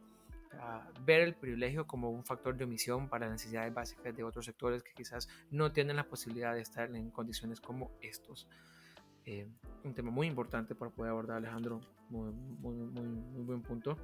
ver 1.06 1.20
el 1.20 1.36
privilegio 1.36 1.86
como 1.86 2.10
un 2.10 2.24
factor 2.24 2.56
de 2.56 2.64
omisión 2.64 3.10
para 3.10 3.30
necesidades 3.30 3.74
básicas 3.74 4.16
de 4.16 4.24
otros 4.24 4.46
sectores 4.46 4.84
que 4.84 4.94
quizás 4.94 5.28
no 5.52 5.74
tienen 5.74 5.98
la 5.98 6.06
posibilidad 6.06 6.54
de 6.56 6.62
estar 6.62 6.96
en 6.96 7.12
condiciones 7.12 7.60
como 7.60 7.92
estos. 8.02 8.48
Eh, 9.28 9.46
un 9.84 9.94
tema 9.94 10.10
muy 10.10 10.26
importante 10.26 10.74
para 10.74 10.90
poder 10.90 11.12
abordar, 11.12 11.38
Alejandro. 11.38 11.82
Muy, 12.10 12.32
muy, 12.32 13.44
buen 13.44 13.62
punto. 13.62 13.98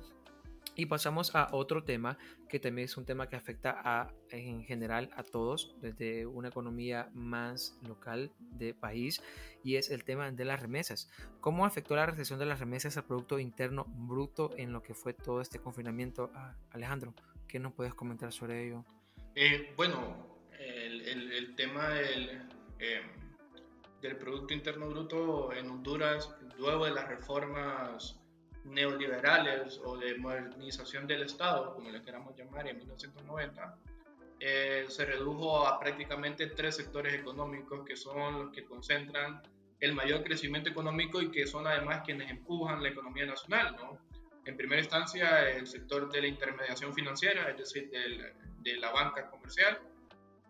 Y 0.76 0.88
pasamos 0.88 1.34
a 1.34 1.48
otro 1.54 1.84
tema 1.84 2.18
que 2.50 2.60
también 2.60 2.86
es 2.86 2.98
un 2.98 3.06
tema 3.06 3.30
que 3.30 3.38
afecta 3.38 3.80
a, 3.84 4.12
en 4.32 4.64
general 4.64 5.10
a 5.16 5.24
todos 5.24 5.76
desde 5.80 6.26
una 6.26 6.50
economía 6.50 7.10
más 7.14 7.80
local 7.88 8.32
de 8.40 8.74
país 8.74 9.22
y 9.64 9.76
es 9.76 9.92
el 9.92 10.04
tema 10.04 10.30
de 10.30 10.46
las 10.46 10.62
remesas. 10.62 11.10
¿Cómo 11.40 11.66
afectó 11.66 11.96
la 11.96 12.06
recesión 12.06 12.38
de 12.40 12.46
las 12.46 12.60
remesas 12.60 12.98
al 12.98 13.06
Producto 13.06 13.40
Interno 13.40 13.86
Bruto 13.88 14.50
en 14.58 14.74
lo 14.74 14.84
que 14.84 14.94
fue 14.94 15.14
todo 15.14 15.40
este 15.42 15.60
confinamiento? 15.60 16.32
Ah, 16.34 16.56
Alejandro, 16.72 17.14
¿qué 17.48 17.60
nos 17.60 17.74
puedes 17.74 17.94
comentar 17.94 18.34
sobre 18.34 18.68
ello? 18.68 18.84
Eh, 19.36 19.74
bueno, 19.78 20.34
el, 20.60 21.56
tema 21.56 21.90
del, 21.90 22.42
eh, 22.80 23.02
del 24.04 24.18
Producto 24.18 24.54
Interno 24.54 24.90
Bruto 24.90 25.54
en 25.54 25.70
Honduras, 25.70 26.30
luego 26.58 26.86
de 26.86 26.92
las 26.92 27.08
reformas 27.08 28.20
neoliberales 28.66 29.80
o 29.84 29.98
de 29.98 30.16
modernización 30.18 31.08
del 31.08 31.24
Estado, 31.24 31.74
como 31.74 31.90
le 31.90 32.04
queramos 32.04 32.36
llamar, 32.38 32.68
en 32.68 32.78
1990, 32.80 33.78
eh, 34.42 34.86
se 34.90 35.06
redujo 35.06 35.66
a 35.66 35.80
prácticamente 35.80 36.48
tres 36.48 36.76
sectores 36.76 37.14
económicos 37.14 37.86
que 37.86 37.96
son 37.96 38.40
los 38.40 38.52
que 38.52 38.66
concentran 38.66 39.42
el 39.80 39.94
mayor 39.94 40.24
crecimiento 40.24 40.70
económico 40.70 41.22
y 41.22 41.32
que 41.32 41.48
son 41.48 41.66
además 41.66 42.02
quienes 42.04 42.30
empujan 42.30 42.84
la 42.84 42.90
economía 42.90 43.26
nacional. 43.26 43.74
¿no? 43.78 43.98
En 44.44 44.58
primera 44.58 44.82
instancia, 44.82 45.50
el 45.50 45.66
sector 45.66 46.12
de 46.12 46.22
la 46.22 46.28
intermediación 46.28 46.94
financiera, 46.94 47.50
es 47.52 47.58
decir, 47.58 47.90
de 47.90 48.78
la 48.78 48.92
banca 48.92 49.30
comercial, 49.30 49.80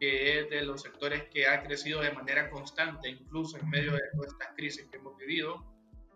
que 0.03 0.41
es 0.41 0.49
de 0.49 0.63
los 0.63 0.81
sectores 0.81 1.23
que 1.31 1.47
ha 1.47 1.63
crecido 1.63 2.01
de 2.01 2.11
manera 2.11 2.49
constante, 2.49 3.07
incluso 3.07 3.57
en 3.57 3.69
medio 3.69 3.93
de 3.93 4.01
todas 4.13 4.33
estas 4.33 4.49
crisis 4.53 4.85
que 4.91 4.97
hemos 4.97 5.15
vivido 5.15 5.65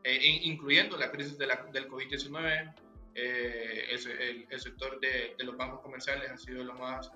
eh, 0.04 0.20
incluyendo 0.44 0.98
la 0.98 1.10
crisis 1.10 1.38
de 1.38 1.48
la, 1.48 1.66
del 1.72 1.88
COVID-19, 1.88 2.74
eh, 3.16 3.86
el, 3.90 4.46
el, 4.50 4.60
sector 4.60 5.00
de, 5.00 5.36
de, 5.38 5.44
los 5.46 5.56
bancos 5.56 5.80
comerciales 5.80 6.30
ha 6.30 6.38
sido 6.38 6.66
lo 6.66 6.74
más 6.74 7.10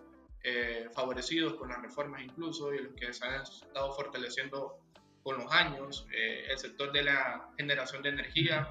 eh, 0.46 0.88
favorecidos 0.96 1.56
con 1.56 1.68
las 1.68 1.82
reformas 1.82 2.22
incluso 2.24 2.74
y 2.74 2.80
los 2.80 2.94
que 2.94 3.12
se 3.12 3.26
han 3.26 3.42
estado 3.42 3.92
fortaleciendo 3.92 4.80
con 5.24 5.40
los 5.40 5.52
años. 5.52 6.08
el 6.14 6.58
sector 6.58 6.94
de 6.94 7.04
la 7.04 7.50
generación 7.58 8.02
de 8.02 8.10
energía, 8.10 8.70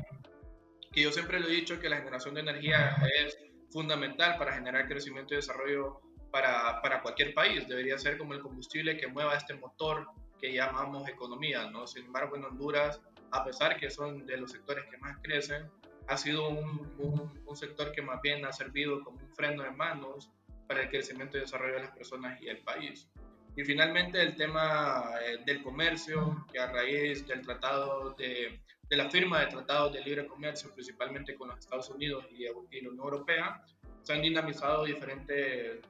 que 0.91 1.03
yo 1.03 1.13
siempre 1.13 1.39
lo 1.39 1.49
he 1.49 1.53
dicho 1.53 1.79
que 1.79 1.91
la 1.91 1.99
generación 1.99 2.35
de 2.35 2.41
energía 2.41 2.97
es 3.15 3.37
fundamental 3.71 4.39
para 4.39 4.55
generar 4.55 4.89
crecimiento 4.89 5.35
y 5.35 5.37
desarrollo 5.37 6.01
para, 6.31 6.81
para, 6.81 7.03
cualquier 7.03 7.35
país. 7.35 7.67
Debería 7.69 7.99
ser 7.99 8.19
como 8.19 8.35
el 8.35 8.41
combustible 8.41 8.97
que 8.97 9.07
mueva 9.07 9.35
este 9.35 9.55
motor 9.55 10.07
que 10.41 10.53
llamamos 10.53 11.09
economía. 11.09 11.71
¿no? 11.71 11.87
Sin 11.87 12.07
embargo, 12.07 12.37
en 12.37 12.45
Honduras 12.45 13.01
a 13.33 13.45
pesar 13.45 13.79
que 13.79 13.91
son 13.91 14.27
de 14.27 14.37
los 14.37 14.51
sectores 14.51 14.85
que 14.91 14.99
más 14.99 15.17
crecen, 15.23 15.71
ha 16.09 16.17
sido 16.17 16.49
un, 16.49 17.33
un, 17.47 17.57
sector 17.57 17.93
que 17.93 18.03
más 18.03 18.21
bien 18.23 18.45
ha 18.45 18.53
servido 18.53 19.03
como 19.05 19.19
un 19.19 19.35
freno 19.35 19.63
de 19.63 19.71
manos 19.71 20.31
para 20.67 20.83
el 20.83 20.89
crecimiento 20.89 21.37
y 21.37 21.41
desarrollo 21.41 21.75
de 21.75 21.81
las 21.81 21.97
personas 21.97 22.41
y 22.43 22.49
el 22.49 22.59
país. 22.59 23.09
Y 23.57 23.65
finalmente 23.65 24.21
el 24.21 24.37
tema 24.37 25.13
eh, 25.23 25.39
del 25.45 25.63
comercio, 25.63 26.47
que 26.53 26.59
a 26.59 26.71
raíz 26.73 27.27
del 27.27 27.43
tratado 27.43 28.15
de, 28.19 28.61
de, 28.89 28.97
la 28.97 29.11
firma 29.11 29.41
de 29.41 29.47
tratados 29.47 29.93
de 29.93 30.01
libre 30.03 30.27
comercio, 30.27 30.73
principalmente 30.73 31.35
con 31.35 31.49
los 31.49 31.59
Estados 31.59 31.91
Unidos 31.91 32.27
y, 32.31 32.45
la 32.45 32.53
Unión 32.53 32.99
Europea, 32.99 33.63
se 34.03 34.13
han 34.13 34.23
dinamizado 34.23 34.85
diferentes 34.85 35.81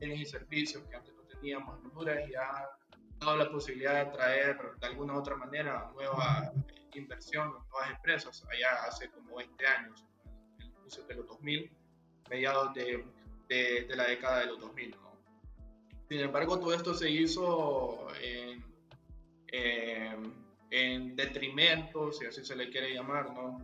bienes 0.00 0.20
y 0.20 0.24
servicios 0.24 0.82
que 0.88 0.96
antes 0.96 1.14
no 1.14 1.22
teníamos 1.22 1.78
en 1.78 1.86
Honduras 1.86 2.28
y 2.28 2.34
ha 2.34 2.68
dado 3.20 3.36
la 3.36 3.50
posibilidad 3.50 4.06
de 4.06 4.12
traer 4.12 4.56
de 4.80 4.86
alguna 4.86 5.14
u 5.14 5.18
otra 5.18 5.36
manera 5.36 5.90
nueva 5.94 6.52
inversión, 6.94 7.52
nuevas 7.70 7.90
empresas, 7.90 8.44
allá 8.50 8.84
hace 8.88 9.10
como 9.10 9.36
20 9.36 9.66
años, 9.66 10.04
en 10.58 10.66
el 10.66 11.06
de 11.06 11.14
los 11.14 11.26
2000, 11.26 11.70
mediados 12.30 12.74
de, 12.74 13.04
de, 13.48 13.96
la 13.96 14.04
década 14.04 14.40
de 14.40 14.46
los 14.46 14.60
2000. 14.60 14.96
Sin 16.08 16.20
embargo, 16.20 16.58
todo 16.58 16.74
esto 16.74 16.94
se 16.94 17.08
hizo 17.08 18.08
en, 18.20 18.64
en 20.70 21.14
detrimento, 21.14 22.10
si 22.10 22.26
así 22.26 22.44
se 22.44 22.56
le 22.56 22.70
quiere 22.70 22.92
llamar, 22.92 23.32
¿no? 23.32 23.60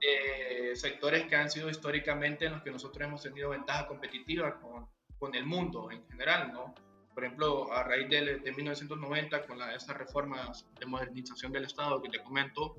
de 0.00 0.76
sectores 0.76 1.26
que 1.26 1.36
han 1.36 1.50
sido 1.50 1.70
históricamente 1.70 2.46
en 2.46 2.52
los 2.52 2.62
que 2.62 2.70
nosotros 2.70 3.06
hemos 3.06 3.22
tenido 3.22 3.50
ventaja 3.50 3.86
competitiva 3.86 4.60
con, 4.60 4.88
con 5.18 5.34
el 5.34 5.46
mundo 5.46 5.90
en 5.90 6.04
general, 6.08 6.52
¿no? 6.52 6.74
por 7.14 7.24
ejemplo, 7.24 7.72
a 7.72 7.84
raíz 7.84 8.10
de, 8.10 8.38
de 8.40 8.52
1990, 8.52 9.46
con 9.46 9.58
la, 9.58 9.74
esas 9.74 9.96
reformas 9.96 10.66
de 10.78 10.86
modernización 10.86 11.52
del 11.52 11.64
Estado 11.64 12.02
que 12.02 12.08
te 12.08 12.18
comento, 12.18 12.76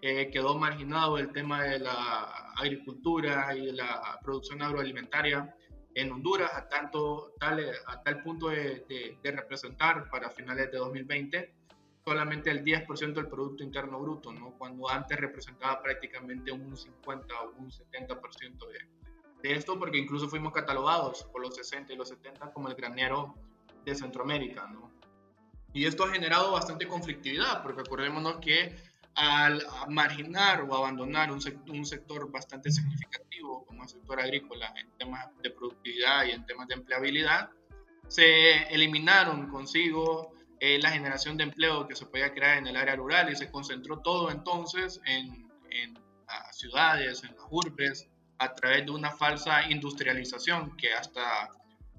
eh, 0.00 0.30
quedó 0.30 0.56
marginado 0.56 1.18
el 1.18 1.32
tema 1.32 1.64
de 1.64 1.80
la 1.80 2.52
agricultura 2.56 3.54
y 3.56 3.66
de 3.66 3.72
la 3.72 4.18
producción 4.22 4.62
agroalimentaria 4.62 5.54
en 5.94 6.12
Honduras 6.12 6.50
a, 6.54 6.68
tanto, 6.68 7.34
tal, 7.38 7.64
a 7.86 8.02
tal 8.02 8.22
punto 8.22 8.48
de, 8.48 8.84
de, 9.22 9.30
representar 9.30 10.08
para 10.08 10.30
finales 10.30 10.70
de 10.70 10.78
2020 10.78 11.54
solamente 12.04 12.50
el 12.50 12.64
10% 12.64 13.12
del 13.12 13.28
Producto 13.28 13.62
Interno 13.62 14.00
Bruto, 14.00 14.32
¿no? 14.32 14.56
cuando 14.58 14.88
antes 14.88 15.16
representaba 15.18 15.80
prácticamente 15.80 16.50
un 16.50 16.76
50 16.76 17.40
o 17.42 17.50
un 17.58 17.70
70% 17.70 18.68
de, 18.68 18.78
de 19.42 19.54
esto, 19.54 19.78
porque 19.78 19.98
incluso 19.98 20.28
fuimos 20.28 20.52
catalogados 20.52 21.24
por 21.24 21.42
los 21.42 21.56
60 21.56 21.92
y 21.92 21.96
los 21.96 22.08
70 22.08 22.52
como 22.52 22.68
el 22.68 22.74
granero 22.74 23.34
de 23.84 23.94
Centroamérica, 23.94 24.66
¿no? 24.68 24.90
Y 25.72 25.86
esto 25.86 26.04
ha 26.04 26.10
generado 26.10 26.52
bastante 26.52 26.86
conflictividad, 26.86 27.62
porque 27.62 27.80
acordémonos 27.80 28.36
que 28.36 28.76
al 29.14 29.62
marginar 29.88 30.62
o 30.62 30.74
abandonar 30.74 31.32
un, 31.32 31.40
un 31.68 31.84
sector 31.84 32.30
bastante 32.30 32.70
significativo 32.70 33.64
como 33.66 33.82
el 33.82 33.88
sector 33.88 34.20
agrícola 34.20 34.72
en 34.76 34.90
temas 34.98 35.28
de 35.42 35.50
productividad 35.50 36.24
y 36.26 36.30
en 36.32 36.46
temas 36.46 36.68
de 36.68 36.74
empleabilidad, 36.74 37.50
se 38.08 38.62
eliminaron 38.74 39.48
consigo 39.48 40.32
eh, 40.60 40.78
la 40.78 40.90
generación 40.90 41.36
de 41.36 41.44
empleo 41.44 41.88
que 41.88 41.96
se 41.96 42.06
podía 42.06 42.32
crear 42.32 42.58
en 42.58 42.66
el 42.66 42.76
área 42.76 42.94
rural 42.94 43.30
y 43.30 43.36
se 43.36 43.50
concentró 43.50 43.98
todo 43.98 44.30
entonces 44.30 45.00
en, 45.06 45.50
en 45.70 45.94
las 46.26 46.56
ciudades, 46.56 47.24
en 47.24 47.34
las 47.34 47.46
urbes, 47.50 48.08
a 48.42 48.54
través 48.54 48.84
de 48.84 48.90
una 48.90 49.12
falsa 49.12 49.70
industrialización 49.70 50.76
que 50.76 50.92
hasta 50.92 51.48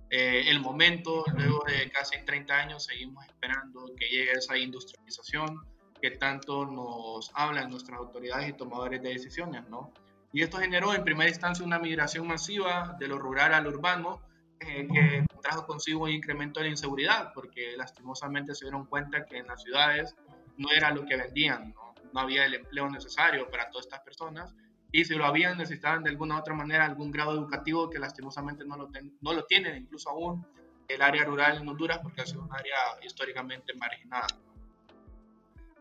eh, 0.10 0.44
el 0.48 0.60
momento, 0.60 1.24
luego 1.34 1.64
de 1.66 1.90
casi 1.90 2.18
30 2.26 2.54
años, 2.54 2.84
seguimos 2.84 3.26
esperando 3.26 3.86
que 3.98 4.08
llegue 4.08 4.34
esa 4.34 4.58
industrialización 4.58 5.66
que 6.02 6.12
tanto 6.12 6.66
nos 6.66 7.32
hablan 7.34 7.70
nuestras 7.70 7.98
autoridades 7.98 8.50
y 8.50 8.54
tomadores 8.54 9.02
de 9.02 9.10
decisiones, 9.10 9.66
¿no? 9.70 9.94
Y 10.34 10.42
esto 10.42 10.58
generó 10.58 10.94
en 10.94 11.06
primera 11.06 11.30
instancia 11.30 11.64
una 11.64 11.80
migración 11.80 12.28
masiva 12.28 12.98
de 13.00 13.08
lo 13.08 13.18
rural 13.18 13.54
al 13.54 13.68
urbano, 13.68 14.22
eh, 14.60 14.86
que 14.94 15.26
trajo 15.42 15.66
consigo 15.66 16.04
un 16.04 16.10
incremento 16.10 16.60
de 16.60 16.66
la 16.66 16.72
inseguridad, 16.72 17.32
porque 17.34 17.78
lastimosamente 17.78 18.54
se 18.54 18.66
dieron 18.66 18.86
cuenta 18.86 19.26
que 19.26 19.38
en 19.38 19.48
las 19.48 19.64
ciudades 19.64 20.14
no 20.58 20.72
era 20.72 20.92
lo 20.92 21.06
que 21.06 21.16
vendían, 21.16 21.74
¿no? 21.74 21.96
no 22.12 22.20
había 22.20 22.46
el 22.46 22.56
empleo 22.56 22.90
necesario 22.90 23.50
para 23.50 23.70
todas 23.70 23.86
estas 23.86 24.02
personas 24.02 24.54
y 24.94 25.06
si 25.06 25.16
lo 25.16 25.26
habían 25.26 25.58
necesitaban 25.58 26.04
de 26.04 26.12
alguna 26.12 26.36
u 26.36 26.40
otra 26.40 26.54
manera 26.54 26.86
algún 26.86 27.12
grado 27.12 27.34
educativo 27.34 27.90
que 27.90 27.98
lastimosamente 27.98 28.64
no 28.64 28.78
lo, 28.78 28.92
no 29.22 29.34
lo 29.34 29.44
tienen, 29.46 29.76
incluso 29.76 30.12
aún 30.12 30.46
el 30.88 31.02
área 31.02 31.26
rural 31.26 31.58
en 31.58 31.68
Honduras 31.68 31.98
porque 32.04 32.22
ha 32.22 32.26
sido 32.28 32.44
un 32.44 32.54
área 32.54 32.78
históricamente 33.04 33.74
marginada. 33.74 34.28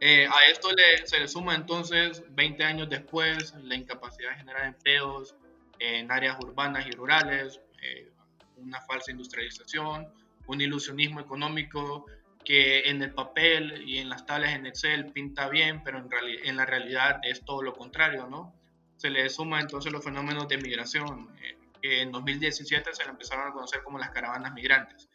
Eh, 0.00 0.26
a 0.26 0.50
esto 0.50 0.72
le, 0.72 1.06
se 1.06 1.20
le 1.20 1.28
suma 1.28 1.54
entonces 1.54 2.24
20 2.30 2.64
años 2.64 2.88
después 2.88 3.54
la 3.62 3.74
incapacidad 3.74 4.30
de 4.30 4.36
generar 4.36 4.64
empleos 4.64 5.36
en 5.78 6.10
áreas 6.10 6.38
urbanas 6.42 6.86
y 6.86 6.92
rurales, 6.92 7.60
eh, 7.82 8.10
una 8.56 8.80
falsa 8.80 9.10
industrialización, 9.10 10.08
un 10.46 10.60
ilusionismo 10.62 11.20
económico 11.20 12.06
que 12.46 12.88
en 12.88 13.02
el 13.02 13.12
papel 13.12 13.86
y 13.86 13.98
en 13.98 14.08
las 14.08 14.24
tablas 14.24 14.54
en 14.54 14.64
Excel 14.64 15.12
pinta 15.12 15.50
bien, 15.50 15.82
pero 15.84 15.98
en, 15.98 16.08
en 16.44 16.56
la 16.56 16.64
realidad 16.64 17.20
es 17.24 17.44
todo 17.44 17.62
lo 17.62 17.74
contrario, 17.74 18.26
¿no? 18.26 18.61
Se 18.97 19.11
le 19.11 19.28
suma 19.28 19.61
entonces 19.61 19.93
los 19.93 20.05
fenómenos 20.05 20.49
de 20.49 20.59
migración, 20.59 21.28
eh, 21.43 21.59
que 21.80 22.03
en 22.03 22.12
2017 22.12 22.90
se 22.93 23.05
le 23.05 23.11
empezaron 23.11 23.49
a 23.49 23.53
conocer 23.53 23.82
como 23.82 23.99
las 23.99 24.11
caravanas 24.11 24.53
migrantes. 24.53 25.09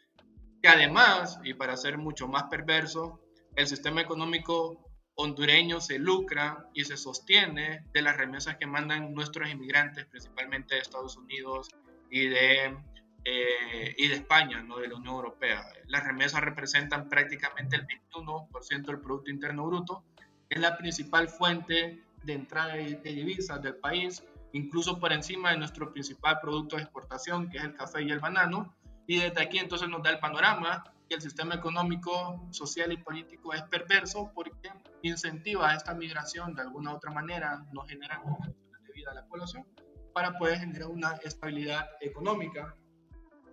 Que 0.61 0.67
además, 0.67 1.39
y 1.43 1.53
para 1.53 1.77
ser 1.77 1.97
mucho 1.97 2.27
más 2.27 2.43
perverso, 2.43 3.21
el 3.55 3.67
sistema 3.67 4.01
económico 4.01 4.87
hondureño 5.15 5.81
se 5.81 5.97
lucra 5.97 6.69
y 6.73 6.85
se 6.85 6.95
sostiene 6.95 7.83
de 7.91 8.01
las 8.01 8.17
remesas 8.17 8.57
que 8.57 8.67
mandan 8.67 9.13
nuestros 9.13 9.49
inmigrantes, 9.49 10.05
principalmente 10.05 10.75
de 10.75 10.81
Estados 10.81 11.17
Unidos 11.17 11.69
y 12.11 12.27
de, 12.27 12.77
eh, 13.25 13.95
y 13.97 14.07
de 14.07 14.13
España, 14.13 14.61
no 14.61 14.77
de 14.77 14.87
la 14.87 14.95
Unión 14.95 15.15
Europea. 15.15 15.65
Las 15.87 16.03
remesas 16.03 16.41
representan 16.41 17.09
prácticamente 17.09 17.75
el 17.75 17.87
21% 17.87 18.85
del 18.85 19.01
Producto 19.01 19.31
Interno 19.31 19.65
Bruto. 19.65 20.03
Es 20.49 20.59
la 20.59 20.77
principal 20.77 21.29
fuente 21.29 22.03
de 22.27 22.33
entrada 22.33 22.75
de, 22.75 22.99
divisas 23.01 23.61
del 23.61 23.77
país, 23.77 24.23
incluso 24.51 24.99
por 24.99 25.13
encima 25.13 25.51
de 25.51 25.57
nuestro 25.57 25.91
principal 25.91 26.39
producto 26.41 26.75
de 26.75 26.83
exportación, 26.83 27.49
que 27.49 27.57
es 27.57 27.63
el 27.63 27.73
café 27.73 28.03
y 28.03 28.11
el 28.11 28.19
banano. 28.19 28.75
Y 29.07 29.19
desde 29.19 29.41
aquí 29.41 29.57
entonces 29.57 29.87
nos 29.87 30.03
da 30.03 30.11
el 30.11 30.19
panorama 30.19 30.83
que 31.07 31.15
el 31.15 31.21
sistema 31.21 31.55
económico, 31.55 32.45
social 32.51 32.91
y 32.91 32.97
político 32.97 33.53
es 33.53 33.63
perverso 33.63 34.29
porque 34.35 34.69
incentiva 35.01 35.73
esta 35.73 35.93
migración 35.93 36.53
de 36.53 36.63
alguna 36.63 36.91
u 36.91 36.95
otra 36.97 37.11
manera, 37.11 37.65
no 37.71 37.81
genera 37.83 38.21
de 38.45 38.93
vida 38.93 39.11
a 39.11 39.15
la 39.15 39.25
población 39.25 39.65
para 40.13 40.37
poder 40.37 40.59
generar 40.59 40.89
una 40.89 41.13
estabilidad 41.23 41.87
económica. 42.01 42.75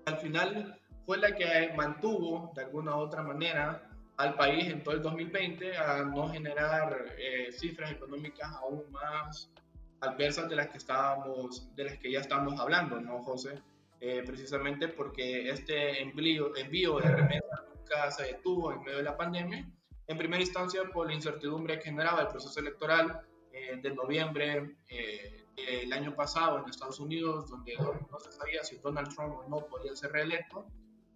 Al 0.06 0.18
final 0.18 0.80
fue 1.06 1.18
la 1.18 1.32
que 1.36 1.72
mantuvo 1.76 2.52
de 2.56 2.64
alguna 2.64 2.96
u 2.96 2.98
otra 2.98 3.22
manera 3.22 3.83
al 4.16 4.34
país 4.34 4.68
en 4.68 4.82
todo 4.82 4.94
el 4.94 5.02
2020 5.02 5.76
a 5.76 6.04
no 6.04 6.28
generar 6.28 7.14
eh, 7.18 7.50
cifras 7.52 7.90
económicas 7.90 8.50
aún 8.52 8.84
más 8.92 9.50
adversas 10.00 10.48
de 10.48 10.56
las 10.56 10.68
que 10.68 10.78
estábamos, 10.78 11.74
de 11.74 11.84
las 11.84 11.98
que 11.98 12.12
ya 12.12 12.20
estamos 12.20 12.58
hablando, 12.60 13.00
¿no, 13.00 13.22
José? 13.22 13.60
Eh, 14.00 14.22
precisamente 14.24 14.88
porque 14.88 15.48
este 15.48 16.02
envío, 16.02 16.54
envío 16.56 16.98
de 16.98 17.08
remesas 17.08 17.60
nunca 17.74 18.10
se 18.10 18.24
detuvo 18.24 18.72
en 18.72 18.82
medio 18.82 18.98
de 18.98 19.04
la 19.04 19.16
pandemia. 19.16 19.66
En 20.06 20.18
primera 20.18 20.42
instancia, 20.42 20.82
por 20.92 21.06
la 21.06 21.14
incertidumbre 21.14 21.78
que 21.78 21.86
generaba 21.86 22.20
el 22.20 22.28
proceso 22.28 22.60
electoral 22.60 23.22
eh, 23.50 23.78
de 23.82 23.94
noviembre 23.94 24.76
el 25.56 25.92
año 25.92 26.14
pasado 26.14 26.58
en 26.58 26.68
Estados 26.68 26.98
Unidos, 26.98 27.48
donde 27.48 27.74
no 27.78 28.18
se 28.18 28.32
sabía 28.32 28.62
si 28.64 28.76
Donald 28.78 29.14
Trump 29.14 29.36
o 29.36 29.48
no 29.48 29.64
podía 29.66 29.94
ser 29.94 30.10
reelecto, 30.10 30.66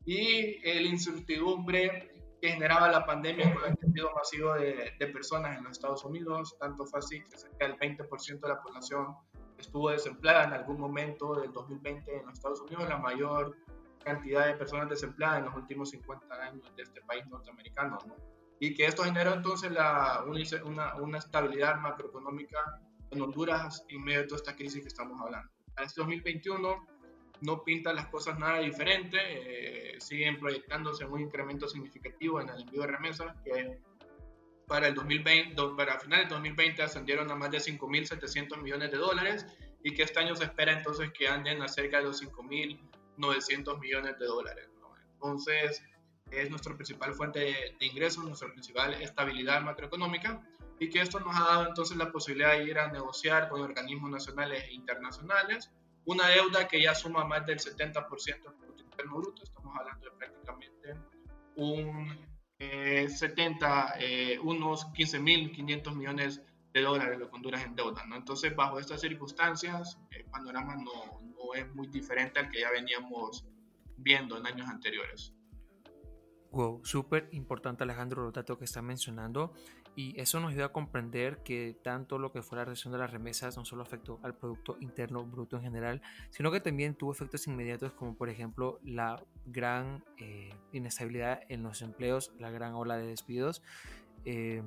y 0.07 0.61
la 0.63 0.89
incertidumbre 0.89 2.18
que 2.41 2.51
generaba 2.51 2.89
la 2.91 3.05
pandemia 3.05 3.53
con 3.53 3.65
el 3.65 3.79
envío 3.83 4.11
masivo 4.15 4.55
de, 4.55 4.93
de, 4.99 5.07
personas 5.09 5.59
en 5.59 5.65
los 5.65 5.73
Estados 5.73 6.05
Unidos. 6.05 6.57
Tanto 6.59 6.87
fue 6.87 7.01
así 7.01 7.21
que 7.25 7.37
cerca 7.37 7.67
del 7.67 7.77
20% 7.77 8.41
de 8.41 8.49
la 8.49 8.61
población 8.63 9.17
estuvo 9.59 9.91
desempleada 9.91 10.45
en 10.45 10.53
algún 10.53 10.79
momento 10.79 11.35
del 11.35 11.53
2020 11.53 12.17
en 12.17 12.27
los 12.27 12.35
Estados 12.35 12.61
Unidos, 12.61 12.89
la 12.89 12.99
mayor 12.99 13.57
cantidad 14.05 14.47
de 14.47 14.55
personas 14.55 14.89
desempleadas 14.89 15.41
en 15.41 15.45
los 15.47 15.57
últimos 15.57 15.91
50 15.91 16.35
años 16.35 16.73
de 16.77 16.83
este 16.83 17.01
país 17.03 17.27
norteamericano. 17.27 17.99
¿no? 18.07 18.15
Y 18.61 18.75
que 18.75 18.87
esto 18.87 19.05
generó 19.05 19.35
entonces 19.35 19.71
la, 19.71 20.25
una, 20.65 20.95
una 20.97 21.19
estabilidad 21.19 21.77
macroeconómica 21.81 22.81
en 23.11 23.21
Honduras 23.21 23.85
en 23.89 24.03
medio 24.03 24.21
de 24.21 24.27
toda 24.27 24.39
esta 24.39 24.57
crisis 24.57 24.83
que 24.83 24.89
estamos 24.89 25.21
hablando. 25.21 25.51
En 25.77 25.85
este 25.85 26.01
2021 26.01 26.87
no 27.41 27.63
pinta 27.63 27.93
las 27.93 28.07
cosas 28.07 28.39
nada 28.39 28.61
diferente, 28.61 29.19
eh, 29.21 30.01
siguen 30.01 30.39
proyectándose 30.39 31.05
un 31.05 31.21
incremento 31.21 31.69
significativo 31.69 32.41
en 32.41 32.49
el 32.49 32.63
envío 32.63 32.83
de 32.83 32.87
remesas 32.89 33.37
que 33.45 33.79
para 34.67 34.89
el 34.89 34.95
2020, 34.95 35.55
para 35.77 35.99
finales 35.99 36.27
del 36.27 36.35
2020 36.35 36.83
ascendieron 36.83 37.31
a 37.31 37.35
más 37.35 37.51
de 37.51 37.59
5.700 37.59 38.61
millones 38.61 38.91
de 38.91 38.99
dólares 38.99 39.47
y 39.83 39.95
que 39.95 40.03
este 40.03 40.21
año 40.21 40.37
se 40.37 40.45
espera 40.45 40.73
entonces 40.73 41.11
que 41.13 41.29
anden 41.29 41.63
a 41.63 41.69
cerca 41.69 41.99
de 41.99 42.05
los 42.05 42.23
5.900 42.23 43.81
millones 43.81 44.19
de 44.19 44.27
dólares. 44.27 44.69
Entonces 45.15 45.83
es 46.31 46.51
nuestra 46.51 46.75
principal 46.75 47.15
fuente 47.15 47.39
de, 47.39 47.77
de 47.81 47.87
ingresos, 47.87 48.25
nuestra 48.25 48.53
principal 48.53 48.95
estabilidad 48.95 49.63
macroeconómica 49.63 50.43
y 50.79 50.91
que 50.91 51.01
esto 51.01 51.19
nos 51.21 51.35
ha 51.35 51.45
dado 51.45 51.69
entonces 51.69 51.97
la 51.97 52.13
posibilidad 52.13 52.53
de 52.53 52.65
ir 52.65 52.79
a 52.79 52.93
negociar 52.93 53.49
con 53.49 53.63
organismos 53.63 54.11
nacionales 54.11 54.65
e 54.65 54.75
internacionales 54.75 55.71
una 56.09 56.27
deuda 56.29 56.67
que 56.67 56.83
ya 56.83 56.95
suma 56.95 57.25
más 57.25 57.45
del 57.45 57.59
70% 57.59 58.09
del 58.43 58.55
Producto 58.55 58.83
Interno 58.83 59.17
Bruto, 59.17 59.43
estamos 59.43 59.77
hablando 59.79 60.07
de 60.07 60.11
prácticamente 60.13 60.95
un 61.57 62.29
70, 62.59 63.95
eh, 63.99 64.33
eh, 64.33 64.39
unos 64.39 64.87
15.500 64.93 65.95
millones 65.95 66.43
de 66.73 66.81
dólares 66.81 67.19
lo 67.19 67.29
que 67.29 67.37
Honduras 67.37 67.63
en 67.65 67.77
deuda. 67.77 68.05
¿no? 68.07 68.17
Entonces, 68.17 68.57
bajo 68.57 68.79
estas 68.79 69.03
circunstancias, 69.03 69.99
el 70.11 70.25
panorama 70.25 70.77
no, 70.77 71.21
no 71.21 71.55
es 71.55 71.73
muy 71.75 71.89
diferente 71.89 72.41
al 72.41 72.51
que 72.51 72.61
ya 72.61 72.71
veníamos 72.71 73.45
viendo 73.99 74.39
en 74.39 74.47
años 74.47 74.67
anteriores. 74.67 75.35
Wow, 76.53 76.81
súper 76.85 77.29
importante 77.33 77.85
Alejandro 77.85 78.23
los 78.23 78.33
datos 78.33 78.57
que 78.57 78.65
está 78.65 78.81
mencionando 78.81 79.53
y 79.97 80.19
eso 80.21 80.41
nos 80.41 80.53
ayuda 80.53 80.67
a 80.67 80.73
comprender 80.73 81.39
que 81.39 81.77
tanto 81.83 82.19
lo 82.19 82.33
que 82.33 82.43
fue 82.43 82.59
la 82.59 82.65
reducción 82.65 82.93
de 82.93 82.99
las 82.99 83.11
remesas 83.11 83.57
no 83.57 83.65
solo 83.65 83.83
afectó 83.83 84.21
al 84.23 84.35
Producto 84.35 84.77
Interno 84.81 85.25
Bruto 85.25 85.57
en 85.57 85.63
general, 85.63 86.03
sino 86.31 86.51
que 86.51 86.61
también 86.61 86.95
tuvo 86.95 87.13
efectos 87.13 87.47
inmediatos 87.47 87.93
como 87.93 88.15
por 88.15 88.29
ejemplo 88.29 88.79
la 88.85 89.23
gran 89.47 90.05
eh, 90.19 90.51
inestabilidad 90.73 91.41
en 91.49 91.63
los 91.63 91.83
empleos, 91.83 92.33
la 92.39 92.51
gran 92.51 92.75
ola 92.75 92.97
de 92.97 93.07
despidos, 93.07 93.63
em, 94.25 94.65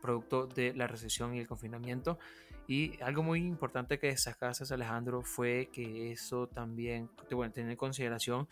producto 0.00 0.46
de 0.46 0.74
la 0.74 0.86
recesión 0.86 1.34
y 1.34 1.40
el 1.40 1.46
confinamiento. 1.46 2.18
Y 2.66 3.00
algo 3.02 3.22
muy 3.22 3.40
importante 3.40 3.98
que 3.98 4.06
destacaste, 4.06 4.72
Alejandro, 4.72 5.22
fue 5.22 5.68
que 5.72 6.12
eso 6.12 6.46
también, 6.46 7.10
bueno, 7.30 7.52
tener 7.52 7.70
en 7.70 7.76
consideración 7.76 8.48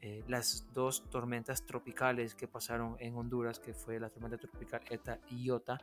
eh, 0.00 0.24
las 0.28 0.66
dos 0.72 1.08
tormentas 1.10 1.64
tropicales 1.64 2.34
que 2.34 2.46
pasaron 2.46 2.96
en 3.00 3.16
Honduras, 3.16 3.58
que 3.58 3.74
fue 3.74 3.98
la 3.98 4.10
tormenta 4.10 4.38
tropical 4.38 4.82
ETA 4.90 5.20
y 5.30 5.44
IOTA, 5.44 5.78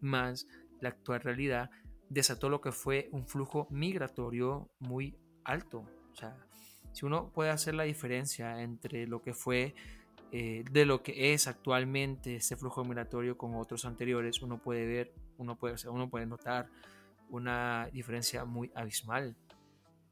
más 0.00 0.46
la 0.80 0.90
actual 0.90 1.20
realidad, 1.20 1.70
desató 2.08 2.48
lo 2.48 2.60
que 2.60 2.72
fue 2.72 3.08
un 3.12 3.26
flujo 3.26 3.66
migratorio 3.70 4.68
muy 4.78 5.16
alto. 5.44 5.84
O 6.12 6.16
sea, 6.16 6.36
si 6.92 7.04
uno 7.04 7.30
puede 7.32 7.50
hacer 7.50 7.74
la 7.74 7.84
diferencia 7.84 8.62
entre 8.62 9.06
lo 9.06 9.22
que 9.22 9.34
fue 9.34 9.74
eh, 10.30 10.64
de 10.70 10.84
lo 10.84 11.02
que 11.02 11.32
es 11.32 11.46
actualmente 11.46 12.36
ese 12.36 12.56
flujo 12.56 12.84
migratorio 12.84 13.38
con 13.38 13.54
otros 13.54 13.84
anteriores, 13.84 14.42
uno 14.42 14.58
puede 14.58 14.86
ver, 14.86 15.12
uno 15.38 15.56
puede, 15.56 15.76
uno 15.88 16.10
puede 16.10 16.26
notar 16.26 16.68
una 17.30 17.88
diferencia 17.92 18.44
muy 18.44 18.70
abismal. 18.74 19.36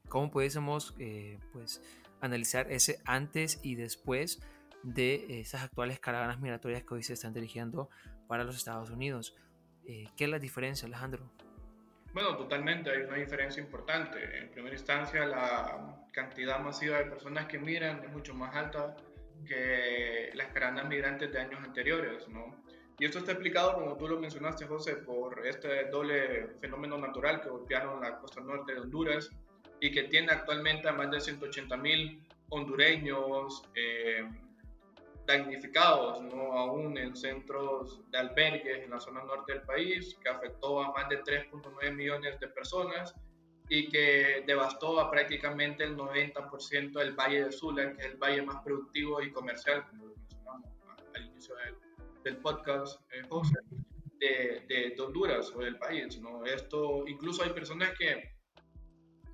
¿Cómo 0.08 0.30
pudiésemos, 0.30 0.94
eh, 0.98 1.38
pues, 1.52 1.82
analizar 2.20 2.70
ese 2.70 2.98
antes 3.04 3.60
y 3.62 3.74
después 3.74 4.40
de 4.82 5.40
esas 5.40 5.62
actuales 5.62 5.98
caravanas 5.98 6.40
migratorias 6.40 6.84
que 6.84 6.94
hoy 6.94 7.02
se 7.02 7.14
están 7.14 7.32
dirigiendo 7.32 7.90
para 8.28 8.44
los 8.44 8.56
Estados 8.56 8.90
Unidos. 8.90 9.36
Eh, 9.84 10.04
¿Qué 10.16 10.24
es 10.24 10.30
la 10.30 10.38
diferencia, 10.38 10.86
Alejandro? 10.86 11.30
Bueno, 12.12 12.36
totalmente, 12.36 12.90
hay 12.90 13.02
una 13.02 13.16
diferencia 13.16 13.62
importante. 13.62 14.38
En 14.38 14.50
primera 14.50 14.74
instancia, 14.74 15.26
la 15.26 16.02
cantidad 16.12 16.58
masiva 16.60 16.98
de 16.98 17.04
personas 17.06 17.46
que 17.46 17.58
migran 17.58 18.02
es 18.04 18.10
mucho 18.10 18.34
más 18.34 18.54
alta 18.54 18.96
que 19.46 20.30
las 20.34 20.48
caravanas 20.48 20.88
migrantes 20.88 21.30
de 21.30 21.38
años 21.38 21.60
anteriores, 21.62 22.26
¿no? 22.28 22.56
Y 22.98 23.04
esto 23.04 23.18
está 23.18 23.32
explicado, 23.32 23.74
como 23.74 23.96
tú 23.98 24.08
lo 24.08 24.18
mencionaste, 24.18 24.66
José, 24.66 24.96
por 24.96 25.46
este 25.46 25.90
doble 25.90 26.54
fenómeno 26.60 26.96
natural 26.96 27.42
que 27.42 27.50
golpearon 27.50 28.00
la 28.00 28.18
costa 28.18 28.40
norte 28.40 28.72
de 28.72 28.80
Honduras 28.80 29.30
y 29.80 29.90
que 29.90 30.04
tiene 30.04 30.32
actualmente 30.32 30.88
a 30.88 30.92
más 30.92 31.10
de 31.10 31.20
180 31.20 31.76
mil 31.76 32.22
hondureños 32.48 33.62
eh, 33.74 34.28
damnificados, 35.26 36.22
¿no? 36.22 36.52
aún 36.52 36.96
en 36.96 37.16
centros 37.16 38.00
de 38.10 38.18
albergues 38.18 38.84
en 38.84 38.90
la 38.90 39.00
zona 39.00 39.24
norte 39.24 39.54
del 39.54 39.62
país, 39.62 40.16
que 40.22 40.28
afectó 40.28 40.82
a 40.82 40.92
más 40.92 41.08
de 41.08 41.22
3.9 41.22 41.92
millones 41.92 42.38
de 42.38 42.48
personas 42.48 43.14
y 43.68 43.88
que 43.88 44.44
devastó 44.46 45.00
a 45.00 45.10
prácticamente 45.10 45.82
el 45.82 45.96
90% 45.96 46.92
del 46.92 47.12
Valle 47.14 47.44
de 47.46 47.52
Sula, 47.52 47.92
que 47.94 48.02
es 48.02 48.06
el 48.12 48.16
valle 48.16 48.42
más 48.42 48.62
productivo 48.62 49.20
y 49.20 49.32
comercial, 49.32 49.84
como 49.90 50.06
lo 50.06 50.14
mencionamos 50.16 50.70
al 51.16 51.26
inicio 51.26 51.54
del, 52.22 52.36
podcast, 52.36 53.00
eh, 53.12 53.22
José, 53.28 53.54
de, 54.18 54.64
de, 54.68 55.02
Honduras 55.02 55.52
o 55.54 55.60
del 55.60 55.76
país. 55.78 56.20
¿no? 56.20 56.44
Esto, 56.44 57.04
incluso 57.08 57.42
hay 57.42 57.50
personas 57.50 57.90
que 57.98 58.35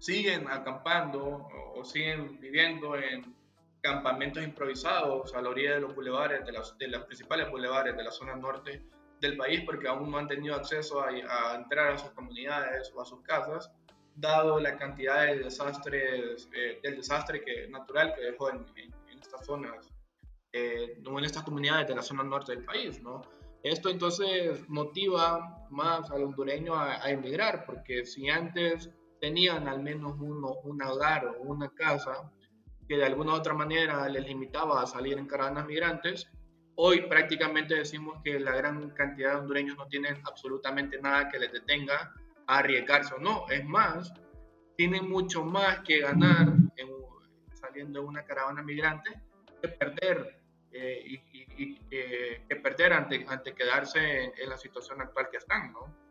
siguen 0.02 0.48
acampando 0.50 1.48
o, 1.76 1.84
siguen 1.84 2.40
viviendo 2.40 2.96
en 2.96 3.36
campamentos 3.80 4.42
improvisados 4.42 5.32
a 5.32 5.40
la 5.40 5.50
orilla 5.50 5.74
de 5.74 5.80
los 5.80 5.94
bulevares, 5.94 6.44
de 6.44 6.50
las, 6.50 6.76
de 6.76 6.88
las 6.88 7.04
principales 7.04 7.48
bulevares 7.50 7.96
de 7.96 8.02
la 8.02 8.10
zona 8.10 8.34
norte 8.34 8.82
del 9.20 9.36
país, 9.36 9.62
porque 9.64 9.86
aún 9.86 10.10
no 10.10 10.18
han 10.18 10.26
tenido 10.26 10.56
acceso 10.56 11.00
a, 11.00 11.08
a 11.08 11.54
entrar 11.54 11.92
a 11.92 11.98
sus 11.98 12.10
comunidades 12.10 12.92
o 12.96 13.00
a 13.00 13.04
sus 13.04 13.22
casas, 13.22 13.70
dado 14.16 14.58
la 14.58 14.76
cantidad 14.76 15.26
de 15.26 15.38
desastres, 15.38 16.48
eh, 16.52 16.80
del 16.82 16.96
desastre 16.96 17.44
que, 17.44 17.68
natural 17.68 18.12
que 18.16 18.22
dejó 18.22 18.50
en, 18.50 18.66
en, 18.74 19.18
estas 19.20 19.46
zonas, 19.46 19.88
eh, 20.52 20.98
en 20.98 21.24
estas 21.24 21.44
comunidades 21.44 21.86
de 21.86 21.94
la 21.94 22.02
zona 22.02 22.24
norte 22.24 22.56
del 22.56 22.64
país, 22.64 23.00
¿no? 23.00 23.22
Esto 23.62 23.88
entonces 23.88 24.68
motiva 24.68 25.64
más 25.70 26.10
al 26.10 26.24
hondureño 26.24 26.74
a, 26.74 27.04
a 27.04 27.10
emigrar, 27.10 27.64
porque 27.64 28.04
si 28.04 28.28
antes 28.28 28.90
tenían 29.22 29.68
al 29.68 29.80
menos 29.80 30.16
uno, 30.18 30.48
un 30.64 30.82
hogar 30.82 31.26
o 31.26 31.42
una 31.42 31.68
casa 31.70 32.28
que 32.88 32.96
de 32.96 33.04
alguna 33.04 33.34
u 33.34 33.36
otra 33.36 33.54
manera 33.54 34.08
les 34.08 34.26
limitaba 34.26 34.82
a 34.82 34.86
salir 34.86 35.16
en 35.16 35.28
caravanas 35.28 35.64
migrantes, 35.64 36.28
hoy 36.74 37.02
prácticamente 37.02 37.76
decimos 37.76 38.20
que 38.24 38.40
la 38.40 38.50
gran 38.50 38.90
cantidad 38.90 39.34
de 39.34 39.36
hondureños 39.36 39.76
no 39.76 39.86
tienen 39.86 40.20
absolutamente 40.24 41.00
nada 41.00 41.28
que 41.28 41.38
les 41.38 41.52
detenga 41.52 42.12
a 42.48 42.58
arriesgarse 42.58 43.14
o 43.14 43.18
no. 43.18 43.46
Es 43.48 43.64
más, 43.64 44.12
tienen 44.76 45.08
mucho 45.08 45.44
más 45.44 45.78
que 45.86 46.00
ganar 46.00 46.48
en, 46.74 46.88
saliendo 47.54 48.00
de 48.00 48.06
una 48.06 48.24
caravana 48.24 48.60
migrante 48.60 49.22
que 49.62 49.68
perder, 49.68 50.40
eh, 50.72 51.22
eh, 51.92 52.44
que 52.48 52.56
perder 52.56 52.92
ante, 52.92 53.24
ante 53.28 53.54
quedarse 53.54 54.24
en, 54.24 54.32
en, 54.36 54.48
la 54.48 54.58
situación 54.58 55.00
actual 55.00 55.28
que 55.30 55.36
están, 55.36 55.72
¿no? 55.72 56.01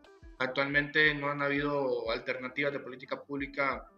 Actualmente 0.42 1.14
no 1.14 1.30
han 1.30 1.40
habido 1.40 2.10
alternativas 2.10 2.72
de 2.72 2.80
política 2.80 3.22
pública 3.22 3.88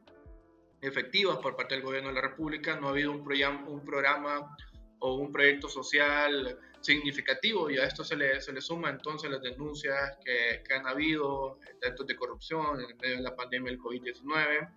efectivas 0.82 1.38
por 1.38 1.56
parte 1.56 1.74
del 1.74 1.82
gobierno 1.82 2.10
de 2.10 2.16
la 2.16 2.20
República, 2.20 2.76
no 2.76 2.88
ha 2.88 2.90
habido 2.90 3.12
un 3.12 3.24
programa, 3.24 3.66
un 3.66 3.82
programa 3.82 4.56
o 4.98 5.14
un 5.14 5.32
proyecto 5.32 5.70
social 5.70 6.58
significativo 6.82 7.70
y 7.70 7.78
a 7.78 7.86
esto 7.86 8.04
se 8.04 8.14
le, 8.14 8.42
se 8.42 8.52
le 8.52 8.60
suma 8.60 8.90
entonces 8.90 9.30
las 9.30 9.40
denuncias 9.40 10.18
que, 10.22 10.62
que 10.62 10.74
han 10.74 10.86
habido, 10.86 11.58
actos 11.82 12.06
de 12.06 12.14
corrupción 12.14 12.78
en 12.78 12.94
medio 12.98 13.16
de 13.16 13.22
la 13.22 13.34
pandemia 13.34 13.70
del 13.70 13.80
COVID-19, 13.80 14.68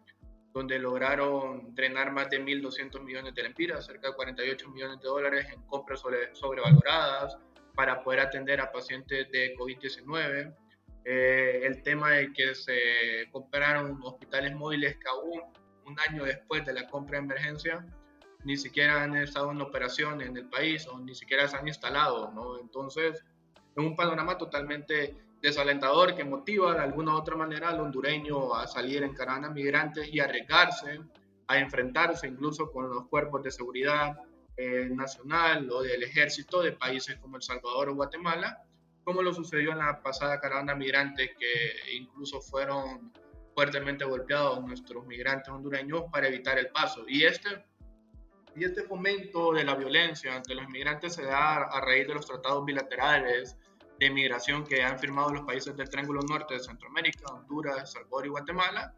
donde 0.53 0.79
lograron 0.79 1.75
drenar 1.75 2.13
más 2.13 2.29
de 2.29 2.41
1.200 2.41 3.03
millones 3.03 3.35
de 3.35 3.43
lempiras, 3.43 3.85
cerca 3.85 4.07
de 4.07 4.15
48 4.15 4.69
millones 4.69 5.01
de 5.01 5.07
dólares 5.09 5.47
en 5.51 5.61
compras 5.63 5.99
sobre, 5.99 6.33
sobrevaloradas 6.33 7.37
para 7.75 8.01
poder 8.01 8.21
atender 8.21 8.61
a 8.61 8.71
pacientes 8.71 9.29
de 9.31 9.53
COVID-19. 9.57 10.55
Eh, 11.05 11.61
el 11.63 11.83
tema 11.83 12.11
de 12.11 12.33
que 12.33 12.53
se 12.53 13.29
compraron 13.31 13.99
hospitales 14.03 14.53
móviles 14.55 14.97
que 14.97 15.07
aún 15.09 15.41
un 15.85 15.95
año 16.09 16.25
después 16.25 16.65
de 16.65 16.73
la 16.73 16.87
compra 16.87 17.17
de 17.17 17.25
emergencia 17.25 17.85
ni 18.43 18.57
siquiera 18.57 19.03
han 19.03 19.15
estado 19.15 19.51
en 19.51 19.61
operación 19.61 20.21
en 20.21 20.37
el 20.37 20.49
país 20.49 20.87
o 20.87 20.99
ni 20.99 21.15
siquiera 21.15 21.47
se 21.47 21.57
han 21.57 21.67
instalado, 21.67 22.31
¿no? 22.31 22.59
Entonces, 22.59 23.23
es 23.75 23.83
un 23.83 23.95
panorama 23.95 24.37
totalmente 24.37 25.15
desalentador 25.41 26.15
que 26.15 26.23
motiva 26.23 26.73
de 26.73 26.79
alguna 26.79 27.13
u 27.13 27.17
otra 27.17 27.35
manera 27.35 27.69
al 27.69 27.79
hondureño 27.79 28.55
a 28.55 28.67
salir 28.67 29.03
en 29.03 29.13
caravana 29.13 29.49
migrantes 29.49 30.07
y 30.11 30.19
arriesgarse 30.19 30.99
a 31.47 31.59
enfrentarse 31.59 32.27
incluso 32.27 32.71
con 32.71 32.89
los 32.89 33.07
cuerpos 33.07 33.43
de 33.43 33.51
seguridad 33.51 34.17
eh, 34.57 34.89
nacional 34.91 35.69
o 35.71 35.81
del 35.81 36.03
ejército 36.03 36.61
de 36.61 36.71
países 36.71 37.17
como 37.17 37.37
El 37.37 37.43
Salvador 37.43 37.89
o 37.89 37.95
Guatemala, 37.95 38.63
como 39.07 39.21
lo 39.21 39.33
sucedió 39.33 39.71
en 39.71 39.77
la 39.77 40.03
pasada 40.03 40.37
caravana 40.41 40.75
migrante 40.75 41.33
que 41.39 41.95
incluso 41.95 42.41
fueron 42.41 43.13
fuertemente 43.55 44.03
golpeados 44.03 44.61
nuestros 44.61 45.07
migrantes 45.07 45.47
hondureños 45.47 46.03
para 46.11 46.27
evitar 46.27 46.59
el 46.59 46.67
paso. 46.71 47.05
Y 47.07 47.23
este 47.23 47.63
y 48.57 48.65
este 48.65 48.83
fomento 48.83 49.53
de 49.53 49.63
la 49.63 49.75
violencia 49.75 50.35
entre 50.35 50.55
los 50.55 50.67
migrantes 50.67 51.15
se 51.15 51.23
da 51.23 51.55
a 51.55 51.79
raíz 51.79 52.05
de 52.05 52.15
los 52.15 52.25
tratados 52.25 52.65
bilaterales 52.65 53.55
de 53.97 54.09
migración 54.09 54.65
que 54.65 54.83
han 54.83 54.99
firmado 54.99 55.29
los 55.29 55.45
países 55.45 55.77
del 55.77 55.89
Triángulo 55.89 56.19
Norte 56.29 56.55
de 56.55 56.59
Centroamérica, 56.59 57.31
Honduras, 57.31 57.93
Salvador 57.93 58.25
y 58.25 58.29
Guatemala, 58.29 58.93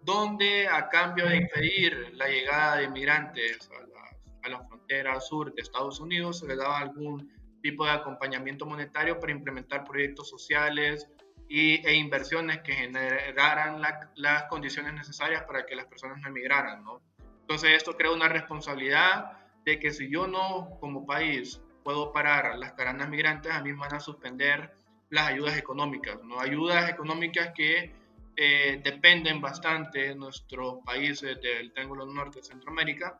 donde 0.00 0.66
a 0.66 0.88
cambio 0.88 1.26
de 1.26 1.36
impedir 1.36 2.12
la 2.14 2.26
llegada 2.26 2.76
de 2.76 2.88
migrantes 2.88 3.68
a 3.70 3.86
la, 3.86 4.16
a 4.44 4.48
la 4.48 4.66
frontera 4.66 5.20
sur 5.20 5.52
de 5.52 5.60
Estados 5.60 6.00
Unidos, 6.00 6.38
se 6.38 6.46
les 6.46 6.56
daba 6.56 6.78
algún 6.78 7.41
tipo 7.62 7.84
de 7.84 7.92
acompañamiento 7.92 8.66
monetario 8.66 9.18
para 9.18 9.32
implementar 9.32 9.84
proyectos 9.84 10.28
sociales 10.28 11.08
y, 11.48 11.86
e 11.86 11.94
inversiones 11.94 12.60
que 12.62 12.72
generaran 12.72 13.80
las 14.14 14.42
condiciones 14.44 14.94
necesarias 14.94 15.44
para 15.44 15.64
que 15.64 15.76
las 15.76 15.86
personas 15.86 16.18
no 16.20 16.28
emigraran, 16.28 16.84
¿no? 16.84 17.00
Entonces 17.40 17.70
esto 17.76 17.96
crea 17.96 18.10
una 18.10 18.28
responsabilidad 18.28 19.38
de 19.64 19.78
que 19.78 19.90
si 19.90 20.10
yo 20.10 20.26
no, 20.26 20.76
como 20.80 21.06
país, 21.06 21.60
puedo 21.84 22.12
parar 22.12 22.58
las 22.58 22.72
caranas 22.72 23.08
migrantes, 23.08 23.52
a 23.52 23.62
mí 23.62 23.72
me 23.72 23.78
van 23.78 23.94
a 23.94 24.00
suspender 24.00 24.74
las 25.10 25.28
ayudas 25.28 25.56
económicas, 25.56 26.22
¿no? 26.22 26.40
Ayudas 26.40 26.88
económicas 26.88 27.52
que 27.54 27.92
eh, 28.36 28.80
dependen 28.82 29.40
bastante 29.40 30.08
de 30.08 30.14
nuestros 30.14 30.78
países 30.84 31.38
del 31.42 31.72
Triángulo 31.72 32.06
Norte 32.06 32.38
de 32.38 32.44
Centroamérica, 32.44 33.18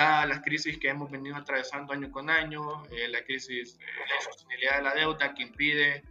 dadas 0.00 0.28
las 0.28 0.40
crisis 0.40 0.78
que 0.78 0.88
hemos 0.88 1.10
venido 1.10 1.36
atravesando 1.36 1.92
año 1.92 2.10
con 2.10 2.30
año, 2.30 2.82
eh, 2.90 3.08
la 3.08 3.22
crisis 3.24 3.78
de 3.78 3.84
la 3.84 4.20
sostenibilidad 4.22 4.76
de 4.78 4.82
la 4.82 4.94
deuda 4.94 5.34
que 5.34 5.42
impide 5.42 6.02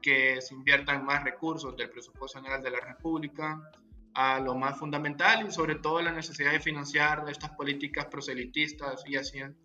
que 0.00 0.40
se 0.40 0.54
inviertan 0.54 1.04
más 1.04 1.24
recursos 1.24 1.76
del 1.76 1.90
presupuesto 1.90 2.38
general 2.38 2.62
de 2.62 2.70
la 2.70 2.80
República, 2.80 3.60
a 4.14 4.38
lo 4.38 4.54
más 4.54 4.78
fundamental 4.78 5.46
y 5.46 5.50
sobre 5.50 5.76
todo 5.76 6.00
la 6.00 6.12
necesidad 6.12 6.52
de 6.52 6.60
financiar 6.60 7.24
estas 7.28 7.50
políticas 7.50 8.06
proselitistas 8.06 9.02
y 9.06 9.16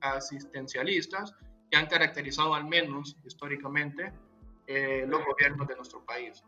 asistencialistas 0.01 1.35
que 1.69 1.77
han 1.77 1.85
caracterizado 1.85 2.55
al 2.55 2.65
menos 2.65 3.15
históricamente 3.25 4.11
eh, 4.65 5.05
los 5.07 5.23
gobiernos 5.23 5.67
de 5.67 5.75
nuestro 5.75 6.03
país. 6.03 6.43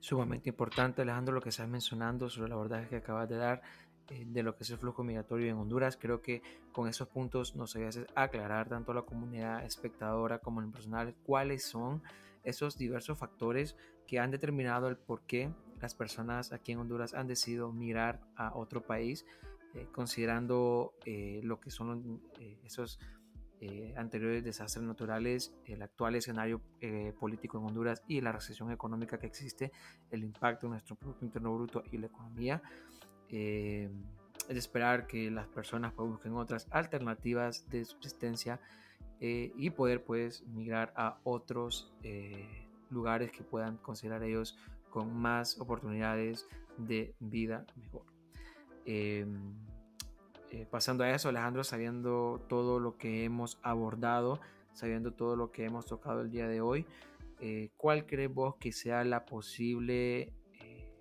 Sumamente 0.00 0.48
importante, 0.48 1.02
Alejandro, 1.02 1.34
lo 1.34 1.42
que 1.42 1.50
estás 1.50 1.68
mencionando 1.68 2.30
sobre 2.30 2.48
la 2.48 2.56
verdad 2.56 2.88
que 2.88 2.96
acabas 2.96 3.28
de 3.28 3.36
dar 3.36 3.60
eh, 4.08 4.24
de 4.26 4.42
lo 4.42 4.56
que 4.56 4.64
es 4.64 4.70
el 4.70 4.78
flujo 4.78 5.04
migratorio 5.04 5.50
en 5.50 5.58
Honduras. 5.58 5.98
Creo 6.00 6.22
que 6.22 6.42
con 6.72 6.88
esos 6.88 7.06
puntos 7.08 7.54
nos 7.54 7.76
ayudas 7.76 8.00
a 8.14 8.22
aclarar 8.22 8.68
tanto 8.68 8.92
a 8.92 8.94
la 8.94 9.02
comunidad 9.02 9.64
espectadora 9.64 10.38
como 10.38 10.60
el 10.60 10.70
personal 10.70 11.14
cuáles 11.24 11.64
son 11.64 12.02
esos 12.42 12.78
diversos 12.78 13.18
factores 13.18 13.76
que 14.06 14.18
han 14.18 14.30
determinado 14.30 14.88
el 14.88 14.96
por 14.96 15.20
qué 15.22 15.52
las 15.80 15.94
personas 15.94 16.52
aquí 16.52 16.72
en 16.72 16.78
Honduras 16.78 17.14
han 17.14 17.26
decidido 17.26 17.70
migrar 17.70 18.20
a 18.36 18.56
otro 18.56 18.82
país, 18.82 19.26
eh, 19.74 19.86
considerando 19.92 20.94
eh, 21.04 21.40
lo 21.44 21.60
que 21.60 21.70
son 21.70 22.22
eh, 23.60 23.94
anteriores 23.96 24.42
desastres 24.42 24.84
naturales, 24.84 25.54
el 25.66 25.82
actual 25.82 26.14
escenario 26.14 26.60
político 27.18 27.58
en 27.58 27.64
Honduras 27.66 28.02
y 28.08 28.20
la 28.20 28.32
recesión 28.32 28.72
económica 28.72 29.18
que 29.18 29.26
existe, 29.26 29.70
el 30.10 30.24
impacto 30.24 30.66
en 30.66 30.72
nuestro 30.72 30.96
Producto 30.96 31.24
Interno 31.24 31.54
Bruto 31.54 31.82
y 31.92 31.98
la 31.98 32.06
economía. 32.06 32.62
es 33.28 34.48
de 34.48 34.58
esperar 34.58 35.06
que 35.06 35.30
las 35.30 35.46
personas 35.46 35.92
pues, 35.92 36.08
busquen 36.08 36.34
otras 36.34 36.66
alternativas 36.70 37.68
de 37.68 37.84
subsistencia 37.84 38.60
y 39.20 39.68
poder 39.70 40.02
pues 40.02 40.42
migrar 40.46 40.94
a 40.96 41.18
otros 41.24 41.92
lugares 42.88 43.30
que 43.30 43.42
puedan 43.42 43.76
considerar 43.76 44.22
ellos 44.22 44.56
con 44.90 45.14
más 45.14 45.58
oportunidades 45.60 46.46
de 46.76 47.14
vida 47.20 47.64
mejor. 47.76 48.04
Eh, 50.50 50.66
pasando 50.68 51.04
a 51.04 51.10
eso, 51.10 51.28
Alejandro, 51.28 51.64
sabiendo 51.64 52.44
todo 52.48 52.80
lo 52.80 52.96
que 52.96 53.24
hemos 53.24 53.58
abordado, 53.62 54.40
sabiendo 54.72 55.12
todo 55.12 55.36
lo 55.36 55.52
que 55.52 55.64
hemos 55.64 55.86
tocado 55.86 56.20
el 56.22 56.30
día 56.30 56.48
de 56.48 56.60
hoy, 56.60 56.86
eh, 57.40 57.70
¿cuál 57.76 58.06
crees 58.06 58.32
vos 58.32 58.56
que 58.56 58.72
sea 58.72 59.04
la 59.04 59.24
posible, 59.24 60.32
eh, 60.60 60.92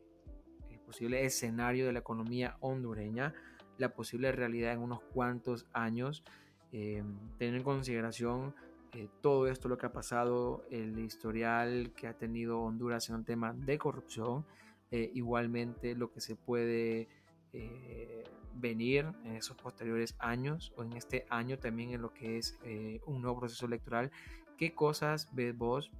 el 0.70 0.80
posible 0.80 1.26
escenario 1.26 1.86
de 1.86 1.93
la 1.93 2.00
economía 2.00 2.58
hondureña, 2.60 3.34
la 3.78 3.93
posible 3.93 4.32
realidad 4.32 4.74
en 4.74 4.80
unos 4.80 5.02
cuantos 5.14 5.68
años, 5.74 6.24
teniendo 6.72 7.58
en 7.58 7.64
consideración 7.64 8.54
eh, 8.93 9.08
todo 9.22 9.47
esto 9.47 9.68
lo 9.68 9.78
que 9.78 9.86
ha 9.86 9.91
pasado, 9.91 10.66
el 10.72 10.97
historial 11.00 11.91
que 11.95 12.08
ha 12.08 12.14
tenido 12.14 12.60
Honduras 12.62 13.10
en 13.10 13.18
el 13.18 13.26
tema 13.26 13.54
de 13.54 13.78
corrupción, 13.78 14.45
eh, 14.89 15.12
igualmente 15.14 15.95
lo 15.95 16.12
que 16.12 16.22
se 16.22 16.36
puede 16.36 17.08
eh, 17.54 18.24
venir 18.56 19.06
en 19.24 19.36
esos 19.36 19.58
posteriores 19.58 20.16
años 20.20 20.74
o 20.76 20.84
en 20.84 20.93
este 20.93 21.26
año 21.30 21.58
también 21.58 21.91
en 21.91 22.02
lo 22.02 22.14
que 22.14 22.38
es 22.38 22.58
un 23.06 23.22
nuevo 23.22 23.39
proceso 23.39 23.66
electoral. 23.66 24.12
¿Qué 24.58 24.74
cosas 24.74 25.28
ves 25.34 25.58
vos 25.58 25.91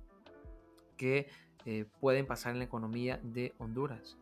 que 0.98 1.30
pueden 2.00 2.26
pasar 2.26 2.54
en 2.54 2.60
la 2.60 2.66
economía 2.66 3.20
de 3.24 3.54
Honduras? 3.58 4.18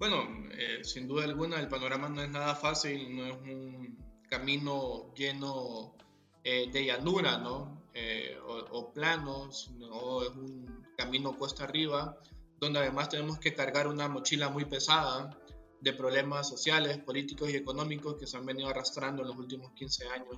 Bueno, 0.00 0.26
eh, 0.52 0.82
sin 0.82 1.06
duda 1.06 1.24
alguna 1.24 1.60
el 1.60 1.68
panorama 1.68 2.08
no 2.08 2.22
es 2.22 2.30
nada 2.30 2.54
fácil, 2.54 3.14
no 3.14 3.26
es 3.26 3.34
un 3.34 3.98
camino 4.30 5.12
lleno 5.14 5.94
eh, 6.42 6.70
de 6.72 6.86
llanura, 6.86 7.36
¿no? 7.36 7.82
Eh, 7.92 8.38
o, 8.46 8.90
planos, 8.94 9.70
no 9.78 10.22
es 10.22 10.30
un 10.30 10.79
camino 11.00 11.36
cuesta 11.36 11.64
arriba, 11.64 12.16
donde 12.58 12.78
además 12.78 13.08
tenemos 13.08 13.38
que 13.38 13.54
cargar 13.54 13.88
una 13.88 14.06
mochila 14.08 14.50
muy 14.50 14.66
pesada 14.66 15.30
de 15.80 15.92
problemas 15.94 16.48
sociales, 16.48 16.98
políticos 16.98 17.48
y 17.50 17.56
económicos 17.56 18.16
que 18.16 18.26
se 18.26 18.36
han 18.36 18.44
venido 18.44 18.68
arrastrando 18.68 19.22
en 19.22 19.28
los 19.28 19.36
últimos 19.38 19.72
15 19.72 20.08
años 20.08 20.36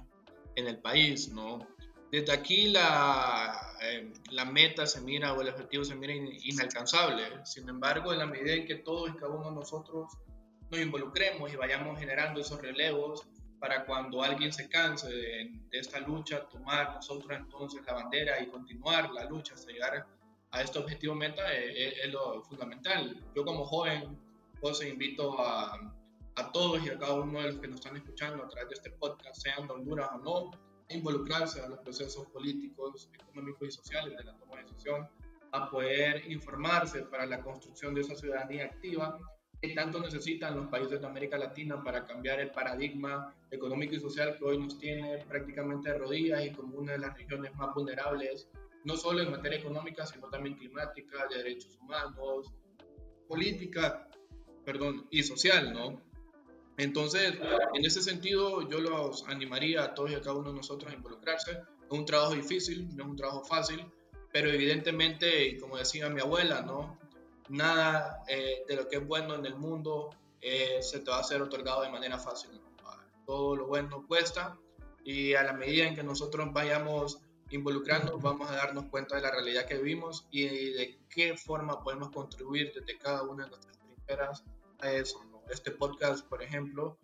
en 0.54 0.68
el 0.68 0.78
país, 0.78 1.28
¿no? 1.28 1.66
Desde 2.12 2.30
aquí 2.30 2.68
la, 2.68 3.76
eh, 3.82 4.12
la 4.30 4.44
meta 4.44 4.86
se 4.86 5.00
mira 5.00 5.32
o 5.32 5.40
el 5.40 5.48
objetivo 5.48 5.82
se 5.82 5.96
mira 5.96 6.14
inalcanzable. 6.14 7.24
Sin 7.44 7.68
embargo, 7.68 8.12
en 8.12 8.18
la 8.18 8.26
medida 8.26 8.52
en 8.52 8.66
que 8.66 8.76
todos 8.76 9.10
y 9.10 9.14
cada 9.14 9.32
uno 9.32 9.48
de 9.48 9.56
nosotros 9.56 10.12
nos 10.70 10.80
involucremos 10.80 11.52
y 11.52 11.56
vayamos 11.56 11.98
generando 11.98 12.40
esos 12.40 12.60
relevos 12.60 13.26
para 13.62 13.86
cuando 13.86 14.22
alguien 14.22 14.52
se 14.52 14.68
canse 14.68 15.08
de, 15.08 15.52
esta 15.70 16.00
lucha, 16.00 16.48
tomar 16.48 16.94
nosotros 16.94 17.30
entonces 17.38 17.80
la 17.86 17.94
bandera 17.94 18.42
y 18.42 18.48
continuar 18.48 19.10
la 19.12 19.24
lucha 19.24 19.54
hasta 19.54 19.70
llegar 19.70 20.04
a 20.52 20.62
este 20.62 20.78
objetivo 20.78 21.14
meta 21.14 21.52
es, 21.52 21.94
es, 22.04 22.12
lo 22.12 22.42
fundamental. 22.42 23.18
Yo 23.34 23.44
como 23.44 23.64
joven, 23.64 24.18
pues 24.60 24.82
invito 24.82 25.38
a, 25.40 25.94
a 26.36 26.52
todos 26.52 26.84
y 26.84 26.90
a 26.90 26.98
cada 26.98 27.14
uno 27.14 27.40
de 27.40 27.52
los 27.52 27.56
que 27.56 27.68
nos 27.68 27.80
están 27.80 27.96
escuchando 27.96 28.44
a 28.44 28.48
través 28.48 28.68
de 28.68 28.74
este 28.74 28.90
podcast, 28.90 29.42
sean 29.42 29.66
de 29.66 29.72
Honduras 29.72 30.10
o 30.14 30.18
no, 30.18 30.50
involucrarse 30.90 31.60
a 31.62 31.68
los 31.68 31.78
procesos 31.80 32.26
políticos, 32.28 33.08
económicos 33.14 33.68
y 33.68 33.72
sociales 33.72 34.16
de 34.16 34.24
la 34.24 34.36
toma 34.36 34.56
de 34.56 34.62
decisión, 34.64 35.08
a 35.52 35.70
poder 35.70 36.30
informarse 36.30 37.02
para 37.02 37.26
la 37.26 37.40
construcción 37.40 37.94
de 37.94 38.02
esa 38.02 38.14
ciudadanía 38.14 38.66
activa 38.66 39.18
que 39.60 39.74
tanto 39.74 40.00
necesitan 40.00 40.56
los 40.56 40.66
países 40.68 41.00
de 41.00 41.06
América 41.06 41.38
Latina 41.38 41.82
para 41.82 42.04
cambiar 42.04 42.40
el 42.40 42.50
paradigma 42.50 43.32
económico 43.50 43.94
y 43.94 44.00
social 44.00 44.36
que 44.36 44.44
hoy 44.44 44.58
nos 44.58 44.78
tiene 44.78 45.18
prácticamente 45.28 45.92
de 45.92 45.98
rodillas 45.98 46.44
y 46.44 46.52
como 46.52 46.78
una 46.78 46.92
de 46.92 46.98
las 46.98 47.16
regiones 47.16 47.54
más 47.54 47.72
vulnerables 47.74 48.48
no 48.84 48.96
solo 48.96 49.22
en 49.22 49.30
materia 49.30 49.58
económica, 49.58 50.06
sino 50.06 50.28
también 50.28 50.56
climática, 50.56 51.26
de 51.28 51.38
derechos 51.38 51.78
humanos, 51.80 52.52
política, 53.28 54.08
perdón, 54.64 55.06
y 55.10 55.22
social, 55.22 55.72
¿no? 55.72 56.00
Entonces, 56.76 57.34
en 57.74 57.84
ese 57.84 58.02
sentido, 58.02 58.68
yo 58.68 58.80
los 58.80 59.28
animaría 59.28 59.84
a 59.84 59.94
todos 59.94 60.10
y 60.10 60.14
a 60.14 60.20
cada 60.20 60.34
uno 60.34 60.50
de 60.50 60.56
nosotros 60.56 60.92
a 60.92 60.96
involucrarse. 60.96 61.52
Es 61.52 61.90
un 61.90 62.04
trabajo 62.04 62.34
difícil, 62.34 62.88
no 62.96 63.04
es 63.04 63.10
un 63.10 63.16
trabajo 63.16 63.44
fácil, 63.44 63.84
pero 64.32 64.50
evidentemente, 64.50 65.58
como 65.60 65.76
decía 65.76 66.08
mi 66.08 66.20
abuela, 66.20 66.62
¿no? 66.62 66.98
Nada 67.48 68.24
eh, 68.28 68.64
de 68.66 68.76
lo 68.76 68.88
que 68.88 68.96
es 68.96 69.06
bueno 69.06 69.34
en 69.34 69.44
el 69.44 69.56
mundo 69.56 70.10
eh, 70.40 70.78
se 70.80 71.00
te 71.00 71.10
va 71.10 71.18
a 71.18 71.24
ser 71.24 71.42
otorgado 71.42 71.82
de 71.82 71.90
manera 71.90 72.18
fácil. 72.18 72.50
Todo 73.26 73.54
lo 73.54 73.66
bueno 73.66 74.04
cuesta 74.08 74.58
y 75.04 75.34
a 75.34 75.42
la 75.42 75.52
medida 75.52 75.86
en 75.86 75.94
que 75.94 76.02
nosotros 76.02 76.52
vayamos 76.52 77.20
involucrando, 77.52 78.18
vamos 78.18 78.50
a 78.50 78.56
darnos 78.56 78.86
cuenta 78.86 79.16
de 79.16 79.22
la 79.22 79.30
realidad 79.30 79.66
que 79.66 79.76
vivimos 79.78 80.26
y 80.30 80.46
de 80.46 80.98
qué 81.08 81.36
forma 81.36 81.82
podemos 81.82 82.10
contribuir 82.10 82.72
desde 82.74 82.98
cada 82.98 83.22
una 83.22 83.44
de 83.44 83.50
nuestras 83.50 83.78
trincheras 83.78 84.44
a 84.80 84.92
eso. 84.92 85.22
Este 85.50 85.70
podcast, 85.70 86.26
por 86.26 86.42
ejemplo, 86.42 86.98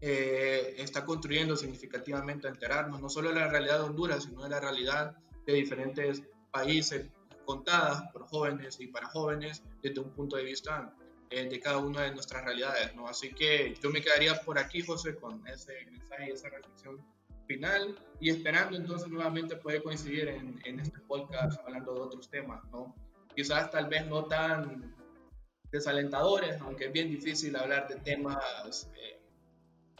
eh, 0.00 0.74
está 0.78 1.04
contribuyendo 1.04 1.56
significativamente 1.56 2.46
a 2.46 2.50
enterarnos 2.50 3.00
no 3.00 3.08
solo 3.08 3.30
de 3.30 3.36
la 3.36 3.48
realidad 3.48 3.78
de 3.78 3.84
Honduras, 3.84 4.24
sino 4.24 4.42
de 4.42 4.48
la 4.48 4.60
realidad 4.60 5.16
de 5.46 5.54
diferentes 5.54 6.22
países 6.52 7.08
contadas 7.44 8.02
por 8.12 8.28
jóvenes 8.28 8.78
y 8.80 8.88
para 8.88 9.08
jóvenes 9.08 9.62
desde 9.82 10.00
un 10.00 10.10
punto 10.10 10.36
de 10.36 10.44
vista 10.44 10.94
eh, 11.30 11.48
de 11.48 11.60
cada 11.60 11.78
una 11.78 12.02
de 12.02 12.12
nuestras 12.12 12.44
realidades. 12.44 12.94
¿no? 12.94 13.08
Así 13.08 13.32
que 13.32 13.74
yo 13.82 13.90
me 13.90 14.00
quedaría 14.02 14.40
por 14.42 14.58
aquí, 14.58 14.82
José, 14.82 15.14
con 15.16 15.46
ese 15.46 15.86
mensaje 15.90 16.28
y 16.28 16.32
esa 16.32 16.48
reflexión 16.48 17.04
final 17.48 17.98
y 18.20 18.30
esperando 18.30 18.76
entonces 18.76 19.08
nuevamente 19.08 19.56
poder 19.56 19.82
coincidir 19.82 20.28
en, 20.28 20.60
en 20.64 20.78
este 20.78 21.00
podcast 21.00 21.58
hablando 21.66 21.94
de 21.94 22.00
otros 22.00 22.30
temas, 22.30 22.62
¿no? 22.70 22.94
Quizás 23.34 23.70
tal 23.70 23.88
vez 23.88 24.06
no 24.06 24.24
tan 24.26 24.94
desalentadores, 25.70 26.60
aunque 26.60 26.86
es 26.86 26.92
bien 26.92 27.10
difícil 27.10 27.56
hablar 27.56 27.88
de 27.88 27.96
temas 27.96 28.90
eh, 28.96 29.20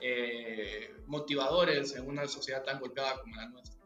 eh, 0.01 0.95
motivadores 1.07 1.95
en 1.97 2.07
una 2.07 2.27
sociedad 2.27 2.63
tan 2.63 2.79
golpeada 2.81 3.21
como 3.21 3.37
la 3.37 3.49
nuestra. 3.49 3.78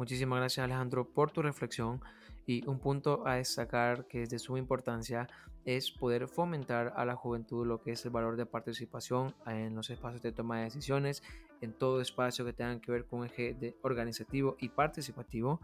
Muchísimas 0.00 0.38
gracias 0.38 0.64
Alejandro 0.64 1.04
por 1.04 1.30
tu 1.30 1.42
reflexión 1.42 2.00
y 2.46 2.66
un 2.66 2.78
punto 2.78 3.26
a 3.26 3.34
destacar 3.34 4.06
que 4.06 4.22
es 4.22 4.30
de 4.30 4.38
suma 4.38 4.58
importancia 4.58 5.28
es 5.66 5.90
poder 5.90 6.26
fomentar 6.26 6.94
a 6.96 7.04
la 7.04 7.16
juventud 7.16 7.66
lo 7.66 7.82
que 7.82 7.92
es 7.92 8.02
el 8.06 8.10
valor 8.10 8.38
de 8.38 8.46
participación 8.46 9.34
en 9.46 9.74
los 9.74 9.90
espacios 9.90 10.22
de 10.22 10.32
toma 10.32 10.56
de 10.56 10.64
decisiones, 10.64 11.22
en 11.60 11.74
todo 11.74 12.00
espacio 12.00 12.46
que 12.46 12.54
tenga 12.54 12.80
que 12.80 12.90
ver 12.90 13.04
con 13.04 13.26
eje 13.26 13.52
de 13.52 13.76
organizativo 13.82 14.56
y 14.58 14.70
participativo. 14.70 15.60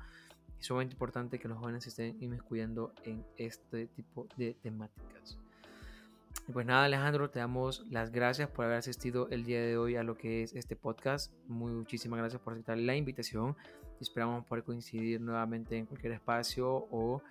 Es 0.61 0.67
sumamente 0.67 0.93
importante 0.93 1.39
que 1.39 1.49
los 1.49 1.57
jóvenes 1.57 1.87
estén 1.87 2.23
inmiscuyendo 2.23 2.93
en 3.05 3.25
este 3.39 3.87
tipo 3.87 4.27
de 4.37 4.53
temáticas. 4.53 5.39
Y 6.47 6.53
pues 6.53 6.67
nada, 6.67 6.85
Alejandro, 6.85 7.31
te 7.31 7.39
damos 7.39 7.87
las 7.91 8.13
gracias 8.13 8.51
por 8.51 8.67
haber 8.67 8.77
asistido 8.77 9.29
el 9.31 9.45
día 9.45 9.63
de 9.63 9.79
hoy 9.79 9.97
a 9.97 10.03
lo 10.03 10.19
que 10.19 10.43
es 10.43 10.55
este 10.55 10.77
podcast. 10.77 11.33
Muchísimas 11.49 12.19
gracias 12.19 12.43
por 12.43 12.53
aceptar 12.53 12.77
la 12.77 12.95
invitación. 12.95 13.57
Esperamos 14.01 14.45
poder 14.45 14.65
coincidir 14.65 15.21
nuevamente 15.21 15.77
en 15.77 15.87
cualquier 15.87 16.13
espacio 16.13 16.87
o 16.91 17.23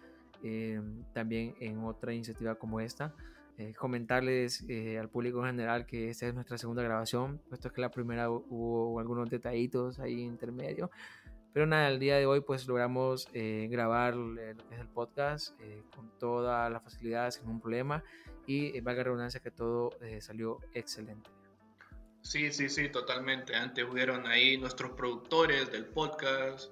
eh, 0.44 0.82
también 1.14 1.56
en 1.60 1.84
otra 1.84 2.14
iniciativa 2.14 2.56
como 2.56 2.80
esta. 2.80 3.14
Eh, 3.58 3.74
comentarles 3.74 4.66
eh, 4.68 5.00
al 5.00 5.10
público 5.10 5.40
en 5.40 5.52
general 5.52 5.86
que 5.86 6.10
esta 6.10 6.28
es 6.28 6.34
nuestra 6.34 6.58
segunda 6.58 6.84
grabación, 6.84 7.40
puesto 7.48 7.72
que 7.72 7.80
la 7.80 7.90
primera 7.90 8.30
hubo 8.30 9.00
algunos 9.00 9.30
detallitos 9.30 10.00
ahí 10.00 10.22
intermedio. 10.22 10.92
Pero 11.54 11.66
nada, 11.66 11.88
el 11.88 12.00
día 12.00 12.18
de 12.18 12.26
hoy 12.26 12.42
pues 12.42 12.68
logramos 12.68 13.30
grabar 13.34 14.14
lo 14.14 14.36
que 14.36 14.76
es 14.76 14.82
el 14.82 14.90
podcast 14.90 15.58
con 15.96 16.12
toda 16.20 16.70
la 16.70 16.82
facilidad, 16.82 17.32
sin 17.32 17.44
ningún 17.44 17.62
problema. 17.62 18.04
Y 18.46 18.78
valga 18.82 19.00
la 19.00 19.04
redundancia 19.06 19.40
que 19.40 19.52
todo 19.52 19.92
salió 20.20 20.60
excelente. 20.74 21.30
Sí, 22.26 22.52
sí, 22.52 22.70
sí, 22.70 22.90
totalmente. 22.90 23.56
Antes 23.56 23.86
hubieron 23.88 24.26
ahí 24.26 24.58
nuestros 24.58 24.94
productores 24.94 25.72
del 25.72 25.86
podcast. 25.86 26.72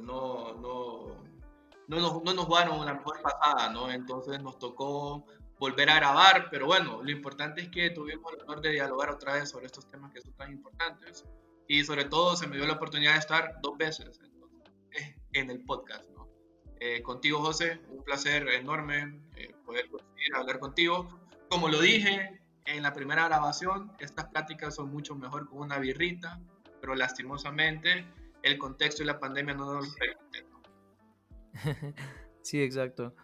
no, 0.00 0.54
no, 0.54 1.22
no 1.88 2.00
nos, 2.00 2.24
no 2.24 2.32
nos 2.32 2.46
jugaron 2.46 2.80
una 2.80 2.94
mejor 2.94 3.20
pasada, 3.20 3.70
¿no? 3.70 3.92
Entonces 3.92 4.42
nos 4.42 4.58
tocó 4.58 5.26
volver 5.58 5.90
a 5.90 5.96
grabar, 5.96 6.48
pero 6.50 6.66
bueno, 6.66 7.02
lo 7.02 7.10
importante 7.10 7.60
es 7.60 7.68
que 7.68 7.90
tuvimos 7.90 8.32
el 8.32 8.40
honor 8.44 8.62
de 8.62 8.70
dialogar 8.70 9.10
otra 9.10 9.34
vez 9.34 9.50
sobre 9.50 9.66
estos 9.66 9.86
temas 9.88 10.10
que 10.10 10.22
son 10.22 10.32
tan 10.32 10.50
importantes 10.50 11.26
y 11.68 11.84
sobre 11.84 12.06
todo 12.06 12.34
se 12.34 12.46
me 12.46 12.56
dio 12.56 12.66
la 12.66 12.72
oportunidad 12.72 13.12
de 13.12 13.18
estar 13.18 13.60
dos 13.62 13.76
veces 13.76 14.20
eh, 14.92 15.16
en 15.34 15.50
el 15.50 15.62
podcast, 15.66 16.08
¿no? 16.16 16.30
Eh, 16.80 17.02
contigo, 17.02 17.40
José, 17.40 17.78
un 17.90 18.02
placer 18.02 18.48
enorme 18.48 19.20
eh, 19.36 19.54
poder 19.66 19.90
hablar 20.34 20.58
contigo. 20.58 21.06
Como 21.50 21.68
lo 21.68 21.78
dije 21.78 22.41
en 22.64 22.82
la 22.82 22.92
primera 22.92 23.26
grabación, 23.26 23.92
estas 23.98 24.26
pláticas 24.26 24.74
son 24.74 24.90
mucho 24.90 25.14
mejor 25.14 25.48
con 25.48 25.60
una 25.60 25.78
birrita, 25.78 26.40
pero 26.80 26.94
lastimosamente 26.94 28.04
el 28.42 28.58
contexto 28.58 29.02
y 29.02 29.06
la 29.06 29.18
pandemia 29.18 29.54
no 29.54 29.74
nos 29.74 29.86
lo 29.86 29.94
permiten. 29.94 30.46
sí, 32.42 32.62
exacto. 32.62 33.14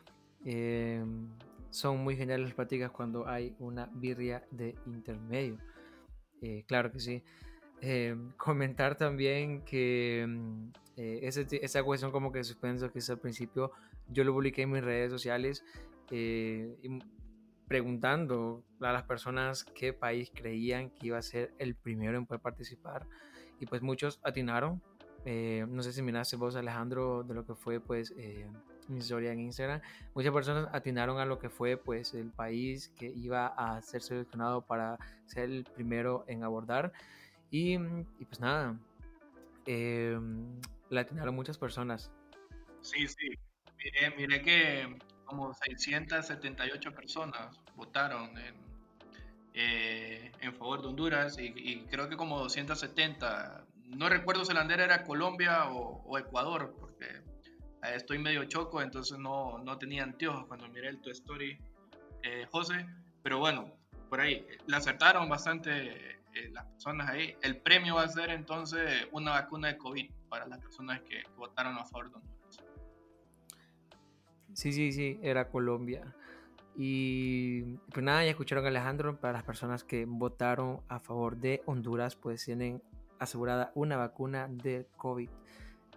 Em, 0.45 1.28
son 1.70 1.99
muy 1.99 2.16
geniales 2.16 2.47
las 2.47 2.55
pláticas 2.55 2.91
cuando 2.91 3.28
hay 3.28 3.55
una 3.59 3.86
birria 3.93 4.45
de 4.51 4.74
intermedio. 4.86 5.59
Eh, 6.41 6.64
claro 6.66 6.91
que 6.91 7.01
sí. 7.01 7.22
Em, 7.80 8.32
comentar 8.36 8.97
también 8.97 9.62
que 9.64 10.22
em, 10.22 10.72
eh, 10.97 11.20
esa 11.22 11.82
cuestión 11.82 12.11
como 12.11 12.32
que 12.32 12.43
suspenso 12.45 12.91
que 12.91 12.99
es 13.01 13.11
al 13.11 13.18
principio, 13.18 13.72
yo 14.09 14.24
lo 14.24 14.32
publiqué 14.32 14.62
en 14.62 14.70
mis 14.70 14.82
redes 14.82 15.11
sociales 15.11 15.64
eh, 16.11 16.78
preguntando 17.69 18.64
a 18.81 18.93
las 18.93 19.05
personas 19.05 19.64
qué 19.64 19.93
país 19.93 20.31
creían 20.35 20.91
que 20.91 21.09
iba 21.09 21.19
a 21.19 21.23
ser 21.23 21.53
el 21.59 21.75
primero 21.75 22.16
en 22.16 22.27
poder 22.27 22.41
participar 22.41 23.07
y 23.61 23.66
pues 23.66 23.83
muchos 23.83 24.21
atinaron 24.25 24.81
eh, 25.25 25.66
no 25.69 25.83
sé 25.83 25.93
si 25.93 26.03
miraste 26.03 26.37
vos, 26.37 26.57
Alejandro, 26.57 27.23
de 27.23 27.35
lo 27.35 27.45
que 27.45 27.55
fue 27.55 27.81
pues 27.81 28.14
eh, 28.16 28.47
mi 28.89 28.99
historia 28.99 29.33
en 29.33 29.41
Instagram. 29.41 29.81
Muchas 30.14 30.33
personas 30.33 30.69
atinaron 30.73 31.19
a 31.19 31.27
lo 31.27 31.39
que 31.39 31.51
fue 31.51 31.77
pues 31.77 32.14
el 32.14 32.31
país 32.31 32.91
que 32.99 33.07
iba 33.07 33.49
a 33.49 33.81
ser 33.83 34.03
seleccionado 34.03 34.62
para 34.62 34.99
ser 35.27 35.45
el 35.45 35.64
primero 35.64 36.25
en 36.29 36.45
abordar. 36.45 36.93
Y, 37.51 37.75
y 37.75 38.25
pues 38.27 38.41
nada, 38.41 38.79
eh, 39.66 40.19
la 40.91 41.03
atinaron 41.03 41.35
muchas 41.35 41.59
personas. 41.59 42.11
Sí, 42.81 43.07
sí. 43.07 43.39
Miré, 43.77 44.16
miré 44.16 44.43
que 44.43 44.99
como 45.29 45.55
678 45.55 46.95
personas 46.95 47.57
votaron 47.76 48.37
en, 48.39 48.55
eh, 49.55 50.33
en 50.41 50.55
favor 50.55 50.83
de 50.83 50.89
Honduras 50.89 51.39
y, 51.39 51.53
y, 51.57 51.87
creo 51.87 52.09
que 52.09 52.16
como 52.16 52.39
270 52.41 53.64
no 53.97 54.09
recuerdo 54.09 54.45
si 54.45 54.53
la 54.53 54.61
bandera 54.61 54.85
era 54.85 55.05
Colombia 55.05 55.70
o, 55.70 56.18
Ecuador, 56.18 56.74
porque 56.79 57.07
eh, 57.07 57.95
estoy 57.95 58.18
medio 58.18 58.45
choco, 58.45 58.83
entonces 58.83 59.18
no, 59.18 59.59
no 59.59 59.79
tenía 59.79 60.03
anteojos 60.03 60.47
cuando 60.47 60.68
miré 60.68 60.89
el 60.89 61.01
Tu 61.01 61.11
Story, 61.11 61.59
eh, 62.22 62.47
José. 62.51 62.87
Pero 63.22 63.39
bueno, 63.39 63.72
por 64.09 64.20
ahí, 64.20 64.47
le 64.66 64.76
acertaron 64.76 65.29
bastante 65.29 66.12
eh, 66.35 66.51
las 66.53 66.66
personas 66.66 67.09
ahí. 67.11 67.37
El 67.43 67.59
premio 67.59 67.97
va 67.97 68.03
a 68.03 68.09
ser 68.09 68.31
entonces 68.31 69.07
una 69.12 69.33
vacuna 69.33 69.68
de 69.68 69.79
COVID 69.79 70.11
para 70.29 70.47
las 70.47 70.59
personas 70.59 71.01
que, 71.03 71.22
votaron 71.37 71.76
a 71.79 71.85
favor 71.85 72.11
de 72.11 72.16
Honduras. 72.16 72.38
Sí, 74.53 74.72
sí, 74.72 74.92
sí, 74.92 75.18
era 75.22 75.49
Colombia. 75.49 76.14
Y 76.76 77.62
pues 77.92 78.05
nada, 78.05 78.24
ya 78.24 78.30
escucharon 78.30 78.64
Alejandro. 78.64 79.18
Para 79.20 79.32
las 79.32 79.42
personas 79.42 79.82
que 79.82 80.05
votaron 80.05 80.80
a 80.88 81.01
favor 81.01 81.36
de 81.36 81.62
Honduras, 81.66 82.14
pues 82.14 82.44
tienen 82.44 82.82
asegurada 83.18 83.72
una 83.74 83.96
vacuna 83.96 84.49
de 84.49 84.86
COVID. 84.96 85.28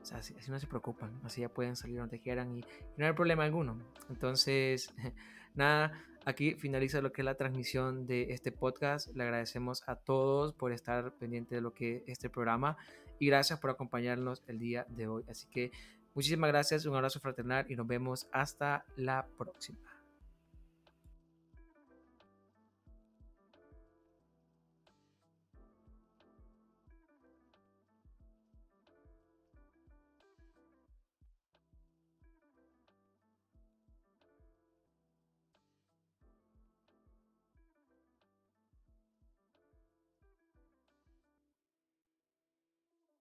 O 0.02 0.06
sea, 0.06 0.18
así, 0.18 0.34
no 0.50 0.60
se 0.60 0.66
preocupan, 0.66 1.12
así 1.24 1.42
ya 1.42 1.50
pueden 1.50 1.76
salir 1.76 2.00
donde 2.00 2.20
quieran 2.20 2.58
y, 2.58 2.66
no 2.98 3.06
hay 3.06 3.14
problema 3.14 3.44
alguno. 3.44 3.78
Entonces, 4.10 4.92
nada, 5.54 5.94
aquí 6.26 6.56
finaliza 6.56 7.02
lo 7.02 7.12
que 7.12 7.22
es 7.22 7.26
la 7.26 7.36
transmisión 7.36 8.08
de 8.08 8.34
este 8.34 8.52
podcast. 8.52 9.16
Le 9.16 9.24
agradecemos 9.24 9.84
a 9.88 9.96
todos 9.96 10.54
por 10.54 10.72
estar 10.72 11.14
pendiente 11.14 11.56
de 11.56 11.62
lo 11.62 11.74
que 11.74 11.98
es 11.98 12.04
este 12.08 12.30
programa 12.30 12.78
y 13.20 13.28
gracias 13.28 13.60
por 13.60 13.70
acompañarnos 13.70 14.42
el 14.48 14.58
día 14.58 14.88
de 14.90 15.08
hoy. 15.08 15.24
Así 15.30 15.48
que 15.48 15.72
muchísimas 16.14 16.50
gracias, 16.50 16.86
un 16.86 16.96
abrazo 16.96 17.20
fraternal 17.20 17.66
y 17.70 17.76
nos 17.76 17.88
vemos 17.88 18.28
hasta 18.32 18.86
la 18.96 19.28
próxima. 19.38 19.80